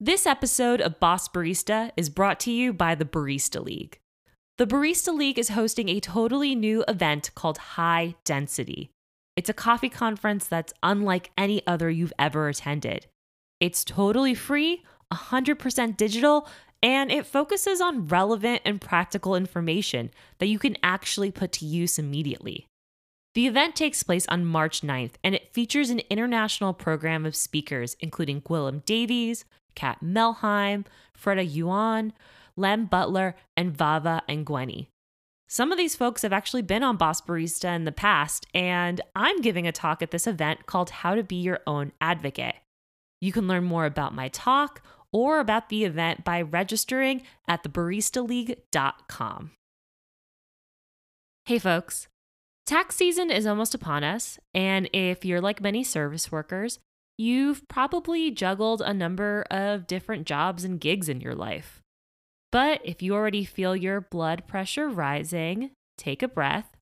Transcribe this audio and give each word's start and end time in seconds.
This 0.00 0.26
episode 0.26 0.80
of 0.80 0.98
Boss 0.98 1.28
Barista 1.28 1.92
is 1.96 2.10
brought 2.10 2.40
to 2.40 2.50
you 2.50 2.72
by 2.72 2.96
the 2.96 3.04
Barista 3.04 3.64
League. 3.64 4.00
The 4.58 4.66
Barista 4.66 5.16
League 5.16 5.38
is 5.38 5.50
hosting 5.50 5.88
a 5.88 6.00
totally 6.00 6.56
new 6.56 6.84
event 6.88 7.30
called 7.36 7.58
High 7.58 8.16
Density. 8.24 8.90
It's 9.36 9.48
a 9.48 9.54
coffee 9.54 9.88
conference 9.88 10.48
that's 10.48 10.74
unlike 10.82 11.30
any 11.38 11.64
other 11.64 11.90
you've 11.90 12.12
ever 12.18 12.48
attended. 12.48 13.06
It's 13.60 13.84
totally 13.84 14.34
free, 14.34 14.82
100% 15.12 15.96
digital, 15.96 16.48
and 16.82 17.12
it 17.12 17.24
focuses 17.24 17.80
on 17.80 18.08
relevant 18.08 18.62
and 18.64 18.80
practical 18.80 19.36
information 19.36 20.10
that 20.38 20.48
you 20.48 20.58
can 20.58 20.76
actually 20.82 21.30
put 21.30 21.52
to 21.52 21.66
use 21.66 22.00
immediately. 22.00 22.66
The 23.34 23.46
event 23.46 23.76
takes 23.76 24.02
place 24.02 24.26
on 24.26 24.44
March 24.44 24.80
9th, 24.80 25.12
and 25.22 25.36
it 25.36 25.54
features 25.54 25.90
an 25.90 26.02
international 26.10 26.74
program 26.74 27.24
of 27.24 27.36
speakers, 27.36 27.96
including 28.00 28.40
Gwilym 28.42 28.84
Davies, 28.84 29.44
Kat 29.74 30.02
Melheim, 30.02 30.84
Freda 31.18 31.44
Yuan, 31.48 32.12
Lem 32.56 32.86
Butler, 32.86 33.34
and 33.56 33.76
Vava 33.76 34.22
Angwenyi. 34.28 34.88
Some 35.48 35.70
of 35.70 35.78
these 35.78 35.94
folks 35.94 36.22
have 36.22 36.32
actually 36.32 36.62
been 36.62 36.82
on 36.82 36.96
Boss 36.96 37.20
Barista 37.20 37.74
in 37.76 37.84
the 37.84 37.92
past, 37.92 38.46
and 38.54 39.00
I'm 39.14 39.40
giving 39.40 39.66
a 39.66 39.72
talk 39.72 40.02
at 40.02 40.10
this 40.10 40.26
event 40.26 40.66
called 40.66 40.90
How 40.90 41.14
to 41.14 41.22
Be 41.22 41.36
Your 41.36 41.60
Own 41.66 41.92
Advocate. 42.00 42.56
You 43.20 43.32
can 43.32 43.46
learn 43.46 43.64
more 43.64 43.86
about 43.86 44.14
my 44.14 44.28
talk 44.28 44.82
or 45.12 45.38
about 45.38 45.68
the 45.68 45.84
event 45.84 46.24
by 46.24 46.42
registering 46.42 47.22
at 47.46 47.62
thebaristaleague.com. 47.62 49.50
Hey, 51.44 51.58
folks. 51.58 52.08
Tax 52.66 52.96
season 52.96 53.30
is 53.30 53.46
almost 53.46 53.74
upon 53.74 54.02
us, 54.02 54.38
and 54.54 54.88
if 54.94 55.24
you're 55.24 55.40
like 55.40 55.60
many 55.60 55.84
service 55.84 56.32
workers, 56.32 56.78
you've 57.18 57.66
probably 57.68 58.30
juggled 58.30 58.82
a 58.82 58.94
number 58.94 59.44
of 59.50 59.86
different 59.86 60.26
jobs 60.26 60.64
and 60.64 60.80
gigs 60.80 61.08
in 61.08 61.20
your 61.20 61.34
life. 61.34 61.82
But 62.52 62.80
if 62.84 63.02
you 63.02 63.14
already 63.14 63.44
feel 63.44 63.74
your 63.74 64.00
blood 64.00 64.46
pressure 64.46 64.88
rising, 64.88 65.70
take 65.98 66.22
a 66.22 66.28
breath. 66.28 66.76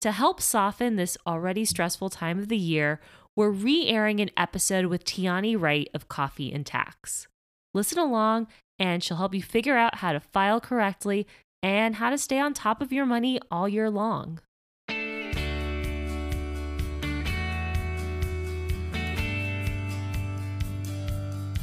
To 0.00 0.12
help 0.12 0.40
soften 0.40 0.96
this 0.96 1.18
already 1.26 1.64
stressful 1.64 2.08
time 2.08 2.38
of 2.38 2.48
the 2.48 2.56
year, 2.56 3.00
we're 3.36 3.50
re 3.50 3.86
airing 3.86 4.20
an 4.20 4.30
episode 4.36 4.86
with 4.86 5.04
Tiani 5.04 5.60
Wright 5.60 5.88
of 5.92 6.08
Coffee 6.08 6.52
and 6.52 6.64
Tax. 6.64 7.28
Listen 7.74 7.98
along, 7.98 8.48
and 8.78 9.04
she'll 9.04 9.18
help 9.18 9.34
you 9.34 9.42
figure 9.42 9.76
out 9.76 9.96
how 9.96 10.12
to 10.12 10.20
file 10.20 10.60
correctly 10.60 11.26
and 11.62 11.96
how 11.96 12.10
to 12.10 12.18
stay 12.18 12.38
on 12.38 12.54
top 12.54 12.80
of 12.80 12.92
your 12.92 13.06
money 13.06 13.38
all 13.50 13.68
year 13.68 13.90
long. 13.90 14.40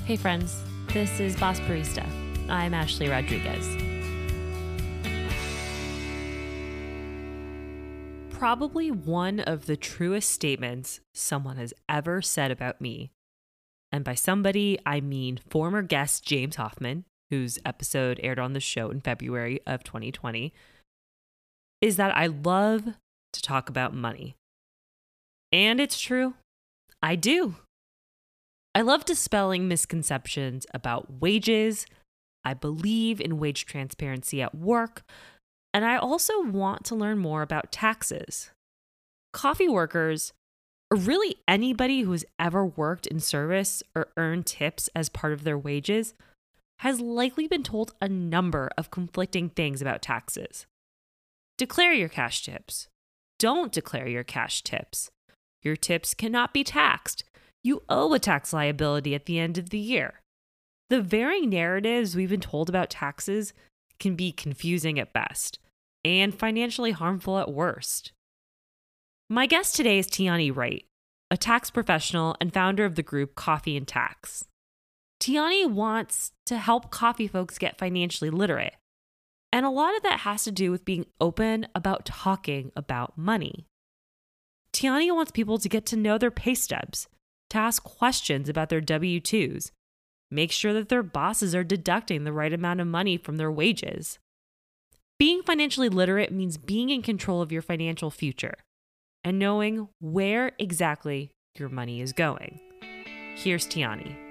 Hey, 0.07 0.15
friends, 0.15 0.63
this 0.93 1.19
is 1.19 1.35
Boss 1.35 1.59
Barista. 1.59 2.09
I'm 2.47 2.73
Ashley 2.73 3.09
Rodriguez. 3.09 3.67
Probably 8.29 8.89
one 8.89 9.41
of 9.41 9.65
the 9.65 9.75
truest 9.75 10.31
statements 10.31 11.01
someone 11.13 11.57
has 11.57 11.73
ever 11.89 12.21
said 12.21 12.51
about 12.51 12.79
me. 12.79 13.11
And 13.91 14.05
by 14.05 14.15
somebody, 14.15 14.79
I 14.85 15.01
mean 15.01 15.41
former 15.49 15.81
guest 15.81 16.23
James 16.23 16.55
Hoffmann, 16.55 17.03
whose 17.29 17.59
episode 17.65 18.21
aired 18.23 18.39
on 18.39 18.53
the 18.53 18.61
show 18.61 18.89
in 18.89 19.01
February 19.01 19.59
of 19.67 19.83
2020, 19.83 20.53
is 21.81 21.97
that 21.97 22.15
I 22.15 22.27
love 22.27 22.93
to 23.33 23.41
talk 23.41 23.67
about 23.67 23.93
money. 23.93 24.37
And 25.51 25.81
it's 25.81 25.99
true, 25.99 26.35
I 27.03 27.17
do. 27.17 27.55
I 28.77 28.81
love 28.81 29.05
dispelling 29.05 29.67
misconceptions 29.67 30.67
about 30.71 31.19
wages. 31.19 31.87
I 32.45 32.53
believe 32.53 33.19
in 33.19 33.39
wage 33.39 33.65
transparency 33.65 34.39
at 34.39 34.53
work. 34.53 35.01
And 35.73 35.83
I 35.83 35.97
also 35.97 36.43
want 36.43 36.83
to 36.85 36.95
learn 36.95 37.17
more 37.17 37.41
about 37.41 37.71
taxes. 37.71 38.51
Coffee 39.33 39.67
workers, 39.67 40.31
or 40.91 40.97
really 40.97 41.37
anybody 41.47 42.01
who 42.01 42.11
has 42.11 42.23
ever 42.37 42.63
worked 42.63 43.07
in 43.07 43.19
service 43.19 43.81
or 43.95 44.09
earned 44.15 44.45
tips 44.45 44.91
as 44.95 45.09
part 45.09 45.33
of 45.33 45.43
their 45.43 45.57
wages, 45.57 46.13
has 46.81 47.01
likely 47.01 47.47
been 47.47 47.63
told 47.63 47.95
a 47.99 48.07
number 48.07 48.69
of 48.77 48.91
conflicting 48.91 49.49
things 49.49 49.81
about 49.81 50.03
taxes. 50.03 50.67
Declare 51.57 51.93
your 51.93 52.09
cash 52.09 52.43
tips. 52.43 52.89
Don't 53.39 53.71
declare 53.71 54.07
your 54.07 54.23
cash 54.23 54.61
tips. 54.61 55.09
Your 55.63 55.75
tips 55.75 56.13
cannot 56.13 56.53
be 56.53 56.63
taxed 56.63 57.23
you 57.67 57.83
owe 57.89 58.13
a 58.13 58.19
tax 58.19 58.53
liability 58.53 59.13
at 59.13 59.25
the 59.25 59.37
end 59.37 59.57
of 59.57 59.69
the 59.69 59.77
year. 59.77 60.21
The 60.89 61.01
varying 61.01 61.49
narratives 61.49 62.15
we've 62.15 62.29
been 62.29 62.39
told 62.39 62.69
about 62.69 62.89
taxes 62.89 63.53
can 63.99 64.15
be 64.15 64.31
confusing 64.31 64.97
at 64.97 65.13
best 65.13 65.59
and 66.05 66.33
financially 66.33 66.91
harmful 66.91 67.37
at 67.37 67.51
worst. 67.51 68.13
My 69.29 69.45
guest 69.45 69.75
today 69.75 69.99
is 69.99 70.07
Tiani 70.07 70.55
Wright, 70.55 70.85
a 71.29 71.35
tax 71.35 71.69
professional 71.69 72.37
and 72.39 72.53
founder 72.53 72.85
of 72.85 72.95
the 72.95 73.03
group 73.03 73.35
Coffee 73.35 73.75
and 73.75 73.87
Tax. 73.87 74.45
Tiani 75.19 75.69
wants 75.69 76.31
to 76.45 76.57
help 76.57 76.89
coffee 76.89 77.27
folks 77.27 77.57
get 77.57 77.77
financially 77.77 78.29
literate. 78.29 78.75
And 79.51 79.65
a 79.65 79.69
lot 79.69 79.95
of 79.97 80.03
that 80.03 80.21
has 80.21 80.43
to 80.45 80.51
do 80.51 80.71
with 80.71 80.85
being 80.85 81.05
open 81.19 81.67
about 81.75 82.05
talking 82.05 82.71
about 82.75 83.17
money. 83.17 83.65
Tiani 84.71 85.13
wants 85.13 85.31
people 85.31 85.57
to 85.57 85.67
get 85.67 85.85
to 85.87 85.97
know 85.97 86.17
their 86.17 86.31
pay 86.31 86.53
stubs 86.53 87.07
to 87.49 87.57
ask 87.57 87.83
questions 87.83 88.49
about 88.49 88.69
their 88.69 88.81
W 88.81 89.19
2s, 89.19 89.71
make 90.29 90.51
sure 90.51 90.73
that 90.73 90.89
their 90.89 91.03
bosses 91.03 91.55
are 91.55 91.63
deducting 91.63 92.23
the 92.23 92.33
right 92.33 92.53
amount 92.53 92.81
of 92.81 92.87
money 92.87 93.17
from 93.17 93.37
their 93.37 93.51
wages. 93.51 94.19
Being 95.19 95.41
financially 95.41 95.89
literate 95.89 96.31
means 96.31 96.57
being 96.57 96.89
in 96.89 97.01
control 97.01 97.41
of 97.41 97.51
your 97.51 97.61
financial 97.61 98.11
future 98.11 98.55
and 99.23 99.39
knowing 99.39 99.89
where 99.99 100.51
exactly 100.59 101.31
your 101.57 101.69
money 101.69 102.01
is 102.01 102.13
going. 102.13 102.59
Here's 103.35 103.67
Tiani. 103.67 104.26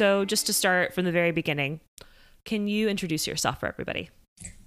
So, 0.00 0.24
just 0.24 0.46
to 0.46 0.54
start 0.54 0.94
from 0.94 1.04
the 1.04 1.12
very 1.12 1.30
beginning, 1.30 1.80
can 2.46 2.66
you 2.66 2.88
introduce 2.88 3.26
yourself 3.26 3.60
for 3.60 3.66
everybody? 3.66 4.08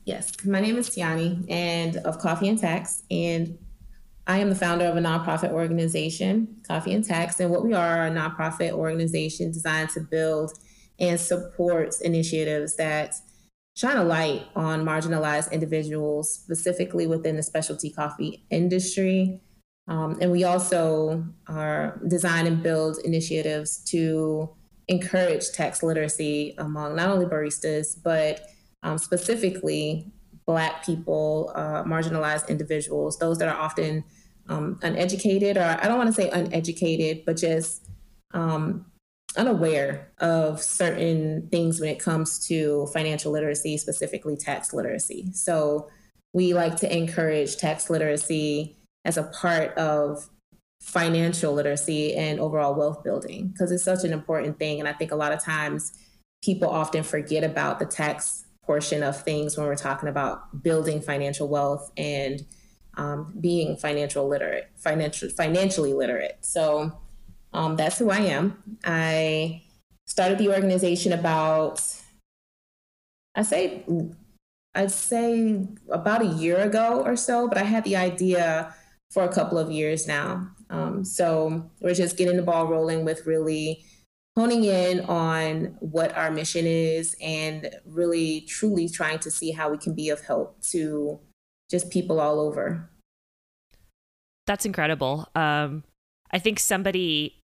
Yes, 0.05 0.31
my 0.45 0.59
name 0.59 0.77
is 0.77 0.91
Tiani 0.91 1.49
and 1.49 1.97
of 1.97 2.19
Coffee 2.19 2.47
and 2.47 2.59
Tax, 2.59 3.01
and 3.09 3.57
I 4.27 4.38
am 4.38 4.49
the 4.49 4.55
founder 4.55 4.85
of 4.85 4.95
a 4.95 4.99
nonprofit 4.99 5.49
organization, 5.49 6.61
Coffee 6.67 6.93
and 6.93 7.03
Tax, 7.03 7.39
and 7.39 7.49
what 7.49 7.66
we 7.66 7.73
are 7.73 8.05
a 8.05 8.11
nonprofit 8.11 8.73
organization 8.73 9.51
designed 9.51 9.89
to 9.95 10.01
build 10.01 10.51
and 10.99 11.19
support 11.19 11.95
initiatives 12.01 12.75
that 12.75 13.16
shine 13.75 13.97
a 13.97 14.03
light 14.03 14.43
on 14.55 14.85
marginalized 14.85 15.51
individuals, 15.51 16.31
specifically 16.31 17.07
within 17.07 17.38
the 17.38 17.43
specialty 17.43 17.89
coffee 17.89 18.45
industry. 18.51 19.41
Um, 19.88 20.16
and 20.22 20.31
we 20.31 20.43
also 20.43 21.25
are 21.47 21.99
design 22.07 22.45
and 22.45 22.61
build 22.61 22.99
initiatives 23.03 23.83
to 23.85 24.55
encourage 24.88 25.51
tax 25.51 25.83
literacy 25.83 26.55
among 26.57 26.95
not 26.95 27.09
only 27.09 27.25
baristas, 27.25 27.97
but 28.01 28.41
um, 28.83 28.97
specifically 28.97 30.11
Black 30.45 30.85
people, 30.85 31.53
uh, 31.55 31.83
marginalized 31.83 32.49
individuals, 32.49 33.17
those 33.17 33.38
that 33.38 33.47
are 33.47 33.59
often 33.59 34.03
um, 34.49 34.77
uneducated, 34.83 35.55
or 35.55 35.79
I 35.81 35.88
don't 35.88 35.97
want 35.97 36.07
to 36.07 36.13
say 36.13 36.29
uneducated, 36.29 37.23
but 37.25 37.38
just 37.38 37.88
um, 38.33 38.85
unaware 39.38 40.11
of 40.19 40.61
certain 40.61 41.47
things 41.49 41.79
when 41.79 41.89
it 41.89 41.99
comes 41.99 42.45
to 42.47 42.88
financial 42.88 43.31
literacy, 43.31 43.78
specifically 43.78 44.35
tax 44.35 44.73
literacy. 44.73 45.29
So 45.34 45.90
we 46.34 46.53
like 46.53 46.75
to 46.78 46.93
encourage 46.93 47.55
tax 47.58 47.90
literacy 47.90 48.78
as 49.05 49.17
a 49.17 49.23
part 49.23 49.78
of 49.78 50.29
financial 50.84 51.53
literacy 51.53 52.14
and 52.14 52.40
overall 52.40 52.76
wealth 52.76 53.03
building 53.03 53.47
because 53.47 53.72
it's 53.72 53.84
such 53.84 54.03
an 54.03 54.12
important 54.12 54.59
thing. 54.59 54.80
And 54.80 54.88
I 54.88 54.94
think 54.94 55.12
a 55.12 55.16
lot 55.16 55.32
of 55.32 55.41
times 55.41 55.94
people 56.44 56.70
often 56.70 57.03
forget 57.03 57.44
about 57.44 57.80
the 57.80 57.85
tax 57.85 58.46
portion 58.66 59.02
of 59.02 59.22
things 59.24 59.58
when 59.58 59.66
we're 59.66 59.76
talking 59.76 60.09
about 60.09 60.62
building 60.62 61.02
financial 61.02 61.47
wealth 61.47 61.90
and 61.96 62.46
um, 62.96 63.34
being 63.40 63.78
financial 63.78 64.28
literate, 64.28 64.70
financial 64.76 65.30
financially 65.30 65.94
literate. 65.94 66.38
So 66.41 66.91
um, 67.53 67.78
that's 67.78 67.97
who 67.97 68.09
I 68.09 68.20
am. 68.20 68.62
I 68.84 69.64
started 70.06 70.38
the 70.38 70.50
organization 70.50 71.14
about 71.14 71.82
I 73.35 73.41
say 73.44 73.85
I'd 74.76 74.91
say 74.91 75.66
about 75.90 76.22
a 76.22 76.28
year 76.28 76.58
ago 76.58 77.03
or 77.06 77.16
so, 77.16 77.47
but 77.47 77.58
I 77.58 77.64
had 77.64 77.85
the 77.85 77.96
idea 77.96 78.76
for 79.14 79.24
a 79.24 79.32
couple 79.32 79.58
of 79.59 79.72
years 79.72 80.08
now. 80.08 80.50
Um, 80.73 81.05
so 81.05 81.70
we're 81.81 81.93
just 81.93 82.17
getting 82.17 82.35
the 82.35 82.41
ball 82.41 82.67
rolling 82.67 83.05
with 83.05 83.28
really 83.28 83.85
honing 84.35 84.64
in 84.64 85.02
on 85.02 85.78
what 85.79 86.17
our 86.17 86.31
mission 86.31 86.66
is 86.66 87.16
and 87.22 87.70
really 87.85 88.41
truly 88.41 88.90
trying 88.90 89.20
to 89.20 89.29
see 89.29 89.52
how 89.52 89.70
we 89.70 89.78
can 89.78 89.93
be 89.93 90.09
of 90.09 90.22
help 90.22 90.59
to 90.72 91.20
just 91.70 91.91
people 91.91 92.20
all 92.20 92.40
over. 92.40 92.90
That's 94.47 94.66
incredible. 94.66 95.29
Um, 95.35 95.84
I 96.31 96.40
think 96.40 96.59
somebody 96.59 97.40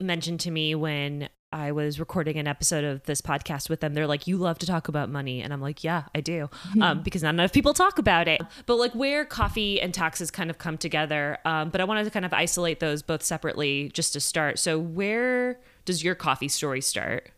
mentioned 0.00 0.40
to 0.40 0.50
me 0.50 0.74
when 0.74 1.28
I 1.54 1.70
was 1.70 2.00
recording 2.00 2.36
an 2.36 2.48
episode 2.48 2.82
of 2.82 3.04
this 3.04 3.20
podcast 3.20 3.70
with 3.70 3.78
them. 3.78 3.94
They're 3.94 4.08
like, 4.08 4.26
"You 4.26 4.38
love 4.38 4.58
to 4.58 4.66
talk 4.66 4.88
about 4.88 5.08
money," 5.08 5.40
and 5.40 5.52
I'm 5.52 5.60
like, 5.60 5.84
"Yeah, 5.84 6.02
I 6.12 6.20
do," 6.20 6.50
um, 6.82 7.02
because 7.02 7.22
not 7.22 7.34
enough 7.34 7.52
people 7.52 7.72
talk 7.72 8.00
about 8.00 8.26
it. 8.26 8.42
But 8.66 8.74
like 8.74 8.92
where 8.92 9.24
coffee 9.24 9.80
and 9.80 9.94
taxes 9.94 10.32
kind 10.32 10.50
of 10.50 10.58
come 10.58 10.76
together. 10.76 11.38
Um, 11.44 11.70
but 11.70 11.80
I 11.80 11.84
wanted 11.84 12.04
to 12.04 12.10
kind 12.10 12.24
of 12.24 12.32
isolate 12.32 12.80
those 12.80 13.02
both 13.02 13.22
separately 13.22 13.88
just 13.94 14.12
to 14.14 14.20
start. 14.20 14.58
So 14.58 14.80
where 14.80 15.60
does 15.84 16.02
your 16.02 16.16
coffee 16.16 16.48
story 16.48 16.80
start? 16.80 17.30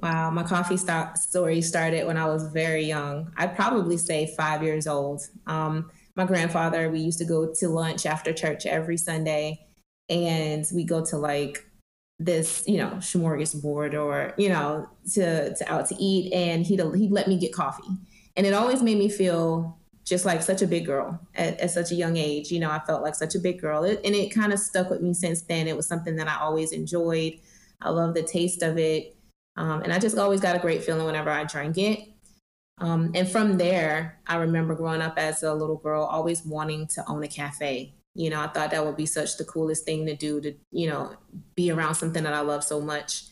Wow, 0.00 0.30
my 0.30 0.42
coffee 0.42 0.76
st- 0.76 1.16
story 1.16 1.60
started 1.60 2.08
when 2.08 2.16
I 2.16 2.26
was 2.26 2.52
very 2.52 2.84
young. 2.84 3.32
I'd 3.36 3.54
probably 3.54 3.98
say 3.98 4.34
five 4.36 4.64
years 4.64 4.88
old. 4.88 5.22
Um, 5.46 5.92
my 6.16 6.24
grandfather, 6.24 6.90
we 6.90 6.98
used 6.98 7.20
to 7.20 7.24
go 7.24 7.54
to 7.54 7.68
lunch 7.68 8.04
after 8.04 8.32
church 8.32 8.66
every 8.66 8.96
Sunday, 8.96 9.64
and 10.08 10.66
we 10.74 10.82
go 10.82 11.04
to 11.04 11.16
like 11.16 11.67
this, 12.18 12.64
you 12.66 12.76
know, 12.78 12.92
smorgasbord 12.96 13.94
or, 13.94 14.34
you 14.36 14.48
know, 14.48 14.88
to, 15.14 15.54
to 15.54 15.72
out 15.72 15.88
to 15.88 15.94
eat. 15.98 16.32
And 16.32 16.66
he'd, 16.66 16.80
he'd 16.94 17.12
let 17.12 17.28
me 17.28 17.38
get 17.38 17.52
coffee. 17.52 17.88
And 18.36 18.46
it 18.46 18.54
always 18.54 18.82
made 18.82 18.98
me 18.98 19.08
feel 19.08 19.78
just 20.04 20.24
like 20.24 20.42
such 20.42 20.62
a 20.62 20.66
big 20.66 20.86
girl 20.86 21.20
at, 21.34 21.60
at 21.60 21.70
such 21.70 21.92
a 21.92 21.94
young 21.94 22.16
age. 22.16 22.50
You 22.50 22.60
know, 22.60 22.70
I 22.70 22.80
felt 22.80 23.02
like 23.02 23.14
such 23.14 23.34
a 23.34 23.38
big 23.38 23.60
girl. 23.60 23.84
It, 23.84 24.00
and 24.04 24.14
it 24.14 24.30
kind 24.30 24.52
of 24.52 24.58
stuck 24.58 24.90
with 24.90 25.02
me 25.02 25.14
since 25.14 25.42
then. 25.42 25.68
It 25.68 25.76
was 25.76 25.86
something 25.86 26.16
that 26.16 26.28
I 26.28 26.40
always 26.40 26.72
enjoyed. 26.72 27.34
I 27.80 27.90
love 27.90 28.14
the 28.14 28.22
taste 28.22 28.62
of 28.62 28.78
it. 28.78 29.14
Um, 29.56 29.82
and 29.82 29.92
I 29.92 29.98
just 29.98 30.18
always 30.18 30.40
got 30.40 30.56
a 30.56 30.60
great 30.60 30.82
feeling 30.82 31.04
whenever 31.04 31.30
I 31.30 31.44
drank 31.44 31.78
it. 31.78 32.08
Um, 32.80 33.10
and 33.14 33.28
from 33.28 33.58
there, 33.58 34.20
I 34.26 34.36
remember 34.36 34.74
growing 34.74 35.02
up 35.02 35.18
as 35.18 35.42
a 35.42 35.52
little 35.52 35.76
girl, 35.76 36.04
always 36.04 36.44
wanting 36.44 36.86
to 36.88 37.04
own 37.08 37.24
a 37.24 37.28
cafe. 37.28 37.94
You 38.18 38.30
know, 38.30 38.40
I 38.40 38.48
thought 38.48 38.72
that 38.72 38.84
would 38.84 38.96
be 38.96 39.06
such 39.06 39.36
the 39.36 39.44
coolest 39.44 39.84
thing 39.84 40.04
to 40.06 40.16
do 40.16 40.40
to, 40.40 40.52
you 40.72 40.88
know, 40.88 41.14
be 41.54 41.70
around 41.70 41.94
something 41.94 42.24
that 42.24 42.34
I 42.34 42.40
love 42.40 42.64
so 42.64 42.80
much. 42.80 43.26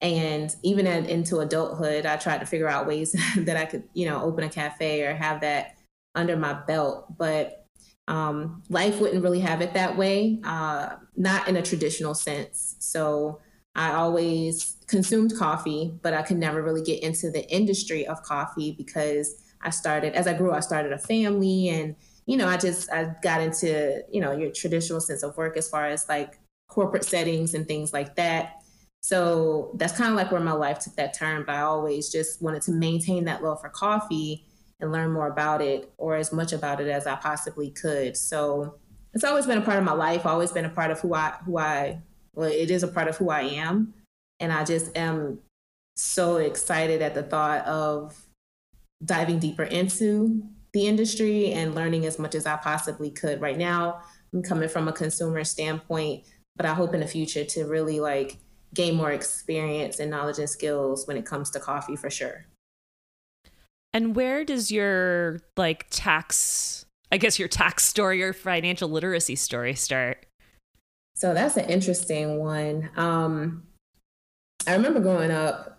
And 0.00 0.54
even 0.64 0.88
at, 0.88 1.08
into 1.08 1.38
adulthood, 1.38 2.04
I 2.04 2.16
tried 2.16 2.40
to 2.40 2.46
figure 2.46 2.68
out 2.68 2.88
ways 2.88 3.12
that 3.36 3.56
I 3.56 3.64
could, 3.64 3.84
you 3.94 4.06
know, 4.06 4.20
open 4.22 4.42
a 4.42 4.48
cafe 4.48 5.02
or 5.02 5.14
have 5.14 5.40
that 5.42 5.76
under 6.16 6.36
my 6.36 6.52
belt. 6.52 7.16
But 7.16 7.64
um, 8.08 8.64
life 8.68 9.00
wouldn't 9.00 9.22
really 9.22 9.38
have 9.38 9.60
it 9.60 9.72
that 9.74 9.96
way, 9.96 10.40
uh, 10.42 10.96
not 11.16 11.46
in 11.46 11.56
a 11.56 11.62
traditional 11.62 12.14
sense. 12.14 12.74
So 12.80 13.40
I 13.76 13.92
always 13.92 14.78
consumed 14.88 15.38
coffee, 15.38 15.94
but 16.02 16.12
I 16.12 16.22
could 16.22 16.38
never 16.38 16.60
really 16.60 16.82
get 16.82 17.04
into 17.04 17.30
the 17.30 17.48
industry 17.48 18.04
of 18.04 18.20
coffee 18.24 18.72
because 18.72 19.40
I 19.62 19.70
started, 19.70 20.14
as 20.14 20.26
I 20.26 20.34
grew, 20.34 20.50
I 20.50 20.60
started 20.60 20.92
a 20.92 20.98
family 20.98 21.68
and 21.68 21.94
you 22.26 22.36
know, 22.36 22.48
I 22.48 22.56
just 22.56 22.90
I 22.92 23.14
got 23.22 23.40
into, 23.40 24.02
you 24.10 24.20
know, 24.20 24.32
your 24.32 24.50
traditional 24.50 25.00
sense 25.00 25.22
of 25.22 25.36
work 25.36 25.56
as 25.56 25.68
far 25.68 25.86
as 25.86 26.08
like 26.08 26.38
corporate 26.68 27.04
settings 27.04 27.54
and 27.54 27.66
things 27.66 27.92
like 27.92 28.16
that. 28.16 28.62
So 29.02 29.72
that's 29.74 29.96
kind 29.96 30.10
of 30.10 30.16
like 30.16 30.32
where 30.32 30.40
my 30.40 30.52
life 30.52 30.78
took 30.78 30.96
that 30.96 31.16
turn. 31.16 31.44
But 31.46 31.56
I 31.56 31.60
always 31.60 32.10
just 32.10 32.40
wanted 32.40 32.62
to 32.62 32.72
maintain 32.72 33.24
that 33.24 33.42
love 33.42 33.60
for 33.60 33.68
coffee 33.68 34.46
and 34.80 34.90
learn 34.92 35.12
more 35.12 35.28
about 35.28 35.60
it 35.60 35.92
or 35.98 36.16
as 36.16 36.32
much 36.32 36.52
about 36.52 36.80
it 36.80 36.88
as 36.88 37.06
I 37.06 37.16
possibly 37.16 37.70
could. 37.70 38.16
So 38.16 38.78
it's 39.12 39.24
always 39.24 39.46
been 39.46 39.58
a 39.58 39.62
part 39.62 39.78
of 39.78 39.84
my 39.84 39.92
life, 39.92 40.24
always 40.24 40.52
been 40.52 40.64
a 40.64 40.70
part 40.70 40.90
of 40.90 41.00
who 41.00 41.14
I 41.14 41.34
who 41.44 41.58
I 41.58 42.00
well, 42.34 42.50
it 42.50 42.70
is 42.70 42.82
a 42.82 42.88
part 42.88 43.08
of 43.08 43.16
who 43.16 43.30
I 43.30 43.42
am. 43.42 43.94
And 44.40 44.52
I 44.52 44.64
just 44.64 44.96
am 44.96 45.38
so 45.96 46.36
excited 46.38 47.02
at 47.02 47.14
the 47.14 47.22
thought 47.22 47.64
of 47.66 48.26
diving 49.04 49.38
deeper 49.38 49.62
into 49.62 50.42
the 50.74 50.86
industry 50.86 51.52
and 51.52 51.74
learning 51.74 52.04
as 52.04 52.18
much 52.18 52.34
as 52.34 52.46
I 52.46 52.56
possibly 52.56 53.10
could. 53.10 53.40
Right 53.40 53.56
now, 53.56 54.02
I'm 54.34 54.42
coming 54.42 54.68
from 54.68 54.88
a 54.88 54.92
consumer 54.92 55.44
standpoint, 55.44 56.24
but 56.56 56.66
I 56.66 56.74
hope 56.74 56.92
in 56.92 57.00
the 57.00 57.06
future 57.06 57.44
to 57.44 57.64
really 57.64 58.00
like 58.00 58.38
gain 58.74 58.96
more 58.96 59.12
experience 59.12 60.00
and 60.00 60.10
knowledge 60.10 60.40
and 60.40 60.50
skills 60.50 61.06
when 61.06 61.16
it 61.16 61.24
comes 61.24 61.50
to 61.52 61.60
coffee 61.60 61.94
for 61.94 62.10
sure. 62.10 62.44
And 63.92 64.16
where 64.16 64.44
does 64.44 64.72
your 64.72 65.40
like 65.56 65.86
tax, 65.90 66.84
I 67.12 67.18
guess 67.18 67.38
your 67.38 67.46
tax 67.46 67.84
story 67.84 68.20
or 68.20 68.32
financial 68.32 68.88
literacy 68.88 69.36
story 69.36 69.76
start? 69.76 70.26
So 71.14 71.32
that's 71.32 71.56
an 71.56 71.70
interesting 71.70 72.38
one. 72.40 72.90
Um, 72.96 73.62
I 74.66 74.72
remember 74.72 74.98
growing 74.98 75.30
up, 75.30 75.78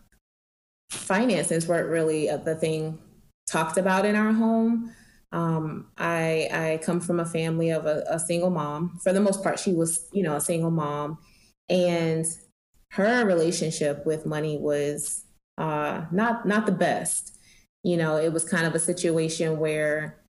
finances 0.89 1.67
weren't 1.67 1.89
really 1.89 2.27
the 2.27 2.55
thing 2.55 2.99
talked 3.55 3.77
about 3.77 4.05
in 4.05 4.15
our 4.15 4.33
home. 4.33 4.93
Um, 5.31 5.87
I 5.97 6.49
I 6.51 6.79
come 6.83 6.99
from 6.99 7.19
a 7.19 7.25
family 7.25 7.69
of 7.69 7.85
a, 7.85 8.03
a, 8.09 8.19
single 8.19 8.49
mom. 8.49 8.99
For 9.01 9.13
the 9.13 9.21
most 9.21 9.43
part, 9.43 9.59
she 9.59 9.73
was 9.73 10.07
you 10.11 10.23
know 10.23 10.35
a 10.35 10.41
single 10.41 10.71
mom, 10.71 11.17
and 11.69 12.25
her 12.91 13.25
relationship 13.25 14.05
with 14.05 14.25
money 14.25 14.57
was 14.57 15.23
uh, 15.57 16.05
not 16.11 16.45
not 16.45 16.65
the 16.65 16.71
best. 16.71 17.37
You 17.83 17.97
know, 17.97 18.17
it 18.17 18.33
was 18.33 18.43
kind 18.43 18.65
of 18.65 18.75
a 18.75 18.79
situation 18.79 19.59
where 19.59 20.21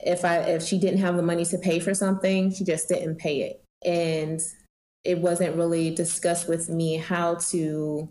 if 0.00 0.24
I 0.24 0.38
if 0.38 0.62
she 0.62 0.78
didn't 0.78 1.00
have 1.00 1.16
the 1.16 1.22
money 1.22 1.44
to 1.46 1.58
pay 1.58 1.78
for 1.78 1.94
something, 1.94 2.52
she 2.52 2.64
just 2.64 2.88
didn't 2.88 3.16
pay 3.16 3.42
it, 3.42 3.62
and 3.84 4.40
it 5.04 5.18
wasn't 5.18 5.56
really 5.56 5.90
discussed 5.94 6.48
with 6.48 6.68
me 6.68 6.96
how 6.96 7.36
to 7.50 8.08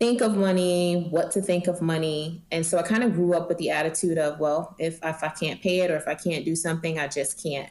think 0.00 0.20
of 0.20 0.36
money, 0.36 1.08
what 1.10 1.30
to 1.32 1.42
think 1.42 1.66
of 1.66 1.82
money. 1.82 2.44
And 2.52 2.64
so 2.64 2.78
I 2.78 2.82
kind 2.82 3.02
of 3.02 3.14
grew 3.14 3.34
up 3.34 3.48
with 3.48 3.58
the 3.58 3.70
attitude 3.70 4.18
of, 4.18 4.38
well, 4.38 4.76
if, 4.78 4.98
if 5.02 5.22
I 5.24 5.28
can't 5.28 5.60
pay 5.60 5.80
it 5.80 5.90
or 5.90 5.96
if 5.96 6.06
I 6.06 6.14
can't 6.14 6.44
do 6.44 6.54
something, 6.54 6.98
I 6.98 7.08
just 7.08 7.42
can't. 7.42 7.68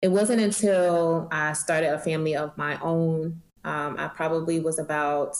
It 0.00 0.08
wasn't 0.08 0.42
until 0.42 1.28
I 1.30 1.52
started 1.52 1.92
a 1.92 1.98
family 1.98 2.34
of 2.34 2.56
my 2.58 2.80
own. 2.80 3.40
Um, 3.64 3.96
I 3.96 4.08
probably 4.08 4.58
was 4.58 4.80
about 4.80 5.36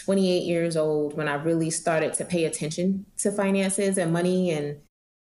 28 0.00 0.42
years 0.42 0.76
old 0.76 1.16
when 1.16 1.28
I 1.28 1.34
really 1.34 1.70
started 1.70 2.12
to 2.14 2.24
pay 2.24 2.44
attention 2.44 3.06
to 3.18 3.30
finances 3.30 3.98
and 3.98 4.12
money 4.12 4.50
and 4.50 4.78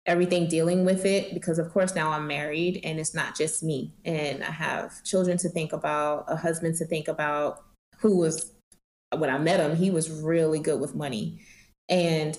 everything 0.07 0.47
dealing 0.47 0.85
with 0.85 1.05
it 1.05 1.33
because 1.33 1.59
of 1.59 1.71
course 1.71 1.93
now 1.93 2.11
I'm 2.11 2.27
married 2.27 2.79
and 2.83 2.97
it's 2.97 3.13
not 3.13 3.35
just 3.35 3.61
me 3.61 3.93
and 4.05 4.41
I 4.41 4.51
have 4.51 5.03
children 5.03 5.37
to 5.39 5.49
think 5.49 5.73
about, 5.73 6.25
a 6.27 6.35
husband 6.35 6.75
to 6.77 6.85
think 6.85 7.07
about 7.07 7.63
who 7.99 8.17
was 8.17 8.53
when 9.15 9.29
I 9.29 9.37
met 9.37 9.59
him, 9.59 9.75
he 9.75 9.91
was 9.91 10.09
really 10.09 10.59
good 10.59 10.79
with 10.79 10.95
money. 10.95 11.39
And, 11.89 12.37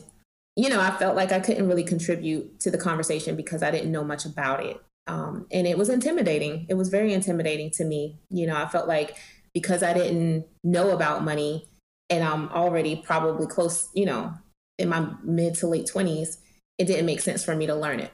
you 0.56 0.68
know, 0.68 0.80
I 0.80 0.90
felt 0.90 1.16
like 1.16 1.32
I 1.32 1.40
couldn't 1.40 1.68
really 1.68 1.84
contribute 1.84 2.60
to 2.60 2.70
the 2.70 2.78
conversation 2.78 3.36
because 3.36 3.62
I 3.62 3.70
didn't 3.70 3.92
know 3.92 4.04
much 4.04 4.24
about 4.24 4.64
it. 4.64 4.80
Um, 5.06 5.46
and 5.50 5.66
it 5.66 5.78
was 5.78 5.88
intimidating. 5.88 6.66
It 6.68 6.74
was 6.74 6.90
very 6.90 7.14
intimidating 7.14 7.70
to 7.72 7.84
me. 7.84 8.18
You 8.28 8.46
know, 8.46 8.56
I 8.56 8.68
felt 8.68 8.86
like 8.86 9.16
because 9.54 9.82
I 9.82 9.94
didn't 9.94 10.46
know 10.62 10.90
about 10.90 11.24
money 11.24 11.66
and 12.10 12.22
I'm 12.22 12.50
already 12.50 12.96
probably 12.96 13.46
close, 13.46 13.88
you 13.94 14.04
know, 14.04 14.34
in 14.78 14.88
my 14.88 15.08
mid 15.24 15.54
to 15.56 15.66
late 15.66 15.90
20s, 15.92 16.36
it 16.78 16.86
didn't 16.86 17.06
make 17.06 17.20
sense 17.20 17.44
for 17.44 17.56
me 17.56 17.66
to 17.66 17.74
learn 17.74 18.00
it. 18.00 18.12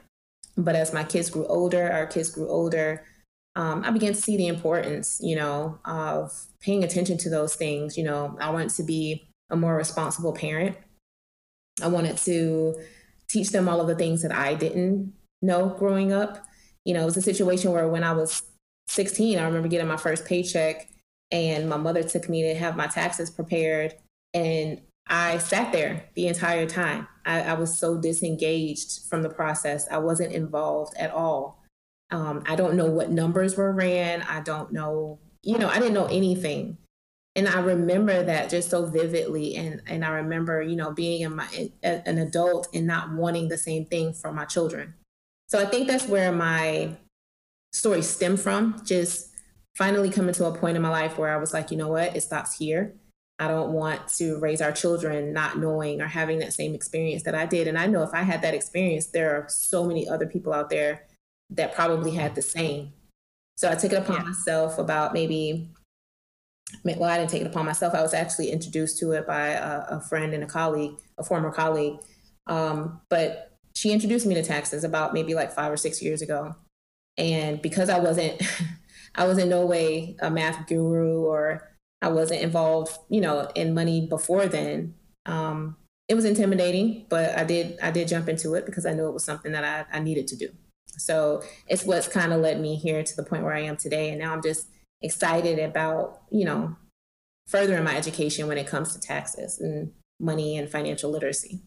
But 0.57 0.75
as 0.75 0.93
my 0.93 1.03
kids 1.03 1.29
grew 1.29 1.45
older, 1.47 1.91
our 1.91 2.07
kids 2.07 2.29
grew 2.29 2.49
older, 2.49 3.05
um, 3.55 3.83
I 3.85 3.91
began 3.91 4.13
to 4.13 4.21
see 4.21 4.35
the 4.37 4.47
importance, 4.47 5.19
you 5.23 5.35
know, 5.35 5.79
of 5.85 6.31
paying 6.59 6.83
attention 6.83 7.17
to 7.19 7.29
those 7.29 7.55
things. 7.55 7.97
You 7.97 8.03
know, 8.03 8.37
I 8.39 8.49
wanted 8.49 8.71
to 8.71 8.83
be 8.83 9.27
a 9.49 9.55
more 9.55 9.75
responsible 9.75 10.33
parent. 10.33 10.77
I 11.81 11.87
wanted 11.87 12.17
to 12.19 12.75
teach 13.29 13.49
them 13.49 13.69
all 13.69 13.81
of 13.81 13.87
the 13.87 13.95
things 13.95 14.21
that 14.23 14.33
I 14.33 14.55
didn't 14.55 15.13
know 15.41 15.69
growing 15.69 16.11
up. 16.11 16.45
You 16.83 16.93
know, 16.93 17.01
it 17.01 17.05
was 17.05 17.17
a 17.17 17.21
situation 17.21 17.71
where 17.71 17.87
when 17.87 18.03
I 18.03 18.11
was 18.13 18.43
16, 18.87 19.39
I 19.39 19.43
remember 19.43 19.67
getting 19.67 19.87
my 19.87 19.97
first 19.97 20.25
paycheck 20.25 20.87
and 21.31 21.69
my 21.69 21.77
mother 21.77 22.03
took 22.03 22.29
me 22.29 22.43
to 22.43 22.55
have 22.55 22.75
my 22.75 22.87
taxes 22.87 23.29
prepared. 23.29 23.95
And 24.33 24.81
I 25.07 25.37
sat 25.37 25.71
there 25.71 26.05
the 26.15 26.27
entire 26.27 26.67
time. 26.67 27.07
I, 27.25 27.41
I 27.41 27.53
was 27.53 27.77
so 27.77 27.97
disengaged 27.97 29.07
from 29.09 29.21
the 29.21 29.29
process. 29.29 29.87
I 29.89 29.97
wasn't 29.97 30.33
involved 30.33 30.93
at 30.97 31.11
all. 31.11 31.63
Um, 32.11 32.43
I 32.45 32.55
don't 32.55 32.75
know 32.75 32.85
what 32.85 33.09
numbers 33.09 33.57
were 33.57 33.71
ran. 33.71 34.21
I 34.23 34.41
don't 34.41 34.71
know, 34.71 35.19
you 35.43 35.57
know, 35.57 35.69
I 35.69 35.79
didn't 35.79 35.93
know 35.93 36.05
anything. 36.05 36.77
And 37.35 37.49
I 37.49 37.59
remember 37.59 38.23
that 38.23 38.49
just 38.49 38.69
so 38.69 38.85
vividly. 38.85 39.55
And, 39.55 39.81
and 39.87 40.05
I 40.05 40.09
remember, 40.09 40.61
you 40.61 40.75
know, 40.75 40.91
being 40.91 41.21
in 41.21 41.35
my, 41.35 41.69
an 41.83 42.17
adult 42.17 42.69
and 42.73 42.87
not 42.87 43.11
wanting 43.11 43.49
the 43.49 43.57
same 43.57 43.85
thing 43.85 44.13
for 44.13 44.31
my 44.31 44.45
children. 44.45 44.93
So 45.47 45.59
I 45.59 45.65
think 45.65 45.87
that's 45.87 46.07
where 46.07 46.31
my 46.31 46.95
story 47.73 48.01
stemmed 48.01 48.39
from. 48.39 48.81
Just 48.85 49.31
finally 49.75 50.09
coming 50.09 50.33
to 50.35 50.45
a 50.45 50.57
point 50.57 50.77
in 50.77 50.81
my 50.81 50.89
life 50.89 51.17
where 51.17 51.33
I 51.33 51.37
was 51.37 51.53
like, 51.53 51.71
you 51.71 51.77
know 51.77 51.89
what, 51.89 52.15
it 52.15 52.21
stops 52.21 52.57
here. 52.57 52.95
I 53.37 53.49
don't 53.49 53.73
want 53.73 54.07
to 54.19 54.39
raise 54.39 54.61
our 54.61 54.71
children 54.71 55.33
not 55.33 55.57
knowing 55.57 56.01
or 56.01 56.07
having 56.07 56.39
that 56.39 56.53
same 56.53 56.73
experience 56.73 57.23
that 57.23 57.35
I 57.35 57.45
did. 57.45 57.67
And 57.67 57.77
I 57.77 57.85
know 57.85 58.03
if 58.03 58.13
I 58.13 58.21
had 58.21 58.41
that 58.43 58.53
experience, 58.53 59.07
there 59.07 59.35
are 59.35 59.45
so 59.49 59.85
many 59.85 60.07
other 60.07 60.25
people 60.25 60.53
out 60.53 60.69
there 60.69 61.03
that 61.51 61.73
probably 61.73 62.11
had 62.11 62.35
the 62.35 62.41
same. 62.41 62.93
So 63.57 63.69
I 63.69 63.75
took 63.75 63.93
it 63.93 63.97
upon 63.97 64.17
yeah. 64.17 64.23
myself 64.23 64.77
about 64.77 65.13
maybe 65.13 65.69
well, 66.83 67.03
I 67.03 67.17
didn't 67.17 67.29
take 67.29 67.41
it 67.41 67.47
upon 67.47 67.65
myself. 67.65 67.93
I 67.93 68.01
was 68.01 68.13
actually 68.13 68.51
introduced 68.51 68.99
to 68.99 69.11
it 69.11 69.27
by 69.27 69.49
a, 69.49 69.85
a 69.89 70.01
friend 70.01 70.33
and 70.33 70.43
a 70.43 70.47
colleague, 70.47 70.95
a 71.17 71.23
former 71.23 71.51
colleague. 71.51 71.99
Um, 72.47 73.01
but 73.09 73.57
she 73.75 73.91
introduced 73.91 74.25
me 74.25 74.35
to 74.35 74.43
taxes 74.43 74.83
about 74.83 75.13
maybe 75.13 75.35
like 75.35 75.53
five 75.53 75.71
or 75.71 75.77
six 75.77 76.01
years 76.01 76.21
ago. 76.21 76.55
And 77.17 77.61
because 77.61 77.89
I 77.89 77.99
wasn't, 77.99 78.41
I 79.15 79.25
was 79.25 79.37
in 79.37 79.49
no 79.49 79.65
way 79.65 80.17
a 80.21 80.29
math 80.29 80.67
guru 80.67 81.23
or 81.23 81.71
I 82.01 82.09
wasn't 82.09 82.41
involved, 82.41 82.97
you 83.09 83.21
know, 83.21 83.49
in 83.55 83.73
money 83.73 84.07
before 84.07 84.47
then. 84.47 84.95
Um, 85.25 85.77
it 86.07 86.15
was 86.15 86.25
intimidating, 86.25 87.05
but 87.09 87.37
I 87.37 87.43
did 87.43 87.79
I 87.81 87.89
did 87.89 88.07
jump 88.07 88.29
into 88.29 88.53
it 88.53 88.65
because 88.65 88.85
I 88.85 88.93
knew 88.93 89.07
it 89.07 89.13
was 89.13 89.23
something 89.23 89.53
that 89.53 89.63
I, 89.63 89.97
I 89.97 89.99
needed 89.99 90.27
to 90.27 90.35
do. 90.35 90.49
So 90.97 91.43
it's 91.67 91.83
what's 91.83 92.07
kind 92.07 92.33
of 92.33 92.41
led 92.41 92.59
me 92.59 92.75
here 92.75 93.03
to 93.03 93.15
the 93.15 93.23
point 93.23 93.43
where 93.43 93.55
I 93.55 93.61
am 93.61 93.77
today. 93.77 94.09
And 94.09 94.19
now 94.19 94.33
I'm 94.33 94.41
just 94.41 94.67
excited 95.01 95.59
about, 95.59 96.21
you 96.31 96.45
know, 96.45 96.75
furthering 97.47 97.83
my 97.83 97.95
education 97.95 98.47
when 98.47 98.57
it 98.57 98.67
comes 98.67 98.93
to 98.93 98.99
taxes 98.99 99.59
and 99.59 99.91
money 100.19 100.57
and 100.57 100.69
financial 100.69 101.11
literacy. 101.11 101.61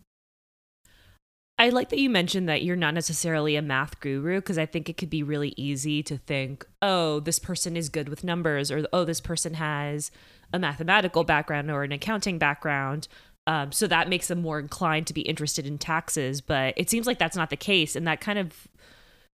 I 1.61 1.70
like 1.70 1.88
that 1.88 1.99
you 1.99 2.08
mentioned 2.08 2.49
that 2.49 2.62
you're 2.62 2.76
not 2.76 2.94
necessarily 2.94 3.56
a 3.56 3.62
math 3.62 3.99
guru 3.99 4.37
because 4.37 4.58
I 4.58 4.66
think 4.66 4.88
it 4.88 4.97
could 4.97 5.11
be 5.11 5.25
really 5.25 5.54
easy 5.56 6.04
to 6.04 6.16
think, 6.16 6.64
oh, 6.80 7.18
this 7.18 7.40
person 7.40 7.76
is 7.76 7.88
good 7.88 8.08
with 8.08 8.23
numbers, 8.23 8.70
or 8.70 8.87
oh, 8.92 9.04
this 9.04 9.20
person 9.20 9.54
has 9.54 10.12
a 10.52 10.58
mathematical 10.61 11.25
background 11.25 11.68
or 11.68 11.82
an 11.82 11.90
accounting 11.90 12.38
background. 12.38 13.08
Um, 13.49 13.73
so 13.73 13.88
that 13.88 14.08
makes 14.08 14.28
them 14.28 14.40
more 14.40 14.61
inclined 14.61 15.08
to 15.08 15.14
be 15.14 15.23
interested 15.23 15.66
in 15.66 15.78
taxes. 15.78 16.40
But 16.40 16.75
it 16.76 16.88
seems 16.88 17.08
like 17.08 17.18
that's 17.18 17.37
not 17.37 17.50
the 17.50 17.56
case. 17.56 17.97
And 17.97 18.06
that 18.06 18.20
kind 18.20 18.38
of 18.38 18.68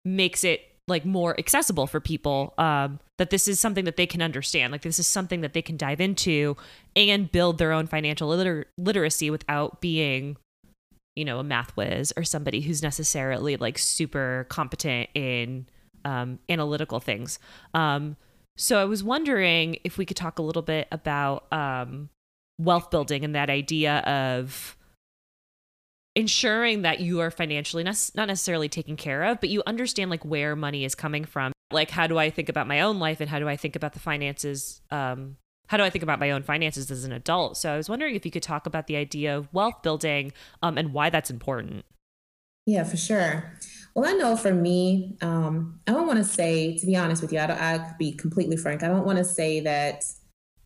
makes 0.04 0.44
it 0.44 0.62
like 0.88 1.04
more 1.04 1.38
accessible 1.38 1.86
for 1.86 2.00
people 2.00 2.52
um, 2.58 2.98
that 3.18 3.30
this 3.30 3.46
is 3.46 3.60
something 3.60 3.84
that 3.84 3.96
they 3.96 4.06
can 4.06 4.20
understand. 4.20 4.72
Like 4.72 4.82
this 4.82 4.98
is 4.98 5.06
something 5.06 5.40
that 5.40 5.52
they 5.52 5.62
can 5.62 5.76
dive 5.76 6.00
into 6.00 6.56
and 6.96 7.30
build 7.30 7.58
their 7.58 7.72
own 7.72 7.86
financial 7.86 8.28
liter- 8.28 8.66
literacy 8.76 9.30
without 9.30 9.80
being 9.80 10.36
you 11.16 11.24
know 11.24 11.38
a 11.38 11.44
math 11.44 11.76
whiz 11.76 12.12
or 12.16 12.24
somebody 12.24 12.60
who's 12.60 12.82
necessarily 12.82 13.56
like 13.56 13.78
super 13.78 14.46
competent 14.48 15.10
in 15.14 15.66
um, 16.04 16.38
analytical 16.48 17.00
things. 17.00 17.38
Um, 17.74 18.16
so 18.56 18.78
i 18.78 18.84
was 18.84 19.02
wondering 19.02 19.78
if 19.84 19.96
we 19.96 20.04
could 20.04 20.16
talk 20.16 20.38
a 20.38 20.42
little 20.42 20.62
bit 20.62 20.86
about 20.92 21.50
um, 21.52 22.10
wealth 22.58 22.90
building 22.90 23.24
and 23.24 23.34
that 23.34 23.48
idea 23.48 23.98
of 24.00 24.76
ensuring 26.16 26.82
that 26.82 27.00
you 27.00 27.20
are 27.20 27.30
financially 27.30 27.84
not 27.84 28.10
necessarily 28.16 28.68
taken 28.68 28.96
care 28.96 29.24
of, 29.24 29.40
but 29.40 29.48
you 29.48 29.62
understand 29.66 30.10
like 30.10 30.24
where 30.24 30.56
money 30.56 30.84
is 30.84 30.94
coming 30.94 31.24
from. 31.24 31.52
Like, 31.70 31.90
how 31.90 32.06
do 32.06 32.18
I 32.18 32.30
think 32.30 32.48
about 32.48 32.66
my 32.66 32.80
own 32.80 32.98
life 32.98 33.20
and 33.20 33.30
how 33.30 33.38
do 33.38 33.48
I 33.48 33.56
think 33.56 33.76
about 33.76 33.92
the 33.92 34.00
finances? 34.00 34.80
Um, 34.90 35.36
how 35.68 35.76
do 35.76 35.84
I 35.84 35.90
think 35.90 36.02
about 36.02 36.18
my 36.18 36.32
own 36.32 36.42
finances 36.42 36.90
as 36.90 37.04
an 37.04 37.12
adult? 37.12 37.56
So 37.56 37.72
I 37.72 37.76
was 37.76 37.88
wondering 37.88 38.16
if 38.16 38.24
you 38.24 38.32
could 38.32 38.42
talk 38.42 38.66
about 38.66 38.88
the 38.88 38.96
idea 38.96 39.36
of 39.36 39.48
wealth 39.54 39.82
building 39.82 40.32
um, 40.62 40.76
and 40.76 40.92
why 40.92 41.10
that's 41.10 41.30
important. 41.30 41.84
Yeah, 42.66 42.82
for 42.82 42.96
sure. 42.96 43.52
Well, 43.94 44.08
I 44.08 44.12
know 44.14 44.36
for 44.36 44.52
me, 44.52 45.16
um, 45.22 45.80
I 45.86 45.92
don't 45.92 46.08
want 46.08 46.18
to 46.18 46.24
say, 46.24 46.76
to 46.78 46.86
be 46.86 46.96
honest 46.96 47.22
with 47.22 47.32
you, 47.32 47.38
I, 47.38 47.46
don't, 47.46 47.60
I 47.60 47.78
could 47.78 47.98
be 47.98 48.12
completely 48.12 48.56
frank. 48.56 48.82
I 48.82 48.88
don't 48.88 49.06
want 49.06 49.18
to 49.18 49.24
say 49.24 49.60
that 49.60 50.04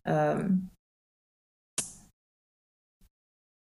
um, 0.07 0.69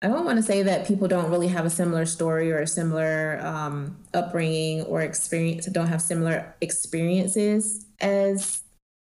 I 0.05 0.07
don't 0.07 0.24
want 0.24 0.38
to 0.38 0.43
say 0.43 0.62
that 0.62 0.85
people 0.85 1.07
don't 1.07 1.31
really 1.31 1.47
have 1.47 1.65
a 1.65 1.69
similar 1.69 2.05
story 2.05 2.51
or 2.51 2.59
a 2.59 2.67
similar 2.67 3.39
um, 3.43 3.97
upbringing 4.13 4.83
or 4.83 5.01
experience, 5.01 5.65
don't 5.65 5.88
have 5.88 6.00
similar 6.00 6.55
experiences 6.62 7.88
as 8.00 8.62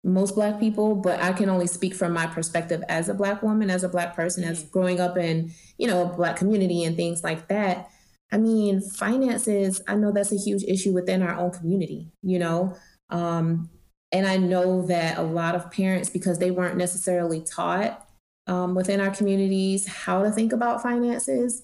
most 0.04 0.34
Black 0.34 0.58
people, 0.58 0.94
but 0.94 1.20
I 1.20 1.34
can 1.34 1.50
only 1.50 1.66
speak 1.66 1.94
from 1.94 2.14
my 2.14 2.26
perspective 2.26 2.82
as 2.88 3.10
a 3.10 3.14
Black 3.14 3.42
woman, 3.42 3.68
as 3.68 3.84
a 3.84 3.90
Black 3.90 4.16
person, 4.16 4.42
as 4.42 4.62
mm-hmm. 4.62 4.70
growing 4.70 4.98
up 4.98 5.18
in, 5.18 5.52
you 5.76 5.86
know, 5.86 6.00
a 6.02 6.16
Black 6.16 6.36
community 6.36 6.82
and 6.84 6.96
things 6.96 7.22
like 7.22 7.46
that. 7.48 7.90
I 8.32 8.38
mean, 8.38 8.80
finances, 8.80 9.82
I 9.86 9.96
know 9.96 10.12
that's 10.12 10.32
a 10.32 10.38
huge 10.38 10.62
issue 10.62 10.94
within 10.94 11.20
our 11.20 11.36
own 11.36 11.50
community, 11.50 12.10
you 12.22 12.38
know? 12.38 12.74
Um, 13.10 13.68
and 14.12 14.26
I 14.26 14.38
know 14.38 14.86
that 14.86 15.18
a 15.18 15.22
lot 15.22 15.56
of 15.56 15.70
parents, 15.70 16.08
because 16.08 16.38
they 16.38 16.50
weren't 16.50 16.78
necessarily 16.78 17.42
taught 17.42 18.05
um, 18.46 18.74
within 18.74 19.00
our 19.00 19.10
communities 19.10 19.86
how 19.86 20.22
to 20.22 20.30
think 20.30 20.52
about 20.52 20.82
finances. 20.82 21.62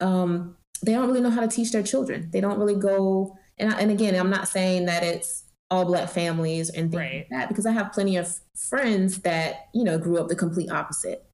Um, 0.00 0.56
they 0.82 0.92
don't 0.92 1.06
really 1.06 1.20
know 1.20 1.30
how 1.30 1.40
to 1.40 1.48
teach 1.48 1.72
their 1.72 1.82
children. 1.82 2.30
They 2.30 2.40
don't 2.40 2.58
really 2.58 2.74
go, 2.74 3.36
and, 3.58 3.72
I, 3.72 3.80
and 3.80 3.90
again, 3.90 4.14
I'm 4.14 4.30
not 4.30 4.48
saying 4.48 4.86
that 4.86 5.02
it's 5.02 5.44
all 5.70 5.84
black 5.84 6.08
families 6.08 6.70
and 6.70 6.90
things 6.90 7.00
right. 7.00 7.14
like 7.14 7.28
that 7.30 7.48
because 7.48 7.66
I 7.66 7.72
have 7.72 7.92
plenty 7.92 8.16
of 8.16 8.32
friends 8.54 9.18
that 9.22 9.66
you 9.74 9.82
know 9.82 9.98
grew 9.98 10.18
up 10.18 10.28
the 10.28 10.36
complete 10.36 10.70
opposite. 10.70 11.24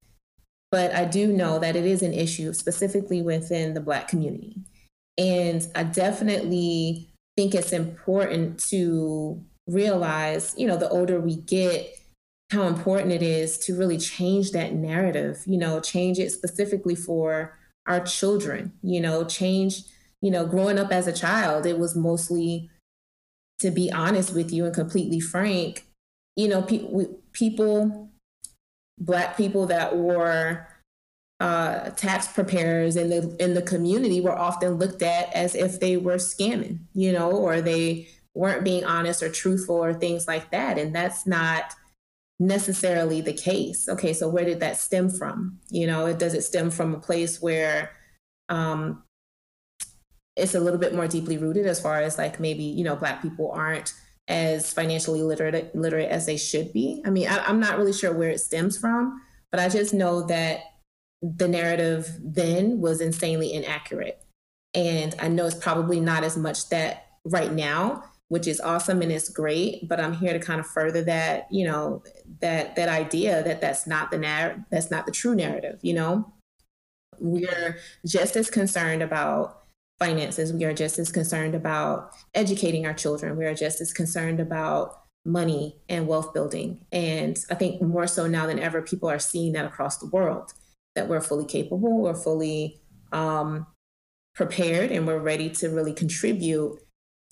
But 0.70 0.94
I 0.94 1.04
do 1.04 1.26
know 1.32 1.58
that 1.58 1.76
it 1.76 1.84
is 1.84 2.02
an 2.02 2.14
issue 2.14 2.54
specifically 2.54 3.20
within 3.20 3.74
the 3.74 3.80
black 3.80 4.08
community, 4.08 4.56
and 5.18 5.66
I 5.74 5.82
definitely 5.82 7.10
think 7.36 7.54
it's 7.54 7.72
important 7.72 8.58
to 8.70 9.42
realize, 9.66 10.54
you 10.56 10.66
know, 10.66 10.76
the 10.76 10.88
older 10.88 11.20
we 11.20 11.36
get, 11.36 11.96
how 12.52 12.64
important 12.64 13.12
it 13.12 13.22
is 13.22 13.58
to 13.58 13.76
really 13.76 13.98
change 13.98 14.52
that 14.52 14.74
narrative, 14.74 15.42
you 15.46 15.58
know, 15.58 15.80
change 15.80 16.18
it 16.18 16.30
specifically 16.30 16.94
for 16.94 17.58
our 17.86 18.00
children, 18.00 18.72
you 18.82 19.00
know, 19.00 19.24
change, 19.24 19.82
you 20.20 20.30
know, 20.30 20.46
growing 20.46 20.78
up 20.78 20.92
as 20.92 21.06
a 21.06 21.12
child, 21.12 21.66
it 21.66 21.78
was 21.78 21.96
mostly 21.96 22.70
to 23.58 23.70
be 23.70 23.90
honest 23.92 24.34
with 24.34 24.52
you 24.52 24.64
and 24.66 24.74
completely 24.74 25.20
frank, 25.20 25.86
you 26.36 26.48
know, 26.48 26.62
pe- 26.62 27.06
people, 27.32 28.10
black 28.98 29.36
people 29.36 29.66
that 29.66 29.96
were 29.96 30.66
uh, 31.40 31.90
tax 31.90 32.28
preparers 32.28 32.96
in 32.96 33.08
the 33.08 33.36
in 33.40 33.54
the 33.54 33.62
community 33.62 34.20
were 34.20 34.36
often 34.38 34.74
looked 34.74 35.02
at 35.02 35.32
as 35.32 35.54
if 35.54 35.80
they 35.80 35.96
were 35.96 36.16
scamming, 36.16 36.78
you 36.94 37.12
know, 37.12 37.30
or 37.30 37.60
they 37.60 38.08
weren't 38.34 38.64
being 38.64 38.84
honest 38.84 39.22
or 39.22 39.28
truthful 39.28 39.76
or 39.76 39.92
things 39.94 40.28
like 40.28 40.50
that, 40.50 40.78
and 40.78 40.94
that's 40.94 41.26
not 41.26 41.74
necessarily 42.42 43.20
the 43.20 43.32
case. 43.32 43.88
Okay, 43.88 44.12
so 44.12 44.28
where 44.28 44.44
did 44.44 44.60
that 44.60 44.76
stem 44.76 45.08
from? 45.08 45.58
You 45.70 45.86
know, 45.86 46.12
does 46.12 46.34
it 46.34 46.42
stem 46.42 46.70
from 46.70 46.94
a 46.94 47.00
place 47.00 47.40
where 47.40 47.92
um, 48.48 49.02
it's 50.36 50.54
a 50.54 50.60
little 50.60 50.78
bit 50.78 50.94
more 50.94 51.06
deeply 51.06 51.38
rooted 51.38 51.66
as 51.66 51.80
far 51.80 52.00
as 52.00 52.18
like 52.18 52.40
maybe, 52.40 52.64
you 52.64 52.84
know, 52.84 52.96
Black 52.96 53.22
people 53.22 53.50
aren't 53.52 53.94
as 54.28 54.72
financially 54.72 55.22
literate, 55.22 55.74
literate 55.74 56.10
as 56.10 56.26
they 56.26 56.36
should 56.36 56.72
be? 56.72 57.02
I 57.06 57.10
mean, 57.10 57.28
I, 57.28 57.38
I'm 57.44 57.60
not 57.60 57.78
really 57.78 57.92
sure 57.92 58.12
where 58.12 58.30
it 58.30 58.40
stems 58.40 58.76
from, 58.76 59.20
but 59.50 59.60
I 59.60 59.68
just 59.68 59.94
know 59.94 60.26
that 60.26 60.60
the 61.22 61.48
narrative 61.48 62.10
then 62.20 62.80
was 62.80 63.00
insanely 63.00 63.52
inaccurate. 63.52 64.20
And 64.74 65.14
I 65.20 65.28
know 65.28 65.46
it's 65.46 65.54
probably 65.54 66.00
not 66.00 66.24
as 66.24 66.36
much 66.36 66.70
that 66.70 67.06
right 67.24 67.52
now, 67.52 68.04
which 68.32 68.46
is 68.46 68.62
awesome 68.62 69.02
and 69.02 69.12
it's 69.12 69.28
great 69.28 69.86
but 69.86 70.00
i'm 70.00 70.14
here 70.14 70.32
to 70.32 70.38
kind 70.38 70.58
of 70.58 70.66
further 70.66 71.02
that 71.02 71.46
you 71.50 71.66
know 71.66 72.02
that 72.40 72.74
that 72.76 72.88
idea 72.88 73.42
that 73.42 73.60
that's 73.60 73.86
not 73.86 74.10
the 74.10 74.16
narrative 74.16 74.62
that's 74.70 74.90
not 74.90 75.04
the 75.04 75.12
true 75.12 75.34
narrative 75.34 75.78
you 75.82 75.92
know? 75.92 76.32
We're 77.18 77.76
just 78.06 78.36
as 78.36 78.50
concerned 78.50 79.02
about 79.02 79.64
finances. 79.98 80.52
We 80.52 80.64
are 80.64 80.72
just 80.72 80.98
as 80.98 81.12
concerned 81.12 81.54
about 81.54 82.12
educating 82.34 82.86
our 82.86 82.94
children. 82.94 83.36
We 83.36 83.44
are 83.44 83.54
just 83.54 83.80
as 83.80 83.92
concerned 83.92 84.40
about 84.40 85.02
money 85.24 85.76
and 85.88 86.08
wealth 86.08 86.32
building. 86.32 86.80
And 86.90 87.38
i 87.50 87.54
think 87.54 87.82
more 87.82 88.06
so 88.06 88.26
now 88.26 88.46
than 88.46 88.58
ever 88.58 88.80
people 88.80 89.08
are 89.10 89.18
seeing 89.18 89.52
that 89.52 89.66
across 89.66 89.98
the 89.98 90.06
world 90.06 90.52
that 90.94 91.08
we're 91.08 91.20
fully 91.20 91.46
capable 91.46 92.02
we're 92.02 92.14
fully 92.14 92.80
um, 93.12 93.66
prepared 94.34 94.90
and 94.90 95.06
we're 95.06 95.18
ready 95.18 95.48
to 95.48 95.68
really 95.68 95.92
contribute 95.92 96.78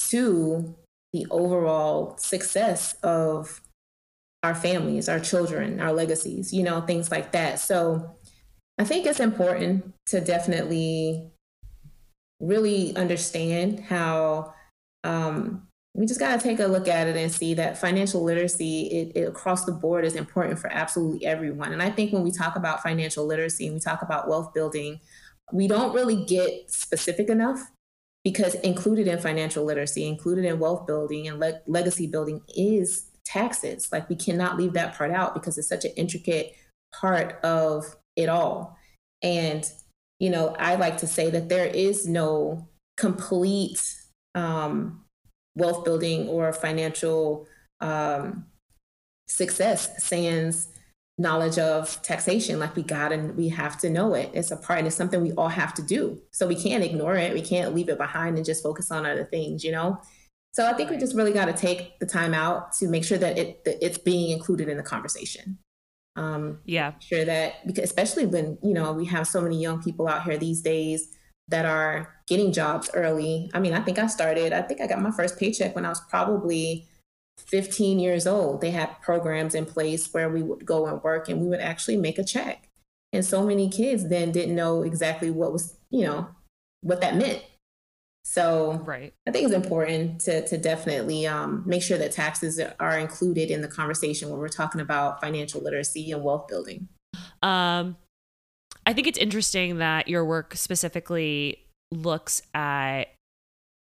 to 0.09 0.76
the 1.12 1.26
overall 1.31 2.17
success 2.19 2.95
of 3.02 3.61
our 4.43 4.55
families, 4.55 5.09
our 5.09 5.21
children, 5.21 5.81
our 5.81 5.93
legacies, 5.93 6.52
you 6.52 6.62
know, 6.62 6.81
things 6.81 7.11
like 7.11 7.33
that. 7.33 7.61
So 7.61 8.17
I 8.79 8.85
think 8.85 9.07
it's 9.07 9.21
important 9.21 9.93
to 10.07 10.21
definitely 10.21 11.31
really 12.40 12.97
understand 12.97 13.81
how 13.81 14.55
um, 15.05 15.67
we 15.95 16.07
just 16.07 16.21
got 16.21 16.40
to 16.40 16.43
take 16.43 16.61
a 16.61 16.67
look 16.67 16.88
at 16.88 17.09
it 17.09 17.17
and 17.17 17.31
see 17.31 17.55
that 17.55 17.76
financial 17.76 18.23
literacy 18.23 18.87
it, 18.87 19.17
it, 19.17 19.29
across 19.29 19.64
the 19.64 19.73
board 19.73 20.05
is 20.05 20.14
important 20.14 20.59
for 20.59 20.73
absolutely 20.73 21.26
everyone. 21.26 21.73
And 21.73 21.83
I 21.83 21.90
think 21.90 22.12
when 22.12 22.23
we 22.23 22.31
talk 22.31 22.57
about 22.57 22.83
financial 22.83 23.26
literacy 23.26 23.67
and 23.67 23.75
we 23.75 23.81
talk 23.81 24.00
about 24.00 24.29
wealth 24.29 24.55
building, 24.55 25.00
we 25.52 25.67
don't 25.69 25.95
really 25.95 26.25
get 26.25 26.71
specific 26.71 27.29
enough 27.29 27.61
because 28.25 28.55
included 28.57 29.07
in 29.07 29.19
financial 29.19 29.65
literacy, 29.65 30.07
included 30.07 30.45
in 30.45 30.59
wealth 30.59 30.87
building 30.87 31.29
and 31.29 31.41
le- 31.41 31.61
legacy 31.67 32.07
building 32.07 32.43
is 32.57 33.11
taxes. 33.25 33.89
Like 33.93 34.09
we 34.09 34.17
cannot 34.17 34.59
leave 34.59 34.75
that 34.75 34.95
part 34.95 35.11
out 35.11 35.35
because 35.35 35.57
it's 35.57 35.69
such 35.69 35.85
an 35.85 35.93
intricate 35.97 36.55
part 36.93 37.43
of 37.45 37.97
it 38.17 38.29
all. 38.29 38.77
And, 39.23 39.71
you 40.19 40.31
know, 40.31 40.55
I 40.59 40.75
like 40.75 40.99
to 40.99 41.07
say 41.07 41.31
that 41.31 41.49
there 41.49 41.67
is 41.67 42.07
no 42.07 42.69
complete 42.97 43.81
um, 44.35 45.05
wealth 45.57 45.85
building 45.85 46.29
or 46.29 46.53
financial 46.53 47.47
um, 47.81 48.47
success 49.29 50.05
sans 50.05 50.69
knowledge 51.21 51.59
of 51.59 52.00
taxation. 52.03 52.59
Like 52.59 52.75
we 52.75 52.83
got 52.83 53.12
and 53.12 53.37
we 53.37 53.49
have 53.50 53.79
to 53.81 53.91
know 53.91 54.15
it. 54.15 54.31
It's 54.33 54.50
a 54.50 54.57
part 54.57 54.79
and 54.79 54.87
it's 54.89 54.97
something 54.97 55.21
we 55.21 55.33
all 55.33 55.49
have 55.49 55.75
to 55.75 55.83
do. 55.83 56.19
So 56.33 56.49
we 56.49 56.57
can't 56.57 56.83
ignore 56.83 57.15
it. 57.15 57.35
We 57.35 57.43
can't 57.43 57.75
leave 57.75 57.91
it 57.91 57.99
behind 57.99 58.37
and 58.37 58.45
just 58.45 58.62
focus 58.62 58.91
on 58.91 59.05
other 59.05 59.25
things, 59.25 59.62
you 59.62 59.71
know? 59.71 60.00
So 60.53 60.67
I 60.67 60.73
think 60.73 60.91
we 60.91 60.97
just 60.97 61.15
really 61.15 61.33
got 61.33 61.45
to 61.45 61.53
take 61.53 61.99
the 62.00 62.07
time 62.07 62.33
out 62.35 62.73
to 62.79 62.89
make 62.89 63.05
sure 63.05 63.19
that 63.19 63.39
it 63.39 63.65
that 63.65 63.85
it's 63.85 63.99
being 63.99 64.31
included 64.31 64.69
in 64.69 64.79
the 64.79 64.83
conversation. 64.83 65.59
Um, 66.17 66.59
yeah, 66.65 66.95
sure 66.99 67.25
that 67.25 67.65
because 67.67 67.85
especially 67.85 68.27
when 68.27 68.59
you 68.62 68.75
know 68.75 68.93
we 68.93 69.05
have 69.07 69.29
so 69.29 69.41
many 69.41 69.61
young 69.61 69.81
people 69.81 70.09
out 70.09 70.25
here 70.25 70.37
these 70.37 70.61
days 70.61 71.09
that 71.49 71.67
are 71.67 72.17
getting 72.27 72.53
jobs 72.53 72.91
early. 72.95 73.49
I 73.55 73.61
mean, 73.61 73.75
I 73.75 73.81
think 73.81 73.99
I 73.99 74.09
started. 74.09 74.53
I 74.53 74.62
think 74.62 74.81
I 74.81 74.89
got 74.89 75.00
my 75.00 75.12
first 75.12 75.39
paycheck 75.39 75.77
when 75.77 75.85
I 75.85 75.89
was 75.89 76.00
probably 76.11 76.89
15 77.49 77.99
years 77.99 78.26
old, 78.26 78.61
they 78.61 78.70
had 78.70 79.00
programs 79.00 79.54
in 79.54 79.66
place 79.66 80.12
where 80.12 80.28
we 80.28 80.42
would 80.42 80.64
go 80.64 80.87
and 80.87 81.02
work 81.02 81.28
and 81.28 81.40
we 81.40 81.49
would 81.49 81.61
actually 81.61 81.97
make 81.97 82.18
a 82.18 82.25
check. 82.25 82.68
And 83.12 83.25
so 83.25 83.44
many 83.44 83.68
kids 83.68 84.09
then 84.09 84.30
didn't 84.30 84.54
know 84.54 84.82
exactly 84.82 85.30
what 85.30 85.52
was, 85.52 85.76
you 85.90 86.04
know, 86.04 86.28
what 86.82 87.00
that 87.00 87.16
meant. 87.16 87.42
So 88.25 88.82
right. 88.85 89.12
I 89.26 89.32
think 89.32 89.47
it's 89.47 89.54
important 89.54 90.20
to, 90.23 90.47
to 90.47 90.59
definitely 90.59 91.26
um, 91.26 91.64
make 91.66 91.82
sure 91.82 91.99
that 91.99 92.12
taxes 92.12 92.61
are 92.78 92.99
included 92.99 93.50
in 93.50 93.62
the 93.62 93.68
conversation 93.68 94.30
when 94.30 94.38
we're 94.38 94.49
talking 94.49 94.80
about 94.80 95.20
financial 95.20 95.61
literacy 95.61 96.12
and 96.12 96.23
wealth 96.23 96.47
building. 96.47 96.88
Um, 97.42 97.97
I 98.87 98.92
think 98.92 99.06
it's 99.06 99.18
interesting 99.18 99.78
that 99.78 100.06
your 100.06 100.25
work 100.25 100.54
specifically 100.54 101.64
looks 101.90 102.42
at 102.54 103.09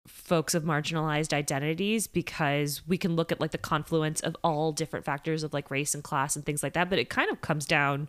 folks 0.10 0.54
of 0.54 0.64
marginalized 0.64 1.34
identities 1.34 2.08
because 2.08 2.86
we 2.88 2.98
can 2.98 3.16
look 3.16 3.32
at 3.32 3.40
like 3.40 3.52
the 3.52 3.58
confluence 3.58 4.20
of 4.22 4.36
all 4.44 4.72
different 4.72 5.06
factors 5.06 5.44
of 5.44 5.54
like 5.54 5.72
race 5.72 5.94
and 5.94 6.04
class 6.04 6.36
and 6.36 6.46
things 6.46 6.64
like 6.64 6.74
that 6.74 6.90
but 6.90 7.00
it 7.00 7.10
kind 7.10 7.32
of 7.32 7.42
comes 7.42 7.66
down 7.66 8.08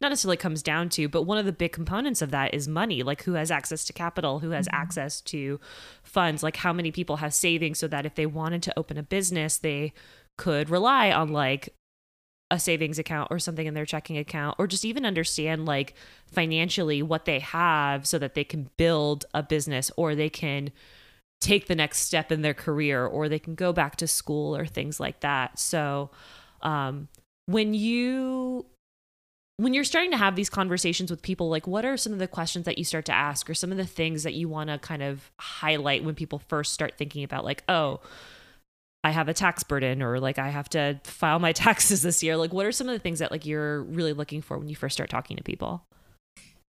not 0.00 0.08
necessarily 0.08 0.36
comes 0.36 0.62
down 0.62 0.88
to 0.90 1.08
but 1.08 1.22
one 1.22 1.38
of 1.38 1.46
the 1.46 1.52
big 1.52 1.72
components 1.72 2.20
of 2.20 2.30
that 2.30 2.52
is 2.52 2.66
money. 2.68 3.02
Like 3.02 3.22
who 3.22 3.34
has 3.34 3.50
access 3.50 3.84
to 3.84 3.92
capital? 3.92 4.40
Who 4.40 4.50
has 4.50 4.66
mm-hmm. 4.66 4.82
access 4.82 5.20
to 5.22 5.60
funds? 6.02 6.42
Like 6.42 6.56
how 6.56 6.72
many 6.72 6.90
people 6.90 7.16
have 7.16 7.32
savings 7.32 7.78
so 7.78 7.88
that 7.88 8.04
if 8.04 8.14
they 8.14 8.26
wanted 8.26 8.62
to 8.64 8.78
open 8.78 8.98
a 8.98 9.02
business 9.02 9.56
they 9.56 9.92
could 10.36 10.68
rely 10.68 11.12
on 11.12 11.28
like 11.28 11.74
a 12.50 12.58
savings 12.58 12.98
account 12.98 13.28
or 13.30 13.38
something 13.38 13.66
in 13.66 13.74
their 13.74 13.86
checking 13.86 14.18
account 14.18 14.56
or 14.58 14.66
just 14.66 14.84
even 14.84 15.06
understand 15.06 15.64
like 15.64 15.94
financially 16.26 17.02
what 17.02 17.24
they 17.24 17.38
have 17.38 18.06
so 18.06 18.18
that 18.18 18.34
they 18.34 18.44
can 18.44 18.70
build 18.76 19.24
a 19.32 19.42
business 19.42 19.90
or 19.96 20.14
they 20.14 20.28
can 20.28 20.70
take 21.44 21.66
the 21.66 21.74
next 21.74 21.98
step 21.98 22.32
in 22.32 22.40
their 22.40 22.54
career 22.54 23.04
or 23.04 23.28
they 23.28 23.38
can 23.38 23.54
go 23.54 23.72
back 23.72 23.96
to 23.96 24.08
school 24.08 24.56
or 24.56 24.64
things 24.64 24.98
like 24.98 25.20
that. 25.20 25.58
So 25.58 26.10
um, 26.62 27.08
when 27.46 27.74
you 27.74 28.64
when 29.58 29.72
you're 29.72 29.84
starting 29.84 30.10
to 30.10 30.16
have 30.16 30.34
these 30.34 30.50
conversations 30.50 31.10
with 31.10 31.22
people 31.22 31.48
like 31.48 31.66
what 31.66 31.84
are 31.84 31.96
some 31.96 32.12
of 32.12 32.18
the 32.18 32.26
questions 32.26 32.64
that 32.64 32.76
you 32.76 32.82
start 32.82 33.04
to 33.04 33.12
ask 33.12 33.48
or 33.48 33.54
some 33.54 33.70
of 33.70 33.76
the 33.76 33.86
things 33.86 34.24
that 34.24 34.34
you 34.34 34.48
want 34.48 34.68
to 34.68 34.78
kind 34.78 35.00
of 35.00 35.30
highlight 35.38 36.02
when 36.02 36.14
people 36.14 36.40
first 36.48 36.72
start 36.72 36.94
thinking 36.96 37.22
about 37.22 37.44
like 37.44 37.62
oh 37.68 38.00
I 39.04 39.10
have 39.10 39.28
a 39.28 39.34
tax 39.34 39.62
burden 39.62 40.02
or 40.02 40.18
like 40.18 40.38
I 40.38 40.48
have 40.48 40.68
to 40.70 40.98
file 41.04 41.38
my 41.38 41.52
taxes 41.66 42.02
this 42.02 42.22
year 42.22 42.36
like 42.36 42.52
what 42.52 42.66
are 42.66 42.72
some 42.72 42.88
of 42.88 42.94
the 42.94 42.98
things 42.98 43.20
that 43.20 43.30
like 43.30 43.46
you're 43.46 43.82
really 43.82 44.14
looking 44.14 44.42
for 44.42 44.58
when 44.58 44.68
you 44.68 44.74
first 44.74 44.94
start 44.94 45.10
talking 45.10 45.36
to 45.36 45.44
people 45.44 45.84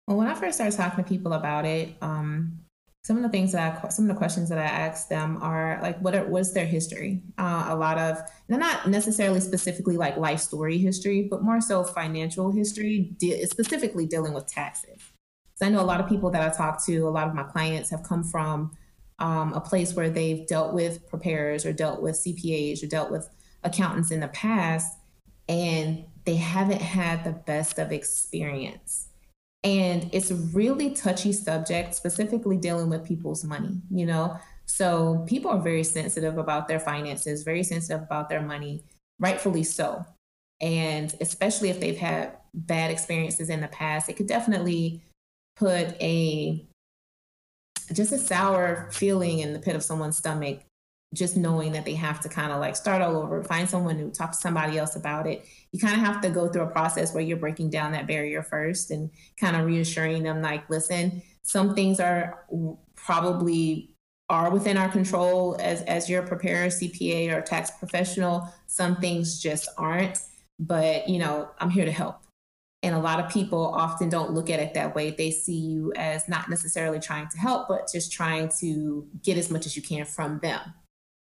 well 0.08 0.16
when 0.16 0.26
I 0.26 0.34
first 0.34 0.56
started 0.56 0.76
talking 0.76 1.04
to 1.04 1.08
people 1.08 1.34
about 1.34 1.64
it 1.66 1.94
um 2.00 2.58
some 3.04 3.16
of 3.16 3.22
the 3.24 3.28
things 3.28 3.50
that 3.52 3.84
I, 3.84 3.88
some 3.88 4.04
of 4.04 4.14
the 4.14 4.18
questions 4.18 4.48
that 4.48 4.58
I 4.58 4.64
ask 4.64 5.08
them 5.08 5.38
are 5.42 5.80
like, 5.82 5.98
what 6.00 6.14
are, 6.14 6.44
their 6.54 6.66
history? 6.66 7.20
Uh, 7.36 7.66
a 7.68 7.76
lot 7.76 7.98
of, 7.98 8.18
not 8.48 8.88
necessarily 8.88 9.40
specifically 9.40 9.96
like 9.96 10.16
life 10.16 10.38
story 10.38 10.78
history, 10.78 11.26
but 11.28 11.42
more 11.42 11.60
so 11.60 11.82
financial 11.82 12.52
history, 12.52 13.12
de- 13.18 13.44
specifically 13.46 14.06
dealing 14.06 14.32
with 14.32 14.46
taxes. 14.46 15.00
So 15.56 15.66
I 15.66 15.68
know 15.68 15.80
a 15.80 15.82
lot 15.82 16.00
of 16.00 16.08
people 16.08 16.30
that 16.30 16.42
I 16.42 16.56
talk 16.56 16.84
to, 16.86 16.98
a 17.00 17.10
lot 17.10 17.26
of 17.26 17.34
my 17.34 17.42
clients 17.42 17.90
have 17.90 18.04
come 18.04 18.22
from 18.22 18.70
um, 19.18 19.52
a 19.52 19.60
place 19.60 19.94
where 19.94 20.10
they've 20.10 20.46
dealt 20.46 20.72
with 20.72 21.08
preparers 21.08 21.66
or 21.66 21.72
dealt 21.72 22.02
with 22.02 22.14
CPAs 22.14 22.84
or 22.84 22.86
dealt 22.86 23.10
with 23.10 23.28
accountants 23.64 24.12
in 24.12 24.20
the 24.20 24.28
past, 24.28 24.96
and 25.48 26.04
they 26.24 26.36
haven't 26.36 26.80
had 26.80 27.24
the 27.24 27.32
best 27.32 27.78
of 27.78 27.90
experience 27.90 29.08
and 29.64 30.08
it's 30.12 30.30
a 30.30 30.34
really 30.34 30.90
touchy 30.90 31.32
subject, 31.32 31.94
specifically 31.94 32.56
dealing 32.56 32.88
with 32.88 33.04
people's 33.04 33.44
money, 33.44 33.80
you 33.90 34.06
know? 34.06 34.36
So 34.66 35.24
people 35.28 35.50
are 35.50 35.60
very 35.60 35.84
sensitive 35.84 36.38
about 36.38 36.66
their 36.66 36.80
finances, 36.80 37.42
very 37.42 37.62
sensitive 37.62 38.02
about 38.02 38.28
their 38.28 38.40
money, 38.40 38.84
rightfully 39.20 39.62
so. 39.62 40.04
And 40.60 41.14
especially 41.20 41.70
if 41.70 41.80
they've 41.80 41.98
had 41.98 42.36
bad 42.54 42.90
experiences 42.90 43.50
in 43.50 43.60
the 43.60 43.68
past, 43.68 44.08
it 44.08 44.16
could 44.16 44.28
definitely 44.28 45.02
put 45.56 45.88
a 46.00 46.66
just 47.92 48.12
a 48.12 48.18
sour 48.18 48.88
feeling 48.92 49.40
in 49.40 49.52
the 49.52 49.58
pit 49.58 49.76
of 49.76 49.82
someone's 49.82 50.16
stomach 50.16 50.60
just 51.12 51.36
knowing 51.36 51.72
that 51.72 51.84
they 51.84 51.94
have 51.94 52.20
to 52.20 52.28
kind 52.28 52.52
of 52.52 52.60
like 52.60 52.74
start 52.74 53.02
all 53.02 53.16
over, 53.16 53.42
find 53.44 53.68
someone 53.68 53.96
new, 53.96 54.10
talk 54.10 54.30
to 54.32 54.36
somebody 54.36 54.78
else 54.78 54.96
about 54.96 55.26
it. 55.26 55.44
You 55.72 55.78
kind 55.78 55.94
of 55.94 56.00
have 56.00 56.20
to 56.22 56.30
go 56.30 56.48
through 56.48 56.62
a 56.62 56.70
process 56.70 57.12
where 57.12 57.22
you're 57.22 57.36
breaking 57.36 57.70
down 57.70 57.92
that 57.92 58.06
barrier 58.06 58.42
first 58.42 58.90
and 58.90 59.10
kind 59.36 59.56
of 59.56 59.66
reassuring 59.66 60.22
them, 60.22 60.40
like, 60.40 60.68
listen, 60.70 61.22
some 61.42 61.74
things 61.74 62.00
are 62.00 62.44
probably 62.94 63.90
are 64.28 64.50
within 64.50 64.78
our 64.78 64.88
control 64.88 65.56
as 65.60 65.82
as 65.82 66.08
your 66.08 66.22
preparer, 66.22 66.68
CPA 66.68 67.36
or 67.36 67.42
tax 67.42 67.70
professional. 67.72 68.48
Some 68.66 68.96
things 68.96 69.40
just 69.40 69.68
aren't. 69.76 70.18
But 70.58 71.08
you 71.08 71.18
know, 71.18 71.50
I'm 71.58 71.70
here 71.70 71.84
to 71.84 71.92
help. 71.92 72.22
And 72.84 72.94
a 72.94 72.98
lot 72.98 73.20
of 73.20 73.30
people 73.30 73.64
often 73.64 74.08
don't 74.08 74.32
look 74.32 74.50
at 74.50 74.58
it 74.58 74.74
that 74.74 74.94
way. 74.94 75.10
They 75.10 75.30
see 75.30 75.56
you 75.56 75.92
as 75.94 76.28
not 76.28 76.48
necessarily 76.48 76.98
trying 76.98 77.28
to 77.28 77.38
help, 77.38 77.68
but 77.68 77.88
just 77.92 78.10
trying 78.10 78.50
to 78.60 79.06
get 79.22 79.36
as 79.36 79.50
much 79.50 79.66
as 79.66 79.76
you 79.76 79.82
can 79.82 80.04
from 80.04 80.40
them. 80.40 80.60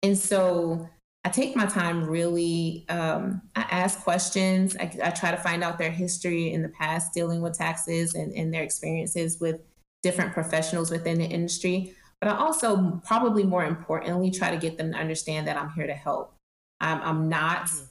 And 0.03 0.17
so 0.17 0.89
I 1.23 1.29
take 1.29 1.55
my 1.55 1.65
time 1.65 2.03
really, 2.03 2.85
um, 2.89 3.41
I 3.55 3.61
ask 3.71 4.03
questions. 4.03 4.75
I, 4.75 4.91
I, 5.01 5.09
try 5.11 5.31
to 5.31 5.37
find 5.37 5.63
out 5.63 5.77
their 5.77 5.89
history 5.89 6.51
in 6.51 6.61
the 6.61 6.69
past 6.69 7.13
dealing 7.13 7.41
with 7.41 7.57
taxes 7.57 8.13
and, 8.13 8.33
and 8.33 8.53
their 8.53 8.63
experiences 8.63 9.39
with 9.39 9.61
different 10.03 10.33
professionals 10.33 10.91
within 10.91 11.17
the 11.17 11.25
industry. 11.25 11.95
But 12.19 12.29
I 12.29 12.37
also, 12.37 13.01
probably 13.05 13.43
more 13.43 13.65
importantly, 13.65 14.31
try 14.31 14.51
to 14.51 14.57
get 14.57 14.77
them 14.77 14.91
to 14.91 14.97
understand 14.97 15.47
that 15.47 15.57
I'm 15.57 15.71
here 15.71 15.87
to 15.87 15.93
help. 15.93 16.35
I'm, 16.81 17.01
I'm 17.01 17.29
not 17.29 17.67
mm-hmm. 17.67 17.85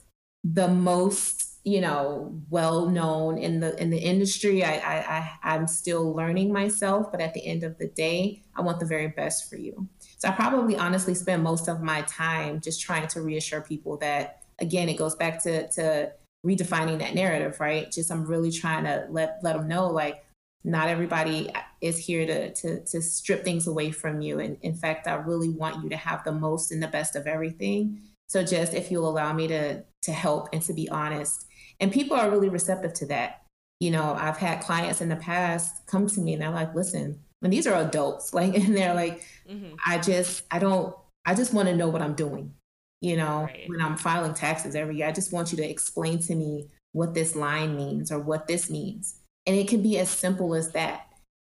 the 0.45 0.69
most 0.69 1.49
you 1.65 1.81
know 1.81 2.41
well 2.51 2.87
known 2.87 3.39
in 3.39 3.61
the 3.61 3.81
in 3.81 3.91
the 3.91 3.99
industry 3.99 4.65
I, 4.65 4.73
I 4.79 4.97
i 4.97 5.55
i'm 5.55 5.69
still 5.69 6.13
learning 6.13 6.53
myself 6.53 7.13
but 7.13 7.21
at 7.21 7.35
the 7.35 7.47
end 7.47 7.63
of 7.63 7.79
the 7.79 7.87
day 7.87 8.43
i 8.57 8.61
want 8.61 8.81
the 8.81 8.87
very 8.87 9.07
best 9.07 9.49
for 9.49 9.55
you 9.55 9.89
so 10.23 10.29
I 10.29 10.31
probably 10.31 10.77
honestly 10.77 11.15
spend 11.15 11.43
most 11.43 11.69
of 11.69 11.83
my 11.83 12.03
time 12.03 12.61
just 12.61 12.81
trying 12.81 13.09
to 13.09 13.23
reassure 13.23 13.61
people 13.61 13.97
that, 13.97 14.45
again, 14.61 14.89
it 14.89 14.97
goes 14.97 15.17
back 15.17 15.43
to, 15.43 15.69
to 15.73 16.13
redefining 16.47 17.01
that 17.01 17.17
narrative, 17.17 17.59
right? 17.59 17.91
Just 17.91 18.13
I'm 18.13 18.25
really 18.25 18.53
trying 18.53 18.85
to 18.85 19.09
let, 19.11 19.41
let 19.43 19.57
them 19.57 19.67
know, 19.67 19.89
like, 19.89 20.25
not 20.63 20.87
everybody 20.87 21.51
is 21.81 21.99
here 21.99 22.25
to, 22.25 22.55
to, 22.55 22.85
to 22.85 23.03
strip 23.03 23.43
things 23.43 23.67
away 23.67 23.91
from 23.91 24.21
you. 24.21 24.39
And 24.39 24.59
in 24.63 24.75
fact, 24.75 25.09
I 25.09 25.15
really 25.15 25.49
want 25.49 25.83
you 25.83 25.91
to 25.91 25.97
have 25.97 26.23
the 26.23 26.31
most 26.31 26.71
and 26.71 26.81
the 26.81 26.87
best 26.87 27.17
of 27.17 27.27
everything. 27.27 28.01
So 28.29 28.45
just 28.45 28.75
if 28.75 28.93
you'll 28.93 29.09
allow 29.09 29.33
me 29.33 29.49
to, 29.49 29.83
to 30.03 30.13
help 30.13 30.51
and 30.53 30.63
to 30.63 30.73
be 30.73 30.89
honest. 30.89 31.49
And 31.81 31.91
people 31.91 32.17
are 32.17 32.31
really 32.31 32.49
receptive 32.49 32.93
to 32.93 33.07
that. 33.07 33.43
You 33.81 33.91
know, 33.91 34.15
I've 34.17 34.37
had 34.37 34.61
clients 34.61 35.01
in 35.01 35.09
the 35.09 35.17
past 35.17 35.85
come 35.89 36.07
to 36.07 36.21
me 36.21 36.35
and 36.35 36.43
they're 36.43 36.51
like, 36.51 36.77
listen, 36.77 37.19
and 37.43 37.53
these 37.53 37.67
are 37.67 37.81
adults 37.83 38.33
like 38.35 38.55
and 38.55 38.77
they're 38.77 38.95
like 38.95 39.23
mm-hmm. 39.49 39.75
i 39.87 39.99
just 39.99 40.45
i 40.51 40.59
don't 40.59 40.95
i 41.25 41.35
just 41.35 41.53
want 41.53 41.69
to 41.69 41.77
know 41.77 41.89
what 41.89 42.03
i'm 42.03 42.15
doing 42.15 42.53
you 43.01 43.17
know 43.17 43.43
right. 43.43 43.69
when 43.69 43.81
i'm 43.81 43.97
filing 43.97 44.35
taxes 44.35 44.75
every 44.75 44.97
year 44.97 45.09
i 45.09 45.13
just 45.13 45.33
want 45.33 45.51
you 45.53 45.57
to 45.57 45.69
explain 45.69 46.19
to 46.19 46.35
me 46.35 46.69
what 46.93 47.15
this 47.15 47.35
line 47.35 47.77
means 47.77 48.13
or 48.13 48.19
what 48.19 48.47
this 48.47 48.71
means 48.71 49.17
and 49.47 49.57
it 49.57 49.69
can 49.69 49.83
be 49.83 49.99
as 49.99 50.11
simple 50.11 50.55
as 50.55 50.73
that 50.73 51.07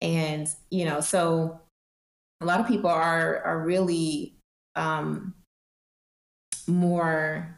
and 0.01 0.47
you 0.69 0.85
know 0.85 0.99
so 0.99 1.59
a 2.41 2.45
lot 2.45 2.59
of 2.59 2.67
people 2.67 2.89
are 2.89 3.41
are 3.43 3.59
really 3.59 4.35
um 4.75 5.33
more 6.67 7.55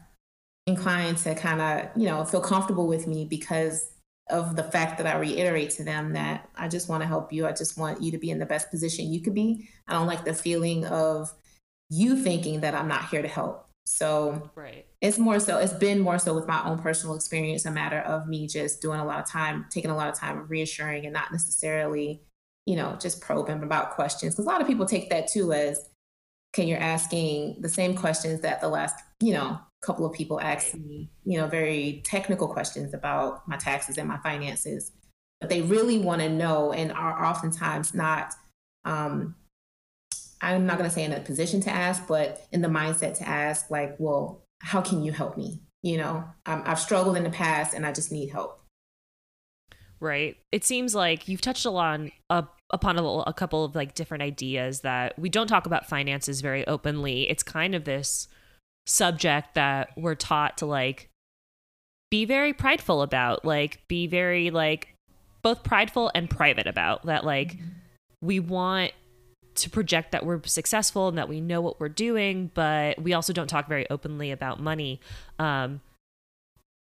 inclined 0.66 1.18
to 1.18 1.34
kind 1.34 1.60
of 1.60 2.00
you 2.00 2.08
know 2.08 2.24
feel 2.24 2.40
comfortable 2.40 2.86
with 2.86 3.06
me 3.06 3.24
because 3.24 3.89
of 4.30 4.56
the 4.56 4.62
fact 4.62 4.98
that 4.98 5.06
I 5.06 5.18
reiterate 5.18 5.70
to 5.70 5.84
them 5.84 6.12
that 6.14 6.48
I 6.56 6.68
just 6.68 6.88
want 6.88 7.02
to 7.02 7.06
help 7.06 7.32
you. 7.32 7.46
I 7.46 7.52
just 7.52 7.78
want 7.78 8.02
you 8.02 8.10
to 8.12 8.18
be 8.18 8.30
in 8.30 8.38
the 8.38 8.46
best 8.46 8.70
position 8.70 9.12
you 9.12 9.20
could 9.20 9.34
be. 9.34 9.68
I 9.88 9.92
don't 9.92 10.06
like 10.06 10.24
the 10.24 10.34
feeling 10.34 10.86
of 10.86 11.32
you 11.88 12.16
thinking 12.16 12.60
that 12.60 12.74
I'm 12.74 12.88
not 12.88 13.08
here 13.08 13.22
to 13.22 13.28
help. 13.28 13.66
So 13.84 14.50
right. 14.54 14.86
it's 15.00 15.18
more 15.18 15.40
so, 15.40 15.58
it's 15.58 15.72
been 15.72 15.98
more 15.98 16.18
so 16.18 16.34
with 16.34 16.46
my 16.46 16.64
own 16.64 16.78
personal 16.78 17.16
experience, 17.16 17.64
a 17.64 17.70
matter 17.70 17.98
of 18.00 18.28
me 18.28 18.46
just 18.46 18.80
doing 18.80 19.00
a 19.00 19.04
lot 19.04 19.18
of 19.18 19.28
time, 19.28 19.66
taking 19.70 19.90
a 19.90 19.96
lot 19.96 20.08
of 20.08 20.14
time 20.14 20.46
reassuring 20.46 21.06
and 21.06 21.12
not 21.12 21.32
necessarily, 21.32 22.22
you 22.66 22.76
know, 22.76 22.96
just 23.00 23.20
probing 23.20 23.62
about 23.62 23.90
questions. 23.90 24.34
Because 24.34 24.46
a 24.46 24.48
lot 24.48 24.60
of 24.60 24.68
people 24.68 24.86
take 24.86 25.10
that 25.10 25.26
too 25.26 25.52
as, 25.52 25.88
okay, 26.54 26.68
you're 26.68 26.78
asking 26.78 27.56
the 27.60 27.68
same 27.68 27.96
questions 27.96 28.42
that 28.42 28.60
the 28.60 28.68
last, 28.68 28.94
you 29.20 29.32
know, 29.32 29.58
couple 29.82 30.04
of 30.04 30.12
people 30.12 30.40
ask 30.40 30.74
me, 30.74 31.10
you 31.24 31.38
know, 31.38 31.46
very 31.46 32.02
technical 32.04 32.48
questions 32.48 32.92
about 32.94 33.46
my 33.48 33.56
taxes 33.56 33.98
and 33.98 34.08
my 34.08 34.18
finances. 34.18 34.92
But 35.40 35.48
they 35.48 35.62
really 35.62 35.98
want 35.98 36.20
to 36.20 36.28
know 36.28 36.72
and 36.72 36.92
are 36.92 37.24
oftentimes 37.24 37.94
not 37.94 38.34
um, 38.84 39.34
I'm 40.40 40.66
not 40.66 40.78
going 40.78 40.88
to 40.88 40.94
say 40.94 41.04
in 41.04 41.12
a 41.12 41.20
position 41.20 41.60
to 41.62 41.70
ask, 41.70 42.06
but 42.06 42.46
in 42.52 42.62
the 42.62 42.68
mindset 42.68 43.18
to 43.18 43.28
ask, 43.28 43.70
like, 43.70 43.96
well, 43.98 44.42
how 44.60 44.80
can 44.80 45.02
you 45.02 45.12
help 45.12 45.36
me? 45.36 45.60
You 45.82 45.98
know, 45.98 46.24
um, 46.46 46.62
I've 46.64 46.80
struggled 46.80 47.16
in 47.16 47.24
the 47.24 47.30
past 47.30 47.74
and 47.74 47.84
I 47.84 47.92
just 47.92 48.10
need 48.10 48.30
help. 48.30 48.58
Right. 49.98 50.36
It 50.50 50.64
seems 50.64 50.94
like 50.94 51.28
you've 51.28 51.42
touched 51.42 51.66
on 51.66 52.10
uh, 52.30 52.42
upon 52.70 52.98
a, 52.98 53.04
a 53.04 53.34
couple 53.34 53.64
of 53.64 53.74
like 53.74 53.94
different 53.94 54.22
ideas 54.22 54.80
that 54.80 55.18
we 55.18 55.28
don't 55.28 55.46
talk 55.46 55.66
about 55.66 55.86
finances 55.86 56.40
very 56.40 56.66
openly. 56.66 57.28
It's 57.28 57.42
kind 57.42 57.74
of 57.74 57.84
this 57.84 58.26
subject 58.90 59.54
that 59.54 59.90
we're 59.96 60.14
taught 60.14 60.58
to 60.58 60.66
like 60.66 61.08
be 62.10 62.24
very 62.24 62.52
prideful 62.52 63.02
about, 63.02 63.44
like 63.44 63.86
be 63.88 64.06
very 64.06 64.50
like 64.50 64.94
both 65.42 65.62
prideful 65.62 66.10
and 66.14 66.28
private 66.28 66.66
about 66.66 67.06
that 67.06 67.24
like 67.24 67.54
mm-hmm. 67.54 67.68
we 68.20 68.40
want 68.40 68.92
to 69.54 69.70
project 69.70 70.12
that 70.12 70.24
we're 70.24 70.42
successful 70.44 71.08
and 71.08 71.18
that 71.18 71.28
we 71.28 71.40
know 71.40 71.60
what 71.60 71.80
we're 71.80 71.88
doing, 71.88 72.50
but 72.54 73.00
we 73.00 73.12
also 73.12 73.32
don't 73.32 73.48
talk 73.48 73.68
very 73.68 73.88
openly 73.90 74.30
about 74.30 74.60
money. 74.60 75.00
Um, 75.38 75.80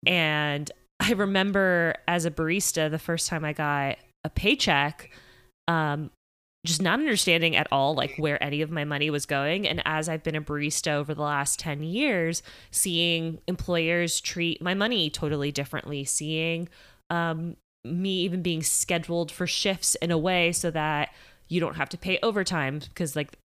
and 0.06 0.70
I 1.00 1.14
remember 1.14 1.96
as 2.08 2.26
a 2.26 2.32
barista, 2.32 2.90
the 2.90 3.00
first 3.00 3.28
time 3.28 3.46
I 3.46 3.54
got 3.54 3.98
a 4.24 4.30
paycheck, 4.30 5.10
um, 5.68 6.12
just 6.66 6.82
not 6.82 7.00
understanding 7.00 7.56
at 7.56 7.68
all 7.72 7.96
like 7.96 8.16
where 8.18 8.42
any 8.44 8.62
of 8.62 8.70
my 8.70 8.84
money 8.84 9.10
was 9.10 9.26
going. 9.26 9.68
And 9.68 9.82
as 9.86 10.10
i've 10.10 10.24
been 10.24 10.36
a 10.36 10.42
barista 10.42 10.92
over 10.92 11.14
the 11.14 11.22
last 11.22 11.60
10 11.60 11.84
years 11.84 12.44
seeing 12.72 13.40
employers 13.48 14.20
treat 14.20 14.62
my 14.62 14.74
money 14.74 15.10
totally 15.10 15.52
differently 15.52 16.04
seeing 16.04 16.70
um, 17.10 17.56
me 17.84 18.20
even 18.22 18.42
being 18.42 18.62
scheduled 18.62 19.32
for 19.32 19.48
shifts 19.48 19.96
in 19.96 20.12
a 20.12 20.18
way 20.18 20.52
so 20.52 20.70
that 20.72 21.10
you 21.48 21.60
don't 21.60 21.76
have 21.76 21.90
to 21.90 21.98
pay 21.98 22.20
overtime 22.22 22.80
because 22.80 23.16
like 23.16 23.38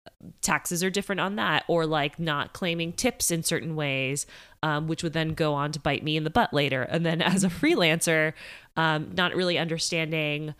taxes 0.42 0.84
are 0.84 0.90
different 0.90 1.20
on 1.20 1.36
that 1.36 1.64
or 1.68 1.86
like 1.86 2.18
not 2.18 2.52
claiming 2.52 2.92
tips 2.92 3.30
in 3.30 3.42
certain 3.42 3.76
ways 3.76 4.26
um, 4.62 4.86
which 4.86 5.02
would 5.02 5.14
then 5.14 5.34
go 5.34 5.54
on 5.54 5.72
to 5.72 5.80
bite 5.80 6.02
me 6.02 6.16
in 6.16 6.24
the 6.24 6.30
butt 6.30 6.52
later. 6.52 6.82
And 6.82 7.04
then 7.04 7.22
as 7.22 7.44
a 7.44 7.48
freelancer 7.48 8.34
um, 8.76 9.12
not 9.14 9.34
really 9.34 9.58
understanding 9.58 10.54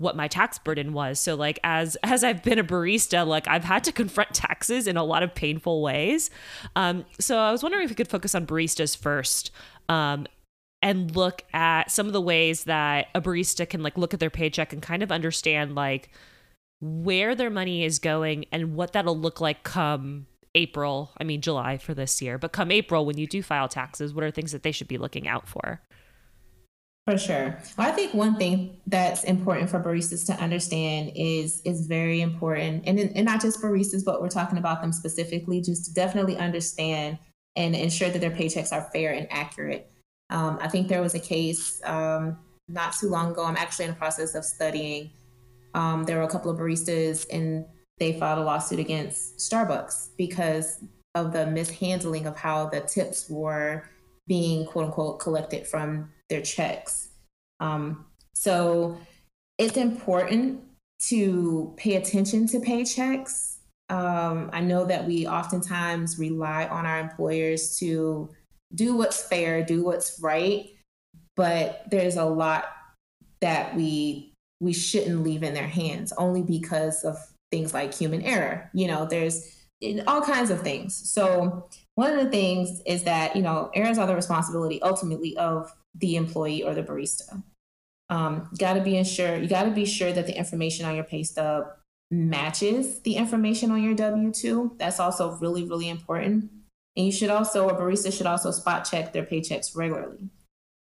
what 0.00 0.16
my 0.16 0.26
tax 0.26 0.58
burden 0.58 0.92
was 0.92 1.20
so 1.20 1.34
like 1.34 1.58
as 1.62 1.96
as 2.02 2.24
i've 2.24 2.42
been 2.42 2.58
a 2.58 2.64
barista 2.64 3.26
like 3.26 3.46
i've 3.46 3.64
had 3.64 3.84
to 3.84 3.92
confront 3.92 4.32
taxes 4.34 4.86
in 4.86 4.96
a 4.96 5.04
lot 5.04 5.22
of 5.22 5.34
painful 5.34 5.82
ways 5.82 6.30
um, 6.74 7.04
so 7.18 7.38
i 7.38 7.52
was 7.52 7.62
wondering 7.62 7.84
if 7.84 7.90
we 7.90 7.94
could 7.94 8.08
focus 8.08 8.34
on 8.34 8.46
baristas 8.46 8.96
first 8.96 9.50
um, 9.88 10.26
and 10.82 11.14
look 11.14 11.42
at 11.52 11.90
some 11.90 12.06
of 12.06 12.12
the 12.12 12.20
ways 12.20 12.64
that 12.64 13.08
a 13.14 13.20
barista 13.20 13.68
can 13.68 13.82
like 13.82 13.98
look 13.98 14.14
at 14.14 14.20
their 14.20 14.30
paycheck 14.30 14.72
and 14.72 14.82
kind 14.82 15.02
of 15.02 15.12
understand 15.12 15.74
like 15.74 16.10
where 16.80 17.34
their 17.34 17.50
money 17.50 17.84
is 17.84 17.98
going 17.98 18.46
and 18.50 18.74
what 18.74 18.92
that'll 18.94 19.18
look 19.18 19.40
like 19.40 19.62
come 19.62 20.26
April, 20.54 21.12
I 21.16 21.24
mean 21.24 21.40
July 21.40 21.78
for 21.78 21.94
this 21.94 22.20
year, 22.20 22.36
but 22.36 22.52
come 22.52 22.72
April 22.72 23.06
when 23.06 23.18
you 23.18 23.26
do 23.26 23.42
file 23.42 23.68
taxes, 23.68 24.12
what 24.12 24.24
are 24.24 24.30
things 24.30 24.52
that 24.52 24.62
they 24.62 24.72
should 24.72 24.88
be 24.88 24.98
looking 24.98 25.28
out 25.28 25.48
for? 25.48 25.80
For 27.06 27.18
sure. 27.18 27.58
Well, 27.76 27.88
I 27.88 27.92
think 27.92 28.14
one 28.14 28.36
thing 28.36 28.76
that's 28.86 29.24
important 29.24 29.70
for 29.70 29.80
baristas 29.80 30.24
to 30.26 30.32
understand 30.34 31.12
is 31.16 31.60
is 31.64 31.86
very 31.86 32.20
important, 32.20 32.84
and 32.86 32.98
and 32.98 33.24
not 33.24 33.40
just 33.40 33.62
baristas, 33.62 34.04
but 34.04 34.20
we're 34.20 34.28
talking 34.28 34.58
about 34.58 34.80
them 34.80 34.92
specifically. 34.92 35.60
Just 35.60 35.86
to 35.86 35.94
definitely 35.94 36.36
understand 36.36 37.18
and 37.56 37.74
ensure 37.74 38.10
that 38.10 38.20
their 38.20 38.30
paychecks 38.30 38.72
are 38.72 38.88
fair 38.92 39.12
and 39.12 39.26
accurate. 39.30 39.90
Um, 40.28 40.58
I 40.60 40.68
think 40.68 40.86
there 40.88 41.02
was 41.02 41.14
a 41.14 41.18
case 41.18 41.80
um, 41.84 42.38
not 42.68 42.92
too 42.92 43.08
long 43.08 43.32
ago. 43.32 43.44
I'm 43.44 43.56
actually 43.56 43.86
in 43.86 43.90
the 43.90 43.96
process 43.96 44.36
of 44.36 44.44
studying 44.44 45.10
um, 45.74 46.04
there 46.04 46.16
were 46.18 46.24
a 46.24 46.28
couple 46.28 46.50
of 46.50 46.58
baristas 46.58 47.26
and 47.32 47.64
they 47.98 48.18
filed 48.18 48.38
a 48.38 48.42
lawsuit 48.42 48.78
against 48.78 49.38
Starbucks 49.38 50.10
because 50.16 50.82
of 51.14 51.32
the 51.32 51.46
mishandling 51.46 52.26
of 52.26 52.36
how 52.36 52.68
the 52.68 52.80
tips 52.80 53.28
were 53.28 53.84
being 54.26 54.66
quote 54.66 54.86
unquote 54.86 55.20
collected 55.20 55.66
from 55.66 56.10
their 56.30 56.40
checks. 56.40 57.10
Um, 57.60 58.06
so 58.34 58.98
it's 59.58 59.76
important 59.76 60.62
to 61.08 61.74
pay 61.76 61.96
attention 61.96 62.46
to 62.46 62.58
paychecks. 62.58 63.58
Um, 63.90 64.48
I 64.52 64.60
know 64.60 64.86
that 64.86 65.06
we 65.06 65.26
oftentimes 65.26 66.18
rely 66.18 66.66
on 66.66 66.86
our 66.86 67.00
employers 67.00 67.76
to 67.78 68.30
do 68.74 68.96
what's 68.96 69.22
fair, 69.22 69.62
do 69.62 69.84
what's 69.84 70.20
right, 70.22 70.70
but 71.36 71.84
there's 71.90 72.16
a 72.16 72.24
lot 72.24 72.66
that 73.40 73.74
we 73.74 74.32
we 74.60 74.72
shouldn't 74.72 75.24
leave 75.24 75.42
in 75.42 75.54
their 75.54 75.66
hands 75.66 76.12
only 76.18 76.42
because 76.42 77.02
of 77.02 77.16
things 77.50 77.74
like 77.74 77.94
human 77.94 78.22
error. 78.22 78.70
You 78.74 78.86
know, 78.88 79.06
there's 79.06 79.56
all 80.06 80.20
kinds 80.20 80.50
of 80.50 80.60
things. 80.60 80.94
So 81.10 81.66
one 81.94 82.12
of 82.12 82.22
the 82.22 82.30
things 82.30 82.82
is 82.86 83.04
that, 83.04 83.34
you 83.34 83.42
know, 83.42 83.70
errors 83.74 83.98
are 83.98 84.06
the 84.06 84.14
responsibility 84.14 84.80
ultimately 84.82 85.36
of 85.38 85.72
the 85.94 86.16
employee 86.16 86.62
or 86.62 86.74
the 86.74 86.82
barista. 86.82 87.42
Um, 88.08 88.48
got 88.58 88.74
to 88.74 88.80
be 88.80 89.02
sure 89.04 89.36
you 89.36 89.48
got 89.48 89.64
to 89.64 89.70
be 89.70 89.84
sure 89.84 90.12
that 90.12 90.26
the 90.26 90.36
information 90.36 90.84
on 90.84 90.96
your 90.96 91.04
pay 91.04 91.22
stub 91.22 91.66
matches 92.10 93.00
the 93.02 93.14
information 93.14 93.70
on 93.70 93.82
your 93.82 93.94
W 93.94 94.32
2. 94.32 94.76
That's 94.78 94.98
also 94.98 95.36
really, 95.38 95.64
really 95.64 95.88
important. 95.88 96.50
And 96.96 97.06
you 97.06 97.12
should 97.12 97.30
also, 97.30 97.68
a 97.68 97.74
barista 97.74 98.12
should 98.12 98.26
also 98.26 98.50
spot 98.50 98.88
check 98.90 99.12
their 99.12 99.24
paychecks 99.24 99.76
regularly. 99.76 100.28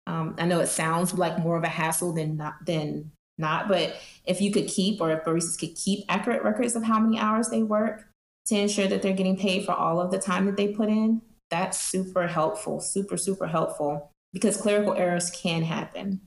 Um, 0.08 0.36
I 0.40 0.46
know 0.46 0.60
it 0.60 0.68
sounds 0.68 1.14
like 1.14 1.38
more 1.40 1.58
of 1.58 1.64
a 1.64 1.70
hassle 1.70 2.14
than 2.14 2.38
not 2.38 2.56
than 2.66 3.12
not. 3.38 3.68
But 3.68 3.96
if 4.26 4.42
you 4.42 4.52
could 4.52 4.68
keep, 4.68 5.00
or 5.02 5.12
if 5.12 5.24
baristas 5.24 5.60
could 5.60 5.76
keep 5.76 6.06
accurate 6.10 6.44
records 6.44 6.76
of 6.76 6.84
how 6.84 7.00
many 7.00 7.20
hours 7.20 7.50
they 7.50 7.64
work 7.64 8.08
to 8.48 8.56
ensure 8.58 8.88
that 8.88 9.02
they're 9.02 9.14
getting 9.14 9.38
paid 9.38 9.66
for 9.66 9.74
all 9.74 10.02
of 10.02 10.12
the 10.12 10.20
time 10.20 10.46
that 10.48 10.58
they 10.58 10.70
put 10.70 10.90
in, 10.90 11.22
that's 11.50 11.80
super 11.80 12.28
helpful, 12.28 12.80
super, 12.80 13.18
super 13.18 13.48
helpful 13.48 14.11
because 14.34 14.58
clerical 14.58 14.94
errors 14.94 15.30
can 15.32 15.64
happen. 15.64 16.22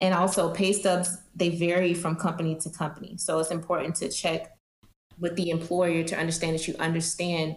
And 0.00 0.14
also, 0.14 0.52
pay 0.52 0.72
stubs, 0.72 1.16
they 1.34 1.50
vary 1.50 1.94
from 1.94 2.16
company 2.16 2.54
to 2.56 2.70
company. 2.70 3.16
So 3.16 3.38
it's 3.38 3.50
important 3.50 3.94
to 3.96 4.10
check 4.10 4.56
with 5.18 5.36
the 5.36 5.50
employer 5.50 6.02
to 6.04 6.16
understand 6.16 6.58
that 6.58 6.68
you 6.68 6.74
understand 6.78 7.56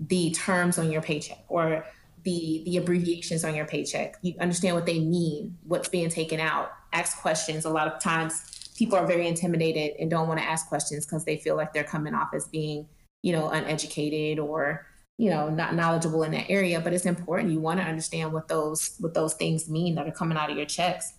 the 0.00 0.30
terms 0.32 0.78
on 0.78 0.90
your 0.90 1.00
paycheck 1.00 1.44
or 1.48 1.86
the 2.24 2.62
the 2.66 2.76
abbreviations 2.76 3.44
on 3.44 3.54
your 3.54 3.66
paycheck. 3.66 4.16
You 4.22 4.34
understand 4.40 4.74
what 4.74 4.86
they 4.86 4.98
mean, 4.98 5.56
what's 5.62 5.88
being 5.88 6.10
taken 6.10 6.40
out. 6.40 6.72
Ask 6.92 7.20
questions. 7.20 7.64
A 7.64 7.70
lot 7.70 7.88
of 7.88 8.00
times 8.00 8.70
people 8.76 8.98
are 8.98 9.06
very 9.06 9.26
intimidated 9.26 9.96
and 9.98 10.10
don't 10.10 10.28
want 10.28 10.40
to 10.40 10.46
ask 10.46 10.68
questions 10.68 11.06
because 11.06 11.24
they 11.24 11.36
feel 11.36 11.56
like 11.56 11.72
they're 11.72 11.84
coming 11.84 12.14
off 12.14 12.34
as 12.34 12.48
being, 12.48 12.88
you 13.22 13.32
know, 13.32 13.48
uneducated 13.50 14.38
or, 14.38 14.86
you 15.18 15.30
know, 15.30 15.48
not 15.48 15.74
knowledgeable 15.74 16.22
in 16.22 16.32
that 16.32 16.50
area. 16.50 16.80
But 16.80 16.92
it's 16.92 17.06
important. 17.06 17.52
You 17.52 17.60
want 17.60 17.80
to 17.80 17.86
understand 17.86 18.32
what 18.32 18.48
those 18.48 18.96
what 18.98 19.14
those 19.14 19.34
things 19.34 19.68
mean 19.68 19.94
that 19.94 20.06
are 20.06 20.12
coming 20.12 20.38
out 20.38 20.50
of 20.50 20.56
your 20.56 20.66
checks. 20.66 21.14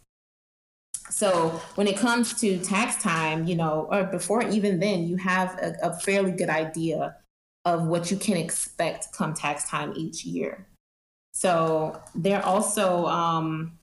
So 1.09 1.49
when 1.75 1.87
it 1.87 1.97
comes 1.97 2.33
to 2.41 2.57
tax 2.59 3.01
time, 3.01 3.45
you 3.45 3.55
know, 3.55 3.87
or 3.91 4.05
before 4.05 4.41
even 4.43 4.79
then, 4.79 5.07
you 5.07 5.17
have 5.17 5.57
a, 5.59 5.75
a 5.83 5.93
fairly 5.99 6.31
good 6.31 6.49
idea 6.49 7.15
of 7.63 7.87
what 7.87 8.09
you 8.11 8.17
can 8.17 8.37
expect 8.37 9.11
come 9.13 9.33
tax 9.33 9.69
time 9.69 9.93
each 9.95 10.25
year. 10.25 10.67
So 11.33 12.01
they're 12.15 12.45
also, 12.45 13.05
um, 13.07 13.77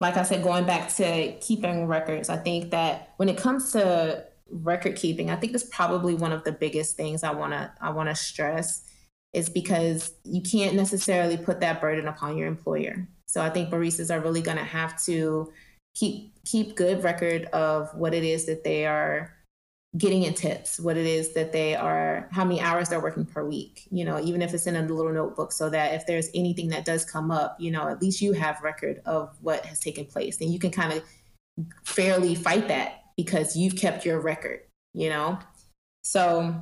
like 0.00 0.16
I 0.16 0.24
said, 0.24 0.42
going 0.42 0.64
back 0.64 0.92
to 0.96 1.32
keeping 1.40 1.86
records. 1.86 2.28
I 2.28 2.36
think 2.36 2.70
that 2.70 3.12
when 3.18 3.28
it 3.28 3.36
comes 3.36 3.72
to 3.72 4.24
record 4.50 4.96
keeping, 4.96 5.30
I 5.30 5.36
think 5.36 5.52
that's 5.52 5.64
probably 5.64 6.14
one 6.14 6.32
of 6.32 6.44
the 6.44 6.52
biggest 6.52 6.96
things 6.96 7.22
I 7.22 7.32
wanna 7.32 7.72
I 7.80 7.90
wanna 7.90 8.14
stress 8.14 8.84
is 9.32 9.48
because 9.48 10.12
you 10.24 10.42
can't 10.42 10.74
necessarily 10.74 11.36
put 11.36 11.60
that 11.60 11.80
burden 11.80 12.06
upon 12.08 12.36
your 12.36 12.48
employer. 12.48 13.08
So 13.26 13.40
I 13.40 13.50
think 13.50 13.70
baristas 13.70 14.14
are 14.14 14.20
really 14.20 14.42
gonna 14.42 14.64
have 14.64 15.02
to 15.04 15.52
keep 15.94 16.34
keep 16.44 16.76
good 16.76 17.02
record 17.02 17.46
of 17.46 17.94
what 17.94 18.14
it 18.14 18.24
is 18.24 18.46
that 18.46 18.64
they 18.64 18.86
are 18.86 19.34
getting 19.98 20.22
in 20.22 20.32
tips, 20.32 20.80
what 20.80 20.96
it 20.96 21.06
is 21.06 21.34
that 21.34 21.52
they 21.52 21.74
are, 21.74 22.26
how 22.32 22.44
many 22.44 22.60
hours 22.60 22.88
they're 22.88 23.00
working 23.00 23.26
per 23.26 23.44
week, 23.44 23.86
you 23.90 24.04
know, 24.04 24.18
even 24.20 24.40
if 24.40 24.54
it's 24.54 24.66
in 24.66 24.74
a 24.74 24.82
little 24.82 25.12
notebook, 25.12 25.52
so 25.52 25.68
that 25.68 25.92
if 25.92 26.06
there's 26.06 26.30
anything 26.34 26.68
that 26.68 26.86
does 26.86 27.04
come 27.04 27.30
up, 27.30 27.56
you 27.60 27.70
know, 27.70 27.88
at 27.88 28.00
least 28.00 28.22
you 28.22 28.32
have 28.32 28.62
record 28.62 29.02
of 29.04 29.36
what 29.42 29.66
has 29.66 29.78
taken 29.78 30.06
place. 30.06 30.40
And 30.40 30.50
you 30.50 30.58
can 30.58 30.70
kind 30.70 30.94
of 30.94 31.02
fairly 31.84 32.34
fight 32.34 32.68
that 32.68 33.01
because 33.16 33.56
you've 33.56 33.76
kept 33.76 34.04
your 34.04 34.20
record, 34.20 34.60
you 34.94 35.08
know? 35.08 35.38
So 36.04 36.54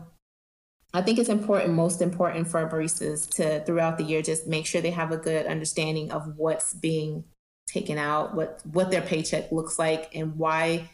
I 0.92 1.02
think 1.02 1.18
it's 1.18 1.28
important, 1.28 1.74
most 1.74 2.02
important 2.02 2.48
for 2.48 2.68
baristas 2.68 3.28
to 3.36 3.64
throughout 3.64 3.98
the 3.98 4.04
year 4.04 4.22
just 4.22 4.46
make 4.46 4.66
sure 4.66 4.80
they 4.80 4.90
have 4.90 5.12
a 5.12 5.16
good 5.16 5.46
understanding 5.46 6.10
of 6.10 6.36
what's 6.36 6.74
being 6.74 7.24
taken 7.68 7.98
out, 7.98 8.34
what 8.34 8.60
what 8.64 8.90
their 8.90 9.02
paycheck 9.02 9.52
looks 9.52 9.78
like 9.78 10.10
and 10.14 10.36
why 10.36 10.90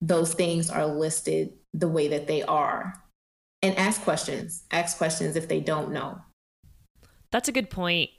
those 0.00 0.34
things 0.34 0.70
are 0.70 0.86
listed 0.86 1.52
the 1.72 1.88
way 1.88 2.08
that 2.08 2.26
they 2.26 2.42
are 2.42 2.94
and 3.62 3.76
ask 3.76 4.02
questions 4.02 4.62
ask 4.70 4.96
questions 4.96 5.34
if 5.34 5.48
they 5.48 5.60
don't 5.60 5.90
know 5.90 6.20
that's 7.30 7.48
a 7.48 7.52
good 7.52 7.68
point 7.68 8.10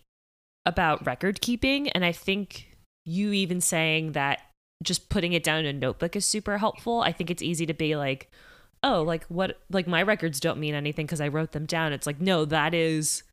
about 0.66 1.06
record 1.06 1.42
keeping. 1.42 1.90
And 1.90 2.06
I 2.06 2.12
think 2.12 2.78
you 3.06 3.32
even 3.34 3.62
saying 3.62 4.14
that 4.14 4.40
just 4.84 5.10
putting 5.10 5.34
it 5.34 5.44
down 5.44 5.60
in 5.60 5.66
a 5.66 5.80
notebook 5.80 6.16
is 6.16 6.26
super 6.26 6.58
helpful. 6.58 7.02
I 7.02 7.12
think 7.12 7.30
it's 7.30 7.44
easy 7.44 7.66
to 7.66 7.74
be 7.74 7.96
like, 7.96 8.32
oh, 8.84 9.02
like 9.04 9.26
what, 9.26 9.60
like 9.70 9.88
my 9.88 10.02
records 10.02 10.40
don't 10.40 10.60
mean 10.60 10.74
anything 10.74 11.06
because 11.06 11.22
I 11.22 11.28
wrote 11.28 11.52
them 11.52 11.66
down. 11.66 11.92
It's 11.94 12.08
like, 12.08 12.22
no, 12.22 12.46
that 12.46 12.74
is 12.74 13.24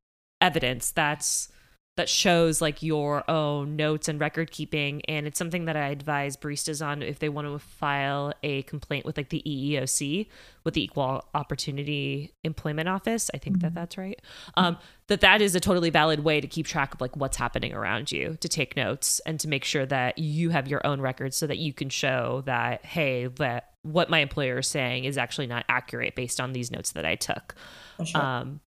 evidence. 0.40 0.90
That's 0.90 1.48
that 1.96 2.08
shows 2.08 2.60
like 2.60 2.82
your 2.82 3.28
own 3.30 3.74
notes 3.74 4.06
and 4.08 4.20
record 4.20 4.50
keeping 4.50 5.02
and 5.06 5.26
it's 5.26 5.38
something 5.38 5.64
that 5.64 5.76
i 5.76 5.88
advise 5.88 6.36
baristas 6.36 6.84
on 6.84 7.02
if 7.02 7.18
they 7.18 7.28
want 7.28 7.46
to 7.46 7.58
file 7.58 8.32
a 8.42 8.62
complaint 8.62 9.04
with 9.04 9.16
like 9.16 9.30
the 9.30 9.42
eeoc 9.46 10.28
with 10.64 10.74
the 10.74 10.84
equal 10.84 11.24
opportunity 11.34 12.32
employment 12.44 12.88
office 12.88 13.30
i 13.34 13.38
think 13.38 13.56
mm-hmm. 13.56 13.66
that 13.66 13.74
that's 13.74 13.98
right 13.98 14.20
um, 14.56 14.76
that 15.08 15.20
that 15.20 15.40
is 15.40 15.54
a 15.54 15.60
totally 15.60 15.90
valid 15.90 16.20
way 16.20 16.40
to 16.40 16.46
keep 16.46 16.66
track 16.66 16.94
of 16.94 17.00
like 17.00 17.16
what's 17.16 17.36
happening 17.36 17.72
around 17.72 18.12
you 18.12 18.36
to 18.40 18.48
take 18.48 18.76
notes 18.76 19.20
and 19.26 19.40
to 19.40 19.48
make 19.48 19.64
sure 19.64 19.86
that 19.86 20.18
you 20.18 20.50
have 20.50 20.68
your 20.68 20.86
own 20.86 21.00
records 21.00 21.36
so 21.36 21.46
that 21.46 21.58
you 21.58 21.72
can 21.72 21.88
show 21.88 22.42
that 22.46 22.84
hey 22.84 23.26
that 23.26 23.70
what 23.82 24.10
my 24.10 24.18
employer 24.18 24.58
is 24.58 24.66
saying 24.66 25.04
is 25.04 25.16
actually 25.16 25.46
not 25.46 25.64
accurate 25.68 26.14
based 26.14 26.40
on 26.40 26.52
these 26.52 26.70
notes 26.70 26.92
that 26.92 27.06
i 27.06 27.14
took 27.14 27.54
sure. 28.04 28.20
um, 28.20 28.60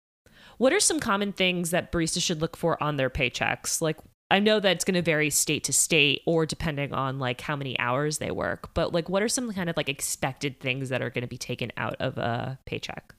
what 0.60 0.74
are 0.74 0.80
some 0.80 1.00
common 1.00 1.32
things 1.32 1.72
that 1.72 1.92
baristas 1.92 2.22
should 2.22 2.42
look 2.42 2.56
for 2.56 2.82
on 2.84 2.98
their 2.98 3.10
paychecks? 3.10 3.82
Like, 3.82 3.98
I 4.30 4.40
know 4.40 4.60
that 4.60 4.72
it's 4.74 4.86
going 4.86 4.96
to 4.96 5.02
vary 5.02 5.32
state 5.32 5.64
to 5.64 5.74
state 5.74 6.22
or 6.28 6.46
depending 6.46 6.94
on 6.94 7.18
like 7.18 7.42
how 7.42 7.56
many 7.56 7.80
hours 7.80 8.20
they 8.20 8.30
work, 8.30 8.74
but 8.76 8.94
like, 8.94 9.10
what 9.10 9.24
are 9.24 9.30
some 9.30 9.52
kind 9.54 9.70
of 9.70 9.78
like 9.78 9.90
expected 9.90 10.60
things 10.60 10.90
that 10.90 11.02
are 11.02 11.10
going 11.10 11.24
to 11.24 11.28
be 11.28 11.38
taken 11.38 11.72
out 11.78 11.96
of 12.00 12.18
a 12.18 12.60
paycheck? 12.66 13.16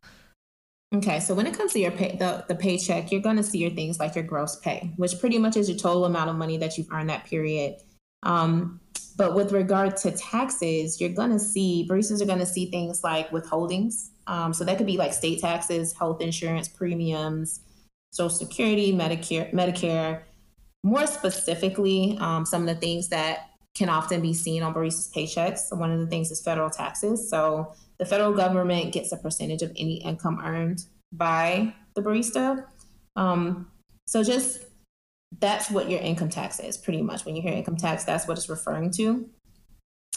Okay, 0.95 1.19
so 1.19 1.35
when 1.35 1.47
it 1.47 1.57
comes 1.57 1.73
to 1.73 1.81
your 1.81 1.93
pay, 1.93 2.17
the, 2.17 2.45
the 2.47 2.55
paycheck, 2.55 3.11
you're 3.11 3.21
going 3.21 3.37
to 3.37 3.43
see 3.43 3.59
your 3.59 3.71
things 3.71 3.99
like 3.99 4.15
your 4.15 4.25
gross 4.25 4.57
pay, 4.57 4.93
which 4.97 5.19
pretty 5.19 5.39
much 5.39 5.57
is 5.57 5.69
your 5.69 5.79
total 5.79 6.05
amount 6.05 6.31
of 6.31 6.37
money 6.37 6.59
that 6.59 6.77
you've 6.77 6.93
earned 6.93 7.09
that 7.11 7.25
period. 7.25 7.77
Um, 8.23 8.81
but 9.17 9.35
with 9.35 9.53
regard 9.53 9.97
to 9.99 10.11
taxes, 10.13 11.01
you're 11.01 11.11
going 11.11 11.31
to 11.31 11.39
see 11.39 11.87
baristas 11.89 12.21
are 12.21 12.27
going 12.27 12.39
to 12.39 12.47
see 12.47 12.67
things 12.67 13.03
like 13.03 13.31
withholdings. 13.31 14.11
Um, 14.31 14.55
so 14.55 14.63
that 14.65 14.79
could 14.79 14.87
be 14.87 14.97
like 14.97 15.13
state 15.13 15.41
taxes, 15.41 15.93
health 15.93 16.21
insurance 16.21 16.69
premiums, 16.69 17.61
Social 18.13 18.31
Security, 18.31 18.93
Medicare, 18.93 19.53
Medicare. 19.53 20.23
More 20.85 21.07
specifically, 21.09 22.17
um, 22.21 22.47
some 22.47 22.63
of 22.63 22.69
the 22.69 22.81
things 22.81 23.09
that 23.09 23.51
can 23.75 23.89
often 23.89 24.23
be 24.23 24.33
seen 24.33 24.63
on 24.63 24.73
baristas' 24.73 25.13
paychecks. 25.13 25.77
One 25.77 25.91
of 25.91 25.99
the 25.99 26.07
things 26.07 26.31
is 26.31 26.41
federal 26.41 26.71
taxes. 26.71 27.29
So 27.29 27.75
the 27.99 28.07
federal 28.07 28.33
government 28.33 28.93
gets 28.93 29.11
a 29.11 29.17
percentage 29.17 29.63
of 29.63 29.73
any 29.77 29.97
income 29.97 30.41
earned 30.45 30.85
by 31.13 31.75
the 31.97 32.01
barista. 32.01 32.67
Um, 33.17 33.69
so 34.07 34.23
just 34.23 34.65
that's 35.41 35.71
what 35.71 35.91
your 35.91 36.01
income 36.01 36.29
tax 36.29 36.61
is 36.61 36.79
pretty 36.79 37.03
much. 37.03 37.25
When 37.25 37.35
you 37.35 37.43
hear 37.43 37.53
income 37.53 37.77
tax, 37.77 38.05
that's 38.05 38.29
what 38.29 38.39
it's 38.39 38.49
referring 38.49 38.93
to 38.93 39.29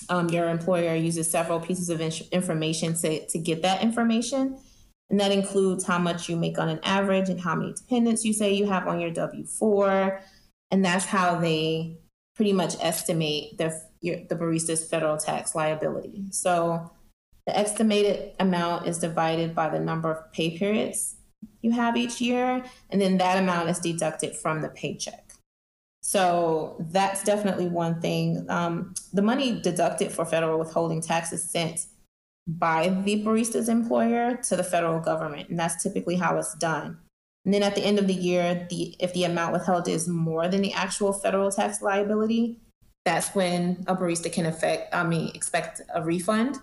um, 0.10 0.30
your 0.30 0.50
employer 0.50 0.96
uses 0.96 1.30
several 1.30 1.60
pieces 1.60 1.90
of 1.90 2.02
in- 2.02 2.28
information 2.32 2.94
to, 2.96 3.26
to 3.28 3.38
get 3.38 3.62
that 3.62 3.82
information. 3.82 4.58
And 5.10 5.20
that 5.20 5.32
includes 5.32 5.86
how 5.86 6.00
much 6.00 6.30
you 6.30 6.36
make 6.36 6.58
on 6.58 6.70
an 6.70 6.80
average 6.84 7.30
and 7.30 7.40
how 7.40 7.56
many 7.56 7.74
dependents 7.74 8.26
you 8.26 8.34
say 8.34 8.54
you 8.54 8.66
have 8.66 8.88
on 8.88 9.00
your 9.00 9.12
W 9.12 9.46
4. 9.46 10.22
And 10.72 10.84
that's 10.84 11.06
how 11.06 11.40
they 11.40 11.98
pretty 12.36 12.54
much 12.54 12.76
estimate 12.82 13.58
the, 13.58 13.80
your, 14.02 14.18
the 14.28 14.36
barista's 14.36 14.88
federal 14.88 15.18
tax 15.18 15.54
liability. 15.54 16.26
So 16.32 16.92
the 17.46 17.56
estimated 17.56 18.34
amount 18.40 18.88
is 18.88 18.98
divided 18.98 19.54
by 19.54 19.70
the 19.70 19.80
number 19.80 20.12
of 20.12 20.32
pay 20.32 20.58
periods 20.58 21.18
you 21.62 21.72
have 21.72 21.98
each 21.98 22.22
year, 22.22 22.64
and 22.90 23.02
then 23.02 23.18
that 23.18 23.38
amount 23.38 23.70
is 23.70 23.80
deducted 23.80 24.36
from 24.36 24.62
the 24.62 24.70
paycheck. 24.70 25.23
So 26.06 26.76
that's 26.92 27.24
definitely 27.24 27.68
one 27.68 28.02
thing. 28.02 28.46
Um, 28.50 28.94
the 29.14 29.22
money 29.22 29.62
deducted 29.62 30.12
for 30.12 30.26
federal 30.26 30.60
withholding 30.60 31.02
tax 31.02 31.32
is 31.32 31.50
sent 31.50 31.86
by 32.46 32.90
the 32.90 33.24
barista's 33.24 33.70
employer 33.70 34.36
to 34.36 34.58
the 34.58 34.66
federal 34.66 35.00
government, 35.00 35.48
and 35.50 35.58
that's 35.58 35.82
typically 35.82 36.18
how 36.18 36.38
it's 36.38 36.56
done. 36.56 36.98
And 37.46 37.54
then 37.54 37.64
at 37.64 37.76
the 37.76 37.82
end 37.82 38.00
of 38.00 38.08
the 38.08 38.14
year, 38.14 38.68
the 38.70 38.96
if 39.00 39.14
the 39.14 39.24
amount 39.24 39.54
withheld 39.54 39.88
is 39.88 40.10
more 40.10 40.50
than 40.50 40.62
the 40.62 40.74
actual 40.74 41.14
federal 41.14 41.50
tax 41.52 41.82
liability, 41.82 42.60
that's 43.06 43.34
when 43.34 43.86
a 43.88 43.96
barista 43.96 44.32
can 44.32 44.46
affect, 44.46 44.94
I 44.94 45.06
mean, 45.06 45.32
expect 45.34 45.80
a 45.96 46.04
refund. 46.04 46.60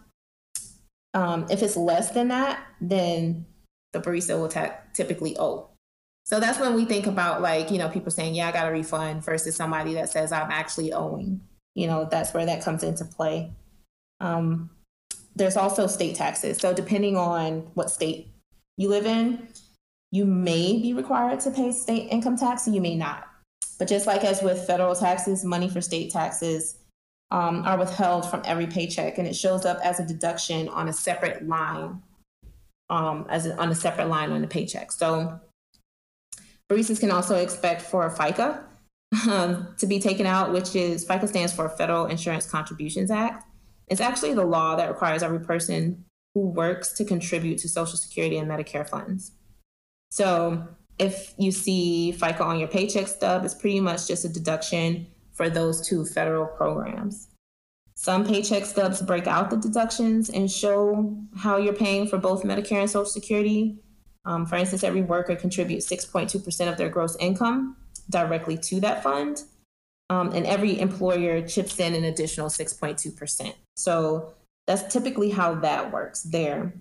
Um, 1.15 1.47
if 1.49 1.63
it's 1.63 1.79
less 1.79 2.11
than 2.11 2.29
that, 2.29 2.63
then 2.83 3.47
the 3.95 4.01
barista 4.01 4.39
will 4.39 4.49
ta- 4.49 4.77
typically 4.93 5.35
owe 5.39 5.70
so 6.25 6.39
that's 6.39 6.59
when 6.59 6.75
we 6.75 6.85
think 6.85 7.07
about 7.07 7.43
like, 7.43 7.71
you 7.71 7.79
know, 7.79 7.89
people 7.89 8.11
saying, 8.11 8.35
yeah, 8.35 8.49
I 8.49 8.53
got 8.53 8.69
a 8.69 8.73
refund 8.73 9.25
versus 9.25 9.57
somebody 9.57 9.95
that 9.95 10.11
says 10.11 10.33
I'm 10.33 10.51
actually 10.51 10.93
owing. 10.93 11.41
You 11.75 11.87
know, 11.87 12.09
that's 12.11 12.35
where 12.35 12.47
that 12.47 12.63
comes 12.63 12.83
into 12.83 13.05
play. 13.05 13.53
Um, 14.21 14.71
there's 15.35 15.57
also 15.57 15.87
state 15.87 16.17
taxes. 16.17 16.59
So 16.59 16.75
depending 16.75 17.17
on 17.17 17.71
what 17.75 17.91
state 17.91 18.29
you 18.77 18.89
live 18.89 19.07
in, 19.07 19.49
you 20.13 20.25
may 20.25 20.79
be 20.81 20.93
required 20.93 21.41
to 21.41 21.51
pay 21.51 21.73
state 21.73 22.09
income 22.11 22.37
tax, 22.37 22.67
and 22.67 22.75
you 22.75 22.81
may 22.81 22.97
not. 22.97 23.29
But 23.79 23.89
just 23.89 24.07
like 24.07 24.25
as 24.25 24.43
with 24.43 24.67
federal 24.67 24.95
taxes, 24.95 25.45
money 25.45 25.69
for 25.69 25.81
state 25.81 26.11
taxes 26.11 26.79
um, 27.31 27.63
are 27.65 27.79
withheld 27.79 28.29
from 28.29 28.43
every 28.45 28.67
paycheck, 28.67 29.19
and 29.19 29.27
it 29.27 29.37
shows 29.37 29.65
up 29.65 29.79
as 29.85 30.01
a 30.01 30.07
deduction 30.07 30.69
on 30.69 30.89
a 30.89 30.93
separate 30.93 31.47
line, 31.47 32.03
um, 32.89 33.27
as 33.31 33.47
a, 33.47 33.57
on 33.57 33.71
a 33.71 33.75
separate 33.75 34.09
line 34.09 34.33
on 34.33 34.41
the 34.41 34.49
paycheck. 34.49 34.91
So 34.91 35.41
Baristas 36.71 37.01
can 37.01 37.11
also 37.11 37.37
expect 37.37 37.83
for 37.83 38.09
FICA 38.11 38.63
um, 39.29 39.75
to 39.79 39.87
be 39.87 39.99
taken 39.99 40.25
out, 40.25 40.53
which 40.53 40.77
is 40.77 41.05
FICA 41.05 41.29
stands 41.29 41.53
for 41.53 41.69
Federal 41.69 42.07
Insurance 42.07 42.47
Contributions 42.47 43.11
Act. 43.11 43.45
It's 43.89 44.01
actually 44.01 44.35
the 44.35 44.45
law 44.45 44.77
that 44.77 44.89
requires 44.89 45.23
every 45.23 45.41
person 45.41 46.05
who 46.35 46.47
works 46.47 46.93
to 46.93 47.05
contribute 47.05 47.59
to 47.59 47.69
Social 47.69 47.99
Security 47.99 48.39
and 48.39 48.49
Medicare 48.49 48.89
funds. 48.89 49.33
So 50.13 50.69
if 50.99 51.35
you 51.39 51.51
see 51.51 52.15
FICA 52.17 52.41
on 52.41 52.61
your 52.61 52.69
paycheck 52.69 53.09
stub, 53.09 53.45
it's 53.45 53.55
pretty 53.55 53.81
much 53.81 54.07
just 54.07 54.25
a 54.25 54.29
deduction 54.29 55.09
for 55.33 55.51
those 55.51 55.87
two 55.87 56.05
federal 56.05 56.47
programs. 56.47 57.29
Some 57.95 58.25
paycheck 58.25 58.65
stubs 58.65 59.03
break 59.03 59.27
out 59.27 59.51
the 59.51 59.57
deductions 59.57 60.31
and 60.31 60.51
show 60.51 61.17
how 61.37 61.57
you're 61.57 61.73
paying 61.73 62.07
for 62.07 62.17
both 62.17 62.45
Medicare 62.45 62.81
and 62.81 62.91
Social 62.91 63.11
Security. 63.11 63.79
Um, 64.25 64.47
for 64.47 64.57
instance, 64.57 64.85
every 64.85 65.03
worker 65.03 65.35
contributes 65.35 65.89
6.2% 65.89 66.71
of 66.71 66.77
their 66.77 66.89
gross 66.89 67.17
income 67.17 67.77
directly 68.11 68.59
to 68.59 68.81
that 68.81 69.03
fund. 69.03 69.43
Um, 70.11 70.33
and 70.33 70.45
every 70.47 70.79
employer 70.81 71.41
chips 71.47 71.79
in 71.79 71.95
an 71.95 72.05
additional 72.05 72.49
6.2%. 72.49 73.55
So 73.77 74.35
that's 74.67 74.93
typically 74.93 75.31
how 75.31 75.55
that 75.57 75.93
works 75.93 76.23
there. 76.23 76.73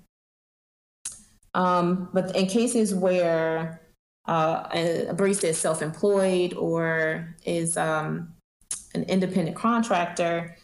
Um, 1.54 2.10
but 2.14 2.36
in 2.36 2.48
cases 2.48 2.94
where 2.94 3.82
uh, 4.28 4.68
a 4.72 5.14
barista 5.14 5.46
is 5.46 5.58
self 5.58 5.82
employed 5.82 6.54
or 6.54 7.36
is 7.46 7.78
um, 7.78 8.34
an 8.94 9.04
independent 9.04 9.56
contractor, 9.56 10.56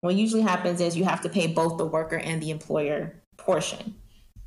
what 0.00 0.14
usually 0.14 0.42
happens 0.42 0.80
is 0.80 0.96
you 0.96 1.04
have 1.04 1.20
to 1.22 1.28
pay 1.28 1.46
both 1.46 1.76
the 1.76 1.86
worker 1.86 2.16
and 2.16 2.42
the 2.42 2.50
employer 2.50 3.14
portion. 3.36 3.94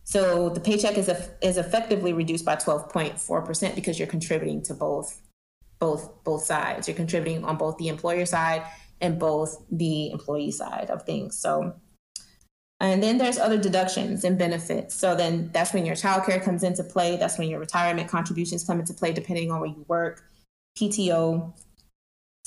So 0.03 0.49
the 0.49 0.59
paycheck 0.59 0.97
is 0.97 1.09
is 1.41 1.57
effectively 1.57 2.13
reduced 2.13 2.45
by 2.45 2.55
12.4% 2.55 3.75
because 3.75 3.97
you're 3.97 4.07
contributing 4.07 4.61
to 4.63 4.73
both 4.73 5.21
both 5.79 6.23
both 6.23 6.43
sides. 6.43 6.87
You're 6.87 6.97
contributing 6.97 7.43
on 7.45 7.57
both 7.57 7.77
the 7.77 7.87
employer 7.87 8.25
side 8.25 8.63
and 9.01 9.19
both 9.19 9.63
the 9.71 10.11
employee 10.11 10.51
side 10.51 10.89
of 10.89 11.03
things. 11.03 11.37
So 11.39 11.73
and 12.79 13.01
then 13.01 13.17
there's 13.17 13.39
other 13.39 13.57
deductions 13.57 14.25
and 14.25 14.37
benefits. 14.37 14.93
So 14.93 15.15
then 15.15 15.49
that's 15.53 15.73
when 15.73 15.85
your 15.85 15.95
childcare 15.95 16.43
comes 16.43 16.63
into 16.63 16.83
play. 16.83 17.15
That's 17.15 17.37
when 17.37 17.47
your 17.47 17.59
retirement 17.59 18.09
contributions 18.09 18.65
come 18.65 18.79
into 18.79 18.93
play, 18.93 19.13
depending 19.13 19.51
on 19.51 19.61
where 19.61 19.69
you 19.69 19.85
work. 19.87 20.25
PTO, 20.77 21.53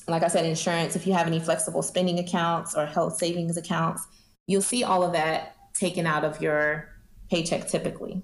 like 0.08 0.22
I 0.22 0.28
said, 0.28 0.44
insurance. 0.44 0.94
If 0.94 1.06
you 1.06 1.14
have 1.14 1.26
any 1.26 1.40
flexible 1.40 1.82
spending 1.82 2.18
accounts 2.18 2.74
or 2.74 2.84
health 2.84 3.16
savings 3.16 3.56
accounts, 3.56 4.06
you'll 4.46 4.60
see 4.60 4.84
all 4.84 5.02
of 5.02 5.14
that 5.14 5.56
taken 5.72 6.06
out 6.06 6.22
of 6.22 6.42
your 6.42 6.95
paycheck 7.30 7.68
typically, 7.68 8.22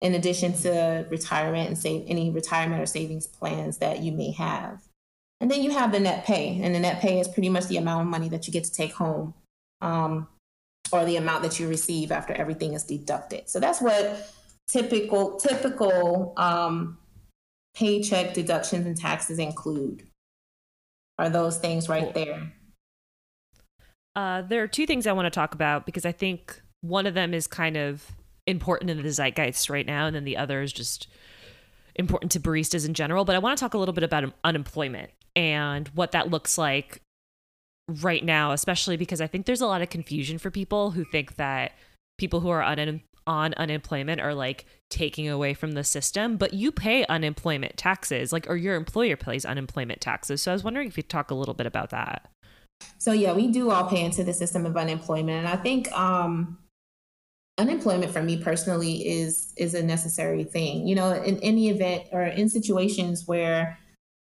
in 0.00 0.14
addition 0.14 0.52
to 0.52 1.06
retirement 1.10 1.68
and 1.68 1.78
save 1.78 2.04
any 2.06 2.30
retirement 2.30 2.82
or 2.82 2.86
savings 2.86 3.26
plans 3.26 3.78
that 3.78 4.00
you 4.00 4.12
may 4.12 4.30
have. 4.32 4.82
And 5.40 5.50
then 5.50 5.62
you 5.62 5.70
have 5.70 5.92
the 5.92 6.00
net 6.00 6.24
pay, 6.24 6.60
and 6.60 6.74
the 6.74 6.80
net 6.80 7.00
pay 7.00 7.20
is 7.20 7.28
pretty 7.28 7.48
much 7.48 7.66
the 7.66 7.76
amount 7.76 8.02
of 8.02 8.06
money 8.08 8.28
that 8.30 8.46
you 8.46 8.52
get 8.52 8.64
to 8.64 8.72
take 8.72 8.92
home, 8.92 9.34
um, 9.80 10.26
or 10.90 11.04
the 11.04 11.16
amount 11.16 11.42
that 11.44 11.60
you 11.60 11.68
receive 11.68 12.10
after 12.10 12.32
everything 12.32 12.72
is 12.72 12.82
deducted. 12.82 13.48
So 13.48 13.60
that's 13.60 13.80
what 13.80 14.32
typical 14.68 15.36
typical 15.36 16.34
um, 16.36 16.98
paycheck 17.74 18.34
deductions 18.34 18.86
and 18.86 18.96
taxes 18.96 19.38
include. 19.38 20.02
Are 21.18 21.30
those 21.30 21.58
things 21.58 21.88
right 21.88 22.12
there? 22.14 22.52
Uh, 24.16 24.42
there 24.42 24.62
are 24.62 24.68
two 24.68 24.86
things 24.86 25.06
I 25.06 25.12
want 25.12 25.26
to 25.26 25.30
talk 25.30 25.54
about 25.54 25.86
because 25.86 26.04
I 26.04 26.12
think 26.12 26.60
one 26.80 27.06
of 27.06 27.14
them 27.14 27.34
is 27.34 27.46
kind 27.46 27.76
of 27.76 28.12
important 28.46 28.90
in 28.90 29.02
the 29.02 29.10
zeitgeist 29.10 29.68
right 29.68 29.86
now, 29.86 30.06
and 30.06 30.14
then 30.14 30.24
the 30.24 30.36
other 30.36 30.62
is 30.62 30.72
just 30.72 31.08
important 31.96 32.32
to 32.32 32.40
baristas 32.40 32.86
in 32.86 32.94
general, 32.94 33.24
but 33.24 33.34
I 33.34 33.40
want 33.40 33.58
to 33.58 33.62
talk 33.62 33.74
a 33.74 33.78
little 33.78 33.92
bit 33.92 34.04
about 34.04 34.32
unemployment 34.44 35.10
and 35.34 35.88
what 35.88 36.12
that 36.12 36.30
looks 36.30 36.56
like 36.56 37.02
right 37.88 38.24
now, 38.24 38.52
especially 38.52 38.96
because 38.96 39.20
I 39.20 39.26
think 39.26 39.46
there's 39.46 39.60
a 39.60 39.66
lot 39.66 39.82
of 39.82 39.90
confusion 39.90 40.38
for 40.38 40.50
people 40.50 40.92
who 40.92 41.04
think 41.04 41.36
that 41.36 41.72
people 42.18 42.40
who 42.40 42.48
are 42.50 42.62
un- 42.62 43.02
on 43.26 43.54
unemployment 43.54 44.20
are 44.20 44.34
like 44.34 44.66
taking 44.90 45.28
away 45.28 45.54
from 45.54 45.72
the 45.72 45.84
system, 45.84 46.36
but 46.36 46.54
you 46.54 46.70
pay 46.70 47.04
unemployment 47.06 47.76
taxes, 47.76 48.32
like, 48.32 48.48
or 48.48 48.56
your 48.56 48.76
employer 48.76 49.16
pays 49.16 49.44
unemployment 49.44 50.00
taxes. 50.00 50.42
So 50.42 50.52
I 50.52 50.54
was 50.54 50.64
wondering 50.64 50.88
if 50.88 50.96
you'd 50.96 51.08
talk 51.08 51.30
a 51.30 51.34
little 51.34 51.54
bit 51.54 51.66
about 51.66 51.90
that. 51.90 52.30
So 52.98 53.12
yeah, 53.12 53.32
we 53.32 53.48
do 53.48 53.70
all 53.70 53.88
pay 53.88 54.04
into 54.04 54.22
the 54.22 54.32
system 54.32 54.64
of 54.64 54.76
unemployment, 54.76 55.38
and 55.38 55.48
I 55.48 55.56
think 55.56 55.90
um, 55.92 56.58
unemployment 57.58 58.12
for 58.12 58.22
me 58.22 58.36
personally 58.42 59.06
is 59.06 59.52
is 59.56 59.74
a 59.74 59.82
necessary 59.82 60.44
thing. 60.44 60.86
You 60.86 60.94
know, 60.94 61.12
in 61.12 61.38
any 61.40 61.68
event 61.68 62.04
or 62.12 62.22
in 62.22 62.48
situations 62.48 63.24
where 63.26 63.78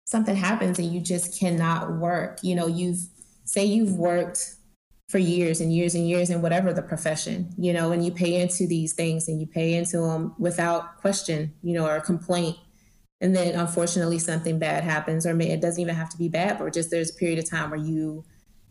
something 0.04 0.37
happens 0.37 0.78
and 0.78 0.92
you 0.92 1.00
just 1.00 1.38
cannot 1.38 1.98
work, 1.98 2.40
you 2.42 2.54
know, 2.54 2.66
you've 2.66 3.00
say 3.44 3.64
you've 3.64 3.96
worked 3.96 4.56
for 5.08 5.18
years 5.18 5.61
and 5.61 5.72
years 5.72 5.94
and 5.94 6.08
years 6.08 6.30
in 6.30 6.40
whatever 6.40 6.72
the 6.72 6.82
profession, 6.82 7.52
you 7.58 7.72
know, 7.72 7.92
and 7.92 8.04
you 8.04 8.11
pay 8.11 8.40
into 8.40 8.66
these 8.66 8.94
things 8.94 9.28
and 9.28 9.40
you 9.40 9.46
pay 9.46 9.74
into 9.74 9.98
them 9.98 10.35
without 10.38 10.96
question, 10.96 11.52
you 11.62 11.74
know, 11.74 11.87
or 11.87 12.00
complaint. 12.00 12.56
And 13.20 13.37
then 13.37 13.54
unfortunately 13.54 14.18
something 14.18 14.58
bad 14.58 14.82
happens, 14.82 15.26
or 15.26 15.38
it 15.38 15.61
doesn't 15.61 15.80
even 15.80 15.94
have 15.94 16.08
to 16.08 16.18
be 16.18 16.28
bad, 16.28 16.58
but 16.58 16.72
just 16.72 16.90
there's 16.90 17.11
a 17.11 17.14
period 17.14 17.38
of 17.38 17.48
time 17.48 17.70
where 17.70 17.78
you 17.78 18.24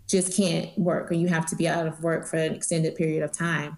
just 0.08 0.36
can't 0.36 0.76
work 0.78 1.10
or 1.12 1.14
you 1.14 1.28
have 1.28 1.46
to 1.46 1.56
be 1.56 1.68
out 1.68 1.88
of 1.88 2.04
work 2.04 2.28
for 2.28 2.38
an 2.38 2.54
extended 2.54 2.96
period 2.96 3.24
of 3.24 3.32
time. 3.32 3.78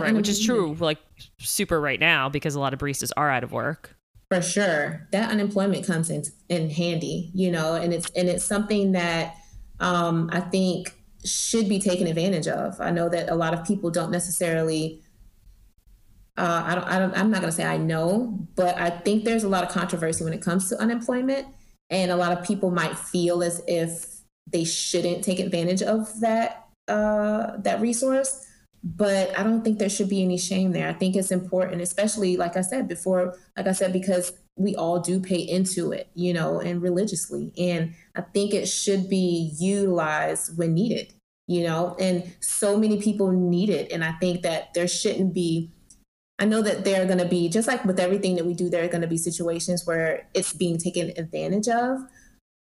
Right, 0.00 0.14
which 0.14 0.28
is 0.28 0.44
true, 0.44 0.76
like 0.80 0.98
super 1.38 1.80
right 1.80 2.00
now 2.00 2.28
because 2.28 2.54
a 2.54 2.60
lot 2.60 2.72
of 2.72 2.78
baristas 2.78 3.10
are 3.16 3.30
out 3.30 3.44
of 3.44 3.52
work. 3.52 3.96
For 4.30 4.40
sure, 4.42 5.06
that 5.12 5.30
unemployment 5.30 5.86
comes 5.86 6.10
in 6.10 6.24
in 6.48 6.70
handy, 6.70 7.30
you 7.34 7.50
know, 7.50 7.74
and 7.74 7.92
it's 7.92 8.10
and 8.10 8.28
it's 8.28 8.44
something 8.44 8.92
that 8.92 9.36
um, 9.80 10.30
I 10.32 10.40
think 10.40 10.94
should 11.24 11.68
be 11.68 11.78
taken 11.78 12.06
advantage 12.06 12.48
of. 12.48 12.80
I 12.80 12.90
know 12.90 13.08
that 13.08 13.30
a 13.30 13.34
lot 13.34 13.54
of 13.54 13.64
people 13.64 13.90
don't 13.90 14.10
necessarily. 14.10 15.02
Uh, 16.36 16.64
I 16.66 16.74
don't, 16.74 16.84
I 16.84 16.98
don't. 16.98 17.16
I'm 17.16 17.30
not 17.30 17.40
going 17.40 17.50
to 17.50 17.56
say 17.56 17.64
I 17.64 17.76
know, 17.76 18.46
but 18.56 18.76
I 18.76 18.90
think 18.90 19.24
there's 19.24 19.44
a 19.44 19.48
lot 19.48 19.62
of 19.62 19.70
controversy 19.70 20.24
when 20.24 20.32
it 20.32 20.42
comes 20.42 20.68
to 20.70 20.80
unemployment, 20.80 21.46
and 21.90 22.10
a 22.10 22.16
lot 22.16 22.36
of 22.36 22.44
people 22.44 22.70
might 22.70 22.98
feel 22.98 23.42
as 23.42 23.62
if 23.68 24.06
they 24.50 24.64
shouldn't 24.64 25.22
take 25.22 25.38
advantage 25.38 25.82
of 25.82 26.20
that 26.20 26.66
uh, 26.88 27.56
that 27.58 27.80
resource. 27.80 28.46
But 28.86 29.36
I 29.38 29.42
don't 29.42 29.64
think 29.64 29.78
there 29.78 29.88
should 29.88 30.10
be 30.10 30.22
any 30.22 30.36
shame 30.36 30.72
there. 30.72 30.88
I 30.88 30.92
think 30.92 31.16
it's 31.16 31.30
important, 31.30 31.80
especially 31.80 32.36
like 32.36 32.54
I 32.54 32.60
said 32.60 32.86
before, 32.86 33.34
like 33.56 33.66
I 33.66 33.72
said, 33.72 33.94
because 33.94 34.34
we 34.56 34.76
all 34.76 35.00
do 35.00 35.18
pay 35.20 35.38
into 35.38 35.90
it, 35.90 36.08
you 36.14 36.34
know, 36.34 36.60
and 36.60 36.82
religiously. 36.82 37.52
And 37.56 37.94
I 38.14 38.20
think 38.20 38.52
it 38.52 38.68
should 38.68 39.08
be 39.08 39.54
utilized 39.58 40.58
when 40.58 40.74
needed, 40.74 41.14
you 41.48 41.62
know, 41.62 41.96
and 41.98 42.30
so 42.40 42.76
many 42.76 43.00
people 43.00 43.32
need 43.32 43.70
it. 43.70 43.90
And 43.90 44.04
I 44.04 44.12
think 44.20 44.42
that 44.42 44.74
there 44.74 44.86
shouldn't 44.86 45.32
be, 45.32 45.72
I 46.38 46.44
know 46.44 46.60
that 46.60 46.84
there 46.84 47.02
are 47.02 47.06
going 47.06 47.18
to 47.18 47.24
be, 47.24 47.48
just 47.48 47.66
like 47.66 47.86
with 47.86 47.98
everything 47.98 48.36
that 48.36 48.44
we 48.44 48.52
do, 48.52 48.68
there 48.68 48.84
are 48.84 48.88
going 48.88 49.00
to 49.00 49.08
be 49.08 49.16
situations 49.16 49.86
where 49.86 50.28
it's 50.34 50.52
being 50.52 50.76
taken 50.76 51.14
advantage 51.16 51.68
of. 51.68 52.00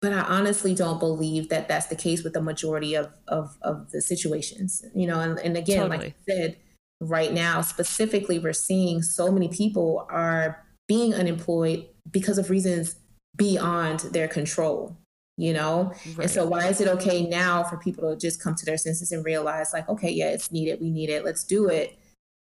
But 0.01 0.13
I 0.13 0.21
honestly 0.21 0.75
don't 0.75 1.01
believe 1.01 1.49
that 1.49 1.67
that's 1.67 1.87
the 1.87 1.97
case 1.97 2.23
with 2.23 2.33
the 2.33 2.41
majority 2.41 2.95
of, 2.95 3.11
of, 3.27 3.59
of 3.63 3.91
the 3.91 4.01
situations, 4.01 4.85
you 4.95 5.07
know, 5.09 5.19
and, 5.21 5.39
and 5.41 5.57
again, 5.57 5.79
totally. 5.79 5.99
like 5.99 6.07
I 6.07 6.33
said, 6.33 6.57
right 7.01 7.33
now, 7.33 7.63
specifically, 7.63 8.39
we're 8.39 8.53
seeing 8.53 9.03
so 9.03 9.33
many 9.33 9.49
people 9.49 10.07
are 10.09 10.65
being 10.87 11.15
unemployed 11.15 11.87
because 12.11 12.39
of 12.39 12.49
reasons 12.49 12.97
beyond 13.37 14.01
their 14.13 14.29
control 14.29 14.97
you 15.39 15.53
know 15.53 15.93
right. 16.17 16.19
and 16.23 16.31
so 16.31 16.45
why 16.45 16.67
is 16.67 16.81
it 16.81 16.89
okay 16.89 17.25
now 17.25 17.63
for 17.63 17.77
people 17.79 18.11
to 18.11 18.19
just 18.19 18.43
come 18.43 18.55
to 18.55 18.67
their 18.67 18.77
senses 18.77 19.13
and 19.13 19.25
realize 19.25 19.73
like 19.73 19.89
okay 19.89 20.11
yeah 20.11 20.29
it's 20.29 20.51
needed 20.51 20.81
we 20.81 20.91
need 20.91 21.09
it 21.09 21.25
let's 21.25 21.45
do 21.45 21.69
it 21.69 21.97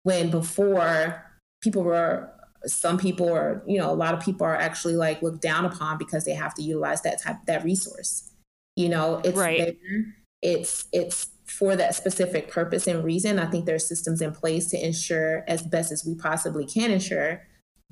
when 0.03 0.31
before 0.31 1.23
people 1.61 1.83
were 1.83 2.31
some 2.67 2.97
people 2.97 3.31
are 3.31 3.63
you 3.67 3.77
know 3.77 3.91
a 3.91 3.95
lot 3.95 4.13
of 4.13 4.19
people 4.19 4.45
are 4.45 4.55
actually 4.55 4.95
like 4.95 5.21
looked 5.21 5.41
down 5.41 5.65
upon 5.65 5.97
because 5.97 6.25
they 6.25 6.33
have 6.33 6.53
to 6.53 6.61
utilize 6.61 7.01
that 7.01 7.21
type 7.21 7.37
that 7.45 7.63
resource 7.63 8.31
you 8.75 8.89
know 8.89 9.21
it's 9.23 9.37
right. 9.37 9.59
there, 9.59 10.05
it's 10.41 10.85
it's 10.91 11.27
for 11.45 11.75
that 11.75 11.95
specific 11.95 12.51
purpose 12.51 12.87
and 12.87 13.03
reason 13.03 13.39
i 13.39 13.45
think 13.45 13.65
there 13.65 13.75
are 13.75 13.79
systems 13.79 14.21
in 14.21 14.31
place 14.31 14.67
to 14.67 14.85
ensure 14.85 15.43
as 15.47 15.61
best 15.61 15.91
as 15.91 16.05
we 16.05 16.13
possibly 16.15 16.65
can 16.65 16.91
ensure 16.91 17.41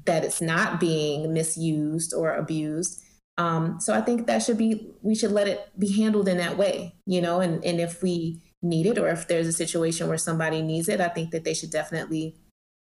that 0.05 0.23
it's 0.23 0.41
not 0.41 0.79
being 0.79 1.33
misused 1.33 2.13
or 2.13 2.35
abused. 2.35 3.01
Um, 3.37 3.79
so 3.79 3.93
I 3.93 4.01
think 4.01 4.27
that 4.27 4.43
should 4.43 4.57
be 4.57 4.91
we 5.01 5.15
should 5.15 5.31
let 5.31 5.47
it 5.47 5.69
be 5.77 5.91
handled 5.91 6.27
in 6.27 6.37
that 6.37 6.57
way, 6.57 6.95
you 7.05 7.21
know. 7.21 7.41
And 7.41 7.63
and 7.65 7.79
if 7.79 8.01
we 8.01 8.41
need 8.61 8.85
it 8.85 8.97
or 8.97 9.09
if 9.09 9.27
there's 9.27 9.47
a 9.47 9.53
situation 9.53 10.07
where 10.07 10.17
somebody 10.17 10.61
needs 10.61 10.87
it, 10.87 11.01
I 11.01 11.09
think 11.09 11.31
that 11.31 11.43
they 11.43 11.53
should 11.53 11.71
definitely 11.71 12.35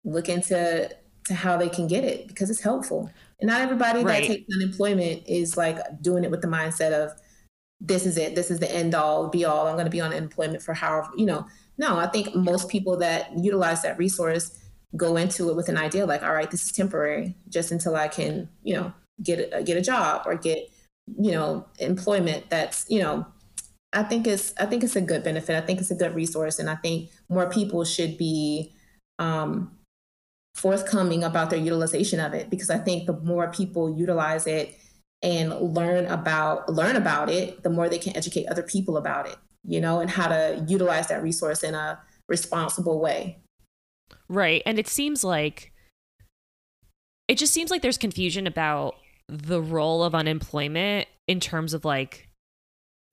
look 0.04 0.28
into 0.28 0.90
to 1.26 1.34
how 1.34 1.56
they 1.56 1.68
can 1.68 1.86
get 1.86 2.04
it 2.04 2.28
because 2.28 2.50
it's 2.50 2.60
helpful. 2.60 3.10
And 3.40 3.48
not 3.48 3.60
everybody 3.60 4.04
right. 4.04 4.22
that 4.22 4.28
takes 4.28 4.54
unemployment 4.54 5.22
is 5.26 5.56
like 5.56 5.78
doing 6.02 6.24
it 6.24 6.30
with 6.30 6.42
the 6.42 6.48
mindset 6.48 6.92
of 6.92 7.12
this 7.80 8.06
is 8.06 8.16
it, 8.16 8.34
this 8.34 8.50
is 8.50 8.60
the 8.60 8.74
end 8.74 8.94
all, 8.94 9.28
be 9.28 9.44
all. 9.44 9.66
I'm 9.66 9.74
going 9.74 9.86
to 9.86 9.90
be 9.90 10.00
on 10.00 10.12
unemployment 10.12 10.62
for 10.62 10.74
however, 10.74 11.10
you 11.16 11.26
know. 11.26 11.46
No, 11.76 11.98
I 11.98 12.06
think 12.06 12.34
most 12.36 12.68
people 12.68 12.96
that 12.98 13.36
utilize 13.36 13.82
that 13.82 13.98
resource 13.98 14.60
go 14.96 15.16
into 15.16 15.50
it 15.50 15.56
with 15.56 15.68
an 15.68 15.76
idea 15.76 16.06
like, 16.06 16.22
all 16.22 16.32
right, 16.32 16.50
this 16.50 16.64
is 16.64 16.72
temporary, 16.72 17.34
just 17.48 17.72
until 17.72 17.96
I 17.96 18.06
can, 18.06 18.48
you 18.62 18.74
know, 18.76 18.92
get 19.22 19.50
a, 19.52 19.62
get 19.64 19.76
a 19.76 19.82
job 19.82 20.22
or 20.24 20.36
get, 20.36 20.70
you 21.18 21.32
know, 21.32 21.66
employment. 21.80 22.48
That's, 22.48 22.86
you 22.88 23.00
know, 23.00 23.26
I 23.92 24.02
think 24.02 24.26
it's 24.26 24.52
I 24.58 24.66
think 24.66 24.84
it's 24.84 24.96
a 24.96 25.00
good 25.00 25.22
benefit. 25.22 25.56
I 25.56 25.64
think 25.64 25.80
it's 25.80 25.90
a 25.90 25.96
good 25.96 26.14
resource, 26.14 26.58
and 26.58 26.68
I 26.68 26.74
think 26.76 27.10
more 27.28 27.48
people 27.48 27.84
should 27.84 28.18
be 28.18 28.72
um, 29.18 29.70
forthcoming 30.54 31.24
about 31.24 31.50
their 31.50 31.58
utilization 31.58 32.20
of 32.20 32.32
it 32.32 32.48
because 32.48 32.70
I 32.70 32.78
think 32.78 33.06
the 33.06 33.18
more 33.20 33.50
people 33.50 33.96
utilize 33.96 34.46
it 34.46 34.78
and 35.22 35.52
learn 35.74 36.06
about 36.06 36.68
learn 36.68 36.96
about 36.96 37.30
it, 37.30 37.62
the 37.62 37.70
more 37.70 37.88
they 37.88 37.98
can 37.98 38.16
educate 38.16 38.46
other 38.46 38.62
people 38.62 38.96
about 38.96 39.26
it, 39.28 39.36
you 39.64 39.80
know, 39.80 40.00
and 40.00 40.10
how 40.10 40.28
to 40.28 40.64
utilize 40.68 41.08
that 41.08 41.22
resource 41.22 41.62
in 41.62 41.74
a 41.74 41.98
responsible 42.28 43.00
way. 43.00 43.38
Right. 44.28 44.62
And 44.64 44.78
it 44.78 44.86
seems 44.86 45.24
like 45.24 45.72
it 47.26 47.38
just 47.38 47.52
seems 47.52 47.70
like 47.70 47.82
there's 47.82 47.98
confusion 47.98 48.46
about 48.46 48.96
the 49.28 49.60
role 49.60 50.04
of 50.04 50.14
unemployment 50.14 51.08
in 51.26 51.40
terms 51.40 51.72
of 51.74 51.84
like 51.84 52.23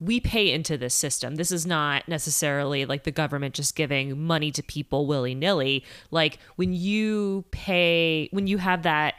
we 0.02 0.18
pay 0.18 0.52
into 0.52 0.76
this 0.76 0.94
system. 0.94 1.36
This 1.36 1.52
is 1.52 1.64
not 1.64 2.08
necessarily 2.08 2.84
like 2.84 3.04
the 3.04 3.10
government 3.12 3.54
just 3.54 3.76
giving 3.76 4.20
money 4.20 4.50
to 4.50 4.62
people 4.62 5.06
willy 5.06 5.34
nilly. 5.34 5.84
Like 6.10 6.38
when 6.56 6.72
you 6.72 7.44
pay, 7.52 8.28
when 8.32 8.46
you 8.46 8.58
have 8.58 8.82
that 8.82 9.14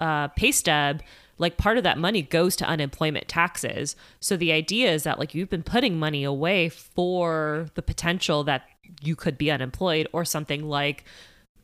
uh, 0.00 0.28
pay 0.28 0.50
stub, 0.50 1.02
like 1.38 1.56
part 1.56 1.78
of 1.78 1.84
that 1.84 1.98
money 1.98 2.22
goes 2.22 2.56
to 2.56 2.66
unemployment 2.66 3.28
taxes. 3.28 3.94
So 4.18 4.36
the 4.36 4.52
idea 4.52 4.92
is 4.92 5.04
that 5.04 5.18
like 5.18 5.34
you've 5.34 5.50
been 5.50 5.62
putting 5.62 5.98
money 5.98 6.24
away 6.24 6.68
for 6.68 7.68
the 7.74 7.82
potential 7.82 8.42
that 8.44 8.62
you 9.00 9.14
could 9.14 9.38
be 9.38 9.50
unemployed 9.50 10.08
or 10.12 10.24
something 10.24 10.64
like 10.64 11.04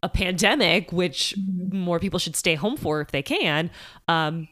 a 0.03 0.09
pandemic, 0.09 0.93
which 0.93 1.35
mm-hmm. 1.37 1.77
more 1.77 1.99
people 1.99 2.21
should 2.21 2.37
stay 2.37 2.55
home 2.55 2.77
for 2.77 3.01
if 3.01 3.11
they 3.11 3.23
can, 3.23 3.71
um, 4.07 4.47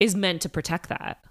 is 0.00 0.14
meant 0.14 0.42
to 0.42 0.48
protect 0.50 0.90
that. 0.90 1.24